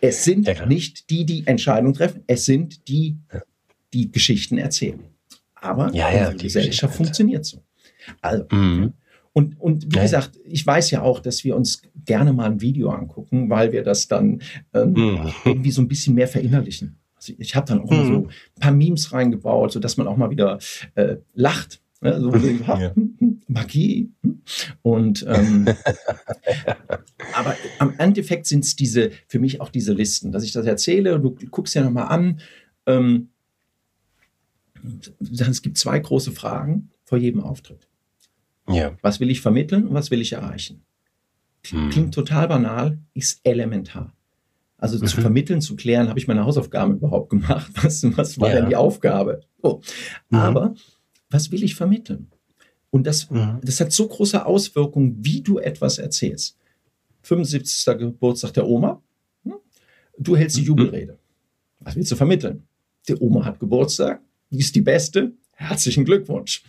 es 0.00 0.24
sind 0.24 0.46
ja, 0.46 0.66
nicht 0.66 1.10
die, 1.10 1.24
die 1.24 1.46
Entscheidungen 1.46 1.94
treffen. 1.94 2.22
Es 2.26 2.44
sind 2.44 2.88
die, 2.88 3.16
die 3.92 4.10
Geschichten 4.10 4.58
erzählen. 4.58 5.00
Aber 5.54 5.92
ja, 5.94 6.32
die 6.32 6.44
Gesellschaft 6.44 6.96
funktioniert 6.96 7.44
so. 7.44 7.62
Also, 8.20 8.44
mhm. 8.50 8.92
Und, 9.32 9.60
und 9.60 9.94
wie 9.94 10.00
gesagt, 10.00 10.38
ich 10.46 10.66
weiß 10.66 10.90
ja 10.92 11.02
auch, 11.02 11.20
dass 11.20 11.44
wir 11.44 11.56
uns 11.56 11.82
gerne 12.06 12.32
mal 12.32 12.46
ein 12.46 12.62
Video 12.62 12.88
angucken, 12.88 13.50
weil 13.50 13.70
wir 13.70 13.82
das 13.82 14.08
dann 14.08 14.40
ähm, 14.72 14.92
mhm. 14.92 15.32
irgendwie 15.44 15.70
so 15.70 15.82
ein 15.82 15.88
bisschen 15.88 16.14
mehr 16.14 16.28
verinnerlichen. 16.28 16.96
Ich 17.28 17.54
habe 17.54 17.66
dann 17.66 17.80
auch 17.80 17.90
mhm. 17.90 18.06
so 18.06 18.28
ein 18.28 18.60
paar 18.60 18.72
Memes 18.72 19.12
reingebaut, 19.12 19.72
sodass 19.72 19.96
man 19.96 20.06
auch 20.06 20.16
mal 20.16 20.30
wieder 20.30 20.58
äh, 20.94 21.16
lacht. 21.34 21.80
Ne? 22.00 22.20
So, 22.20 22.34
ja. 22.66 22.92
Magie. 23.48 24.10
Und 24.82 25.24
ähm, 25.28 25.66
aber 27.34 27.56
am 27.78 27.94
Endeffekt 27.98 28.46
sind 28.46 28.64
es 28.64 28.76
diese, 28.76 29.10
für 29.28 29.38
mich 29.38 29.60
auch 29.60 29.70
diese 29.70 29.92
Listen, 29.92 30.32
dass 30.32 30.44
ich 30.44 30.52
das 30.52 30.66
erzähle, 30.66 31.18
du 31.20 31.36
guckst 31.50 31.74
ja 31.74 31.82
nochmal 31.82 32.08
an. 32.08 32.40
Ähm, 32.86 33.28
es 35.30 35.62
gibt 35.62 35.78
zwei 35.78 35.98
große 35.98 36.32
Fragen 36.32 36.90
vor 37.04 37.18
jedem 37.18 37.42
Auftritt. 37.42 37.88
Ja. 38.68 38.96
Was 39.02 39.20
will 39.20 39.30
ich 39.30 39.40
vermitteln 39.40 39.86
und 39.88 39.94
was 39.94 40.10
will 40.10 40.20
ich 40.20 40.32
erreichen? 40.32 40.84
Hm. 41.68 41.90
Klingt 41.90 42.14
total 42.14 42.48
banal, 42.48 42.98
ist 43.14 43.40
elementar. 43.44 44.15
Also 44.78 44.98
mhm. 44.98 45.06
zu 45.06 45.20
vermitteln, 45.20 45.60
zu 45.60 45.76
klären, 45.76 46.08
habe 46.08 46.18
ich 46.18 46.28
meine 46.28 46.44
Hausaufgaben 46.44 46.96
überhaupt 46.96 47.30
gemacht? 47.30 47.70
Was, 47.82 48.04
was 48.16 48.38
war 48.38 48.50
ja. 48.50 48.56
denn 48.56 48.68
die 48.68 48.76
Aufgabe? 48.76 49.40
So. 49.62 49.80
Mhm. 50.28 50.38
Aber 50.38 50.74
was 51.30 51.50
will 51.50 51.64
ich 51.64 51.74
vermitteln? 51.74 52.28
Und 52.90 53.06
das, 53.06 53.30
mhm. 53.30 53.58
das 53.62 53.80
hat 53.80 53.90
so 53.92 54.06
große 54.06 54.46
Auswirkungen, 54.46 55.16
wie 55.24 55.40
du 55.40 55.58
etwas 55.58 55.98
erzählst. 55.98 56.56
75. 57.22 57.98
Geburtstag 57.98 58.52
der 58.54 58.66
Oma. 58.66 59.02
Hm? 59.42 59.54
Du 60.18 60.36
hältst 60.36 60.56
die 60.56 60.60
mhm. 60.60 60.66
Jubelrede. 60.68 61.18
Was 61.80 61.96
willst 61.96 62.12
du 62.12 62.16
vermitteln? 62.16 62.62
Die 63.08 63.16
Oma 63.16 63.44
hat 63.44 63.58
Geburtstag, 63.58 64.20
die 64.50 64.58
ist 64.58 64.74
die 64.74 64.82
Beste. 64.82 65.32
Herzlichen 65.52 66.04
Glückwunsch. 66.04 66.62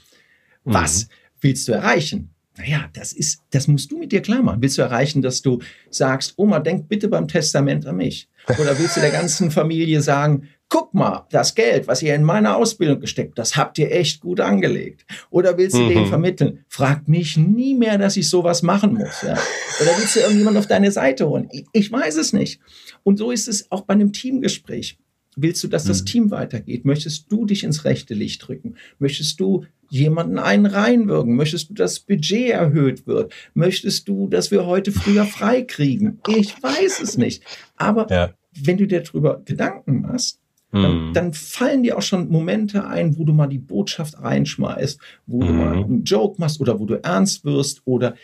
Was 0.63 1.05
mhm 1.05 1.09
willst 1.41 1.67
du 1.67 1.73
erreichen? 1.73 2.29
Naja, 2.57 2.89
das 2.93 3.13
ist, 3.13 3.43
das 3.51 3.67
musst 3.67 3.91
du 3.91 3.99
mit 3.99 4.11
dir 4.11 4.21
klar 4.21 4.41
machen. 4.41 4.61
Willst 4.61 4.77
du 4.77 4.81
erreichen, 4.81 5.21
dass 5.21 5.41
du 5.41 5.59
sagst, 5.89 6.33
Oma, 6.37 6.59
denk 6.59 6.89
bitte 6.89 7.07
beim 7.07 7.27
Testament 7.27 7.85
an 7.85 7.97
mich? 7.97 8.27
Oder 8.59 8.77
willst 8.79 8.97
du 8.97 9.01
der 9.01 9.11
ganzen 9.11 9.51
Familie 9.51 10.01
sagen, 10.01 10.47
guck 10.69 10.93
mal, 10.93 11.25
das 11.31 11.55
Geld, 11.55 11.87
was 11.87 12.01
ihr 12.01 12.15
in 12.15 12.23
meine 12.23 12.55
Ausbildung 12.55 12.99
gesteckt, 12.99 13.37
das 13.37 13.55
habt 13.55 13.77
ihr 13.77 13.91
echt 13.91 14.21
gut 14.21 14.39
angelegt. 14.39 15.05
Oder 15.29 15.57
willst 15.57 15.77
du 15.77 15.81
mhm. 15.81 15.89
denen 15.89 16.05
vermitteln, 16.07 16.65
frag 16.67 17.07
mich 17.07 17.37
nie 17.37 17.75
mehr, 17.75 17.97
dass 17.97 18.17
ich 18.17 18.29
sowas 18.29 18.63
machen 18.63 18.93
muss. 18.93 19.21
Ja? 19.21 19.37
Oder 19.81 19.97
willst 19.97 20.15
du 20.15 20.21
irgendjemand 20.21 20.57
auf 20.57 20.67
deine 20.67 20.91
Seite 20.91 21.27
holen? 21.29 21.47
Ich, 21.51 21.65
ich 21.71 21.91
weiß 21.91 22.17
es 22.17 22.33
nicht. 22.33 22.59
Und 23.03 23.17
so 23.17 23.31
ist 23.31 23.47
es 23.47 23.71
auch 23.71 23.81
bei 23.81 23.93
einem 23.93 24.13
Teamgespräch. 24.13 24.97
Willst 25.39 25.63
du, 25.63 25.67
dass 25.67 25.85
das 25.85 26.01
mhm. 26.01 26.05
Team 26.05 26.31
weitergeht? 26.31 26.83
Möchtest 26.83 27.31
du 27.31 27.45
dich 27.45 27.63
ins 27.63 27.85
rechte 27.85 28.15
Licht 28.15 28.45
drücken? 28.45 28.75
Möchtest 28.97 29.39
du 29.39 29.65
jemanden 29.89 30.39
einen 30.39 30.65
reinwirken? 30.65 31.35
Möchtest 31.35 31.69
du, 31.69 31.75
dass 31.75 31.93
das 31.93 31.99
Budget 31.99 32.49
erhöht 32.49 33.05
wird? 33.05 33.31
Möchtest 33.53 34.07
du, 34.07 34.27
dass 34.27 34.49
wir 34.49 34.65
heute 34.65 34.91
früher 34.91 35.25
frei 35.25 35.61
kriegen? 35.61 36.19
Ich 36.27 36.61
weiß 36.61 37.01
es 37.01 37.19
nicht. 37.19 37.43
Aber 37.75 38.07
ja. 38.09 38.33
wenn 38.59 38.77
du 38.77 38.87
dir 38.87 39.03
darüber 39.03 39.41
Gedanken 39.45 40.01
machst, 40.01 40.39
dann, 40.71 41.09
mhm. 41.09 41.13
dann, 41.13 41.33
fallen 41.33 41.83
dir 41.83 41.97
auch 41.97 42.01
schon 42.01 42.29
Momente 42.29 42.85
ein, 42.85 43.15
wo 43.15 43.23
du 43.23 43.31
mal 43.31 43.47
die 43.47 43.59
Botschaft 43.59 44.19
reinschmeißt, 44.19 44.99
wo 45.27 45.41
mhm. 45.41 45.47
du 45.47 45.53
mal 45.53 45.73
einen 45.73 46.03
Joke 46.03 46.41
machst 46.41 46.59
oder 46.59 46.79
wo 46.79 46.85
du 46.85 46.95
ernst 46.95 47.45
wirst 47.45 47.83
oder 47.85 48.15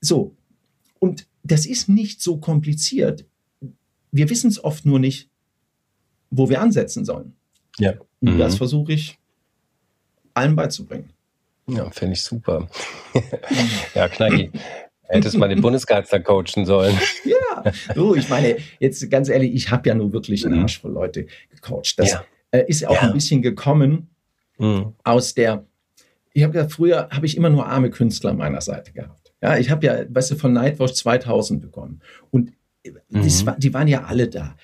so. 0.00 0.34
Und 1.00 1.26
das 1.42 1.66
ist 1.66 1.88
nicht 1.88 2.22
so 2.22 2.38
kompliziert. 2.38 3.26
Wir 4.12 4.30
wissen 4.30 4.48
es 4.48 4.62
oft 4.62 4.86
nur 4.86 4.98
nicht, 4.98 5.28
wo 6.30 6.48
wir 6.48 6.60
ansetzen 6.60 7.04
sollen. 7.04 7.34
Ja. 7.78 7.94
Und 8.20 8.34
mhm. 8.34 8.38
das 8.38 8.56
versuche 8.56 8.92
ich 8.92 9.18
allen 10.34 10.56
beizubringen. 10.56 11.10
Ja, 11.68 11.90
finde 11.90 12.14
ich 12.14 12.22
super. 12.22 12.68
ja, 13.94 14.08
Knacki. 14.08 14.50
Hättest 15.08 15.38
mal 15.38 15.48
den 15.48 15.60
Bundeskanzler 15.60 16.20
coachen 16.20 16.66
sollen. 16.66 16.96
Ja, 17.24 17.72
so, 17.94 18.14
ich 18.14 18.28
meine, 18.28 18.58
jetzt 18.78 19.10
ganz 19.10 19.28
ehrlich, 19.28 19.52
ich 19.52 19.70
habe 19.70 19.88
ja 19.88 19.94
nur 19.94 20.12
wirklich 20.12 20.46
einen 20.46 20.56
mhm. 20.56 20.62
Arsch 20.62 20.80
voll 20.80 20.92
Leute 20.92 21.26
gecoacht. 21.50 21.98
Das 21.98 22.12
ja. 22.12 22.24
äh, 22.52 22.64
ist 22.68 22.80
ja 22.80 22.88
auch 22.88 22.94
ja. 22.94 23.00
ein 23.02 23.12
bisschen 23.12 23.42
gekommen 23.42 24.10
mhm. 24.58 24.94
aus 25.02 25.34
der, 25.34 25.66
ich 26.32 26.44
habe 26.44 26.56
ja 26.56 26.68
früher, 26.68 27.08
habe 27.10 27.26
ich 27.26 27.36
immer 27.36 27.50
nur 27.50 27.66
arme 27.66 27.90
Künstler 27.90 28.30
an 28.30 28.36
meiner 28.36 28.60
Seite 28.60 28.92
gehabt. 28.92 29.32
Ja, 29.42 29.56
ich 29.56 29.70
habe 29.70 29.86
ja, 29.86 30.04
weißt 30.08 30.32
du, 30.32 30.36
von 30.36 30.52
Nightwatch 30.52 30.94
2000 30.94 31.60
begonnen. 31.60 32.00
Und 32.30 32.52
mhm. 32.84 33.22
das, 33.22 33.44
die 33.58 33.74
waren 33.74 33.88
ja 33.88 34.04
alle 34.04 34.28
da 34.28 34.56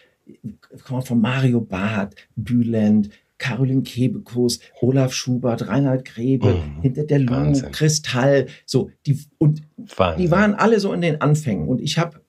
von 0.76 1.20
Mario 1.20 1.60
Barth, 1.60 2.14
Bülent, 2.36 3.10
Caroline 3.38 3.82
Kebekus, 3.82 4.60
Olaf 4.80 5.12
Schubert, 5.12 5.68
Reinhard 5.68 6.04
Grebe, 6.04 6.54
mhm. 6.54 6.82
hinter 6.82 7.04
der 7.04 7.18
Lu, 7.18 7.52
Kristall, 7.72 8.46
so 8.64 8.90
die 9.06 9.18
und 9.38 9.62
Wahnsinn. 9.96 10.22
die 10.22 10.30
waren 10.30 10.54
alle 10.54 10.80
so 10.80 10.92
in 10.92 11.00
den 11.00 11.20
Anfängen 11.20 11.68
und 11.68 11.80
ich 11.80 11.98
habe 11.98 12.24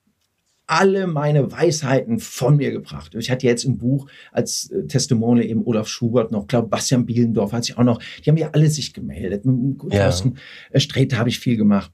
alle 0.67 1.05
meine 1.05 1.51
Weisheiten 1.51 2.19
von 2.19 2.57
mir 2.57 2.71
gebracht. 2.71 3.13
Ich 3.15 3.29
hatte 3.29 3.45
jetzt 3.45 3.65
im 3.65 3.77
Buch 3.77 4.07
als 4.31 4.71
äh, 4.71 4.87
Testimonial 4.87 5.45
eben 5.45 5.63
Olaf 5.65 5.87
Schubert 5.87 6.31
noch, 6.31 6.47
glaube 6.47 6.69
Bastian 6.69 7.05
Bielendorf 7.05 7.51
hat 7.51 7.65
sich 7.65 7.77
auch 7.77 7.83
noch, 7.83 8.01
die 8.23 8.29
haben 8.29 8.37
ja 8.37 8.49
alle 8.51 8.67
sich 8.69 8.93
gemeldet. 8.93 9.45
Mit 9.45 9.93
ja. 9.93 10.05
Thorsten 10.05 10.37
äh, 10.71 10.79
Sträter 10.79 11.17
habe 11.17 11.29
ich 11.29 11.39
viel 11.39 11.55
gemacht. 11.55 11.91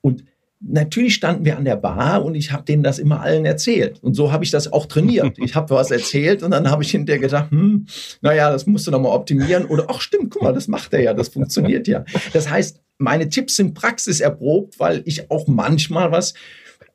Und 0.00 0.24
natürlich 0.66 1.14
standen 1.14 1.44
wir 1.44 1.56
an 1.56 1.64
der 1.64 1.76
Bar 1.76 2.24
und 2.24 2.34
ich 2.34 2.52
habe 2.52 2.64
denen 2.64 2.82
das 2.82 2.98
immer 2.98 3.20
allen 3.20 3.44
erzählt. 3.44 4.02
Und 4.02 4.14
so 4.14 4.32
habe 4.32 4.44
ich 4.44 4.50
das 4.50 4.72
auch 4.72 4.86
trainiert. 4.86 5.38
Ich 5.44 5.54
habe 5.54 5.74
was 5.74 5.90
erzählt 5.90 6.42
und 6.42 6.50
dann 6.52 6.70
habe 6.70 6.82
ich 6.82 6.90
hinterher 6.90 7.20
gedacht, 7.20 7.50
hm, 7.50 7.86
naja, 8.22 8.50
das 8.50 8.66
musst 8.66 8.86
du 8.86 8.90
nochmal 8.90 9.12
optimieren. 9.12 9.66
Oder 9.66 9.86
ach 9.88 10.00
stimmt, 10.00 10.30
guck 10.30 10.42
mal, 10.42 10.52
das 10.52 10.68
macht 10.68 10.92
er 10.94 11.02
ja, 11.02 11.14
das 11.14 11.28
funktioniert 11.28 11.86
ja. 11.86 12.04
Das 12.32 12.48
heißt, 12.48 12.80
meine 12.98 13.28
Tipps 13.28 13.56
sind 13.56 13.74
praxiserprobt, 13.74 14.78
weil 14.78 15.02
ich 15.04 15.30
auch 15.30 15.46
manchmal 15.46 16.12
was 16.12 16.34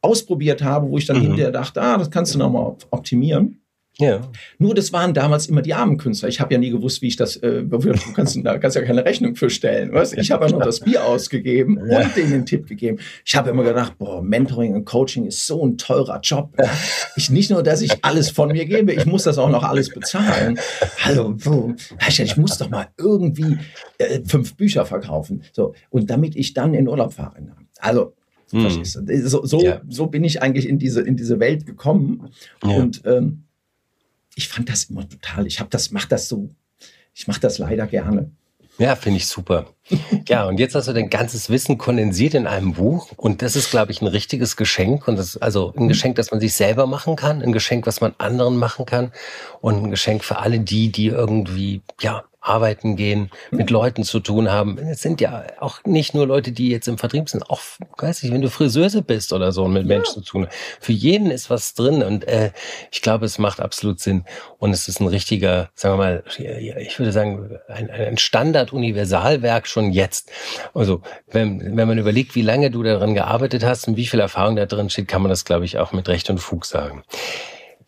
ausprobiert 0.02 0.64
habe, 0.64 0.90
wo 0.90 0.98
ich 0.98 1.06
dann 1.06 1.18
mhm. 1.18 1.22
hinterher 1.22 1.52
dachte, 1.52 1.82
ah, 1.82 1.98
das 1.98 2.10
kannst 2.10 2.34
du 2.34 2.40
nochmal 2.40 2.76
optimieren. 2.90 3.62
Ja. 4.00 4.22
Nur 4.58 4.74
das 4.76 4.94
waren 4.94 5.14
damals 5.14 5.48
immer 5.48 5.62
die 5.62 5.74
armen 5.74 5.98
Künstler. 5.98 6.30
Ich 6.30 6.40
habe 6.40 6.54
ja 6.54 6.60
nie 6.60 6.70
gewusst, 6.70 7.02
wie 7.02 7.08
ich 7.08 7.18
das, 7.18 7.36
äh, 7.38 7.64
du 7.64 7.80
kannst, 8.16 8.40
da 8.44 8.58
kannst 8.58 8.78
ja 8.78 8.84
keine 8.84 9.04
Rechnung 9.04 9.36
für 9.36 9.50
stellen. 9.50 9.94
Was? 9.94 10.14
Ich 10.14 10.32
habe 10.32 10.46
ja 10.46 10.52
noch 10.52 10.64
das 10.64 10.80
Bier 10.80 11.06
ausgegeben 11.06 11.80
ja. 11.90 12.04
und 12.04 12.16
denen 12.16 12.32
den 12.32 12.46
Tipp 12.46 12.68
gegeben. 12.68 13.00
Ich 13.26 13.36
habe 13.36 13.50
immer 13.50 13.64
gedacht, 13.64 13.98
boah, 13.98 14.22
Mentoring 14.22 14.74
und 14.74 14.86
Coaching 14.86 15.26
ist 15.26 15.46
so 15.46 15.66
ein 15.66 15.78
teurer 15.78 16.20
Job. 16.22 16.56
Ich 17.18 17.30
nicht 17.30 17.52
nur, 17.52 17.62
dass 17.62 17.82
ich 17.82 18.04
alles 18.04 18.30
von 18.30 18.50
mir 18.52 18.66
gebe, 18.66 18.94
ich 18.94 19.06
muss 19.06 19.24
das 19.24 19.38
auch 19.38 19.50
noch 19.50 19.64
alles 19.64 19.90
bezahlen. 19.90 20.58
Hallo, 21.00 21.36
wo, 21.40 21.74
ich 22.08 22.38
muss 22.38 22.58
doch 22.58 22.70
mal 22.70 22.88
irgendwie 22.98 23.58
äh, 23.98 24.22
fünf 24.26 24.56
Bücher 24.56 24.86
verkaufen. 24.86 25.44
So 25.52 25.74
und 25.90 26.10
damit 26.10 26.36
ich 26.36 26.54
dann 26.54 26.74
in 26.74 26.88
Urlaub 26.88 27.14
fahre. 27.14 27.36
Also 27.80 28.14
hm. 28.52 28.84
So, 28.84 29.46
so, 29.46 29.62
ja. 29.62 29.82
so 29.88 30.08
bin 30.08 30.24
ich 30.24 30.42
eigentlich 30.42 30.68
in 30.68 30.80
diese, 30.80 31.02
in 31.02 31.16
diese 31.16 31.40
Welt 31.40 31.66
gekommen. 31.66 32.30
Ja. 32.64 32.78
Und 32.78 33.02
ähm, 33.06 33.44
ich 34.40 34.48
fand 34.48 34.70
das 34.70 34.86
immer 34.86 35.08
total, 35.08 35.46
ich 35.48 35.60
habe 35.60 35.70
das, 35.70 35.92
mach 35.92 36.06
das 36.06 36.30
so, 36.30 36.50
ich 37.14 37.28
mache 37.28 37.42
das 37.42 37.58
leider 37.58 37.88
gerne. 37.88 38.32
Ja, 38.78 38.96
finde 38.96 39.18
ich 39.18 39.28
super. 39.28 39.76
Ja, 40.28 40.46
und 40.46 40.60
jetzt 40.60 40.76
hast 40.76 40.88
du 40.88 40.94
dein 40.94 41.10
ganzes 41.10 41.50
Wissen 41.50 41.78
kondensiert 41.78 42.34
in 42.34 42.48
einem 42.48 42.74
Buch. 42.74 43.10
Und 43.18 43.42
das 43.42 43.56
ist, 43.56 43.72
glaube 43.72 43.92
ich, 43.92 44.02
ein 44.02 44.08
richtiges 44.08 44.56
Geschenk. 44.56 45.08
Und 45.08 45.18
das 45.18 45.36
ist 45.36 45.38
also 45.38 45.74
ein 45.78 45.88
Geschenk, 45.88 46.16
das 46.16 46.32
man 46.32 46.40
sich 46.40 46.54
selber 46.54 46.86
machen 46.88 47.16
kann, 47.16 47.42
ein 47.42 47.52
Geschenk, 47.52 47.88
was 47.88 48.02
man 48.02 48.14
anderen 48.18 48.58
machen 48.58 48.86
kann 48.86 49.12
und 49.62 49.84
ein 49.84 49.92
Geschenk 49.92 50.24
für 50.24 50.38
alle 50.38 50.60
die, 50.60 50.92
die 50.92 51.08
irgendwie, 51.08 51.82
ja, 52.00 52.24
arbeiten 52.42 52.96
gehen, 52.96 53.30
mit 53.52 53.70
Leuten 53.70 54.04
zu 54.04 54.20
tun 54.20 54.50
haben. 54.50 54.78
Es 54.78 55.02
sind 55.02 55.20
ja 55.20 55.44
auch 55.60 55.84
nicht 55.86 56.14
nur 56.14 56.26
Leute, 56.26 56.52
die 56.52 56.70
jetzt 56.70 56.88
im 56.88 56.98
Vertrieb 56.98 57.30
sind, 57.30 57.50
auch, 57.50 57.60
weiß 57.98 58.24
ich, 58.24 58.32
wenn 58.32 58.42
du 58.42 58.50
Friseuse 58.50 59.02
bist 59.02 59.34
oder 59.34 59.52
so 59.52 59.66
und 59.66 59.74
mit 59.74 59.84
ja. 59.84 59.88
Menschen 59.90 60.14
zu 60.14 60.22
tun. 60.22 60.48
Für 60.80 60.94
jeden 60.94 61.32
ist 61.32 61.50
was 61.50 61.74
drin 61.74 62.02
und 62.02 62.28
äh, 62.28 62.52
ich 62.92 63.02
glaube, 63.02 63.26
es 63.26 63.40
macht 63.40 63.60
absolut 63.60 64.00
Sinn 64.00 64.24
und 64.58 64.72
es 64.72 64.88
ist 64.88 65.02
ein 65.02 65.08
richtiger, 65.08 65.70
sagen 65.76 65.96
wir 65.96 65.98
mal, 65.98 66.24
ich 66.38 66.98
würde 66.98 67.12
sagen, 67.12 67.60
ein, 67.68 67.90
ein 67.90 68.18
Standard-Universalwerk 68.18 69.68
schon 69.68 69.79
jetzt. 69.88 70.32
Also 70.74 71.02
wenn, 71.28 71.78
wenn 71.78 71.88
man 71.88 71.98
überlegt, 71.98 72.36
wie 72.36 72.42
lange 72.42 72.72
du 72.72 72.84
daran 72.84 73.14
gearbeitet 73.14 73.64
hast 73.64 73.88
und 73.88 73.98
wie 73.98 74.08
viel 74.08 74.20
Erfahrung 74.20 74.56
da 74.56 74.66
drin 74.66 74.90
steht, 74.90 75.08
kann 75.08 75.22
man 75.22 75.30
das, 75.30 75.46
glaube 75.46 75.66
ich, 75.66 75.78
auch 75.78 75.92
mit 75.92 76.08
Recht 76.08 76.30
und 76.30 76.40
Fug 76.40 76.66
sagen. 76.66 77.04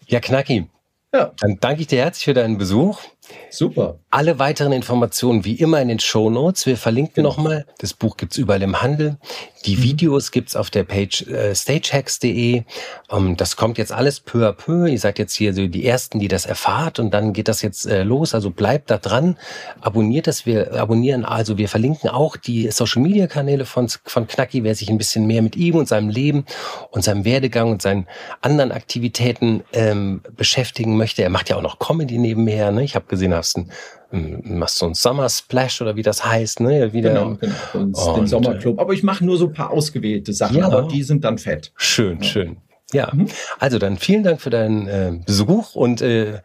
Ja, 0.07 0.19
Knacki. 0.19 0.67
Ja. 1.13 1.33
Dann 1.39 1.57
danke 1.59 1.81
ich 1.81 1.87
dir 1.87 1.99
herzlich 1.99 2.25
für 2.25 2.33
deinen 2.33 2.57
Besuch. 2.57 3.01
Super. 3.49 3.99
Alle 4.09 4.39
weiteren 4.39 4.71
Informationen 4.71 5.43
wie 5.45 5.55
immer 5.55 5.81
in 5.81 5.89
den 5.89 5.99
Show 5.99 6.29
Notes. 6.29 6.65
Wir 6.65 6.77
verlinken 6.77 7.15
genau. 7.15 7.29
nochmal. 7.29 7.65
Das 7.79 7.93
Buch 7.93 8.17
gibt's 8.17 8.37
überall 8.37 8.61
im 8.61 8.81
Handel. 8.81 9.17
Die 9.65 9.75
mhm. 9.75 9.83
Videos 9.83 10.31
gibt's 10.31 10.55
auf 10.55 10.69
der 10.69 10.83
Page 10.83 11.27
äh, 11.27 11.53
stagehacks.de. 11.53 12.63
Ähm, 13.11 13.37
das 13.37 13.55
kommt 13.55 13.77
jetzt 13.77 13.91
alles 13.91 14.19
peu 14.19 14.47
à 14.47 14.53
peu. 14.53 14.87
Ihr 14.87 14.99
seid 14.99 15.19
jetzt 15.19 15.35
hier 15.35 15.53
so 15.53 15.67
die 15.67 15.85
Ersten, 15.85 16.19
die 16.19 16.27
das 16.27 16.45
erfahrt 16.45 16.99
und 16.99 17.13
dann 17.13 17.33
geht 17.33 17.47
das 17.47 17.61
jetzt 17.61 17.85
äh, 17.85 18.03
los. 18.03 18.33
Also 18.33 18.49
bleibt 18.49 18.89
da 18.89 18.97
dran. 18.97 19.37
Abonniert 19.81 20.27
das. 20.27 20.45
Wir 20.45 20.73
abonnieren, 20.73 21.25
also 21.25 21.57
wir 21.57 21.69
verlinken 21.69 22.09
auch 22.09 22.37
die 22.37 22.71
Social 22.71 23.01
Media 23.01 23.27
Kanäle 23.27 23.65
von, 23.65 23.89
von 24.05 24.27
Knacki, 24.27 24.63
wer 24.63 24.75
sich 24.75 24.89
ein 24.89 24.97
bisschen 24.97 25.27
mehr 25.27 25.41
mit 25.41 25.55
ihm 25.55 25.75
und 25.75 25.87
seinem 25.87 26.09
Leben 26.09 26.45
und 26.89 27.03
seinem 27.03 27.25
Werdegang 27.25 27.69
und 27.69 27.81
seinen 27.81 28.07
anderen 28.41 28.71
Aktivitäten 28.71 29.63
ähm, 29.73 30.21
beschäftigen 30.35 30.97
möchte. 30.97 31.21
Er 31.21 31.29
macht 31.29 31.49
ja 31.49 31.57
auch 31.57 31.61
noch 31.61 31.79
Comedy 31.79 32.17
nebenher. 32.17 32.71
Ne? 32.71 32.83
Ich 32.83 32.95
habe 32.95 33.05
gesehen, 33.05 33.20
hast 33.29 33.57
einen 33.57 33.71
machst 34.11 34.77
so 34.77 34.85
einen 34.85 34.95
Summer 34.95 35.29
Splash 35.29 35.81
oder 35.81 35.95
wie 35.95 36.01
das 36.01 36.25
heißt, 36.25 36.59
ne? 36.59 36.91
Wieder 36.93 37.13
genau, 37.13 37.35
genau. 37.35 37.55
Und 37.73 38.17
den 38.17 38.27
Sommerclub. 38.27 38.79
Aber 38.79 38.93
ich 38.93 39.03
mache 39.03 39.23
nur 39.23 39.37
so 39.37 39.47
ein 39.47 39.53
paar 39.53 39.71
ausgewählte 39.71 40.33
Sachen, 40.33 40.57
ja. 40.57 40.65
aber 40.65 40.83
die 40.83 41.03
sind 41.03 41.23
dann 41.23 41.37
fett. 41.37 41.71
Schön, 41.77 42.17
ja. 42.17 42.23
schön. 42.23 42.57
Ja, 42.93 43.09
mhm. 43.13 43.27
also 43.59 43.79
dann 43.79 43.97
vielen 43.97 44.23
Dank 44.23 44.41
für 44.41 44.49
deinen 44.49 44.87
äh, 44.87 45.13
Besuch 45.25 45.75
und 45.75 46.01
äh, 46.01 46.39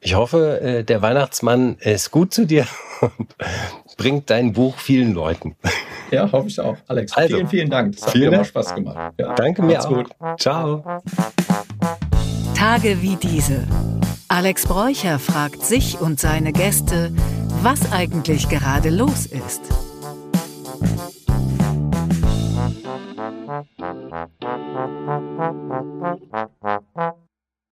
ich 0.00 0.14
hoffe, 0.14 0.60
äh, 0.60 0.84
der 0.84 1.02
Weihnachtsmann 1.02 1.76
ist 1.80 2.10
gut 2.10 2.32
zu 2.32 2.46
dir 2.46 2.66
und 3.00 3.36
bringt 3.98 4.30
dein 4.30 4.52
Buch 4.52 4.76
vielen 4.78 5.12
Leuten. 5.12 5.54
Ja, 6.10 6.30
hoffe 6.32 6.48
ich 6.48 6.58
auch. 6.58 6.76
Alex, 6.88 7.12
also, 7.12 7.36
vielen, 7.36 7.48
vielen 7.48 7.70
Dank. 7.70 7.96
Das 7.96 8.06
hat 8.06 8.14
mir 8.14 8.28
immer 8.28 8.44
Spaß 8.44 8.74
gemacht. 8.74 9.14
Ja, 9.18 9.34
Danke 9.34 9.62
mir 9.62 9.80
auch. 9.80 9.88
Gut. 9.88 10.10
Ciao. 10.38 10.82
Tage 12.54 13.00
wie 13.00 13.16
diese. 13.16 13.66
Alex 14.32 14.66
Bräucher 14.66 15.18
fragt 15.18 15.62
sich 15.62 16.00
und 16.00 16.18
seine 16.18 16.54
Gäste, 16.54 17.12
was 17.60 17.92
eigentlich 17.92 18.48
gerade 18.48 18.88
los 18.88 19.26
ist. 19.26 19.60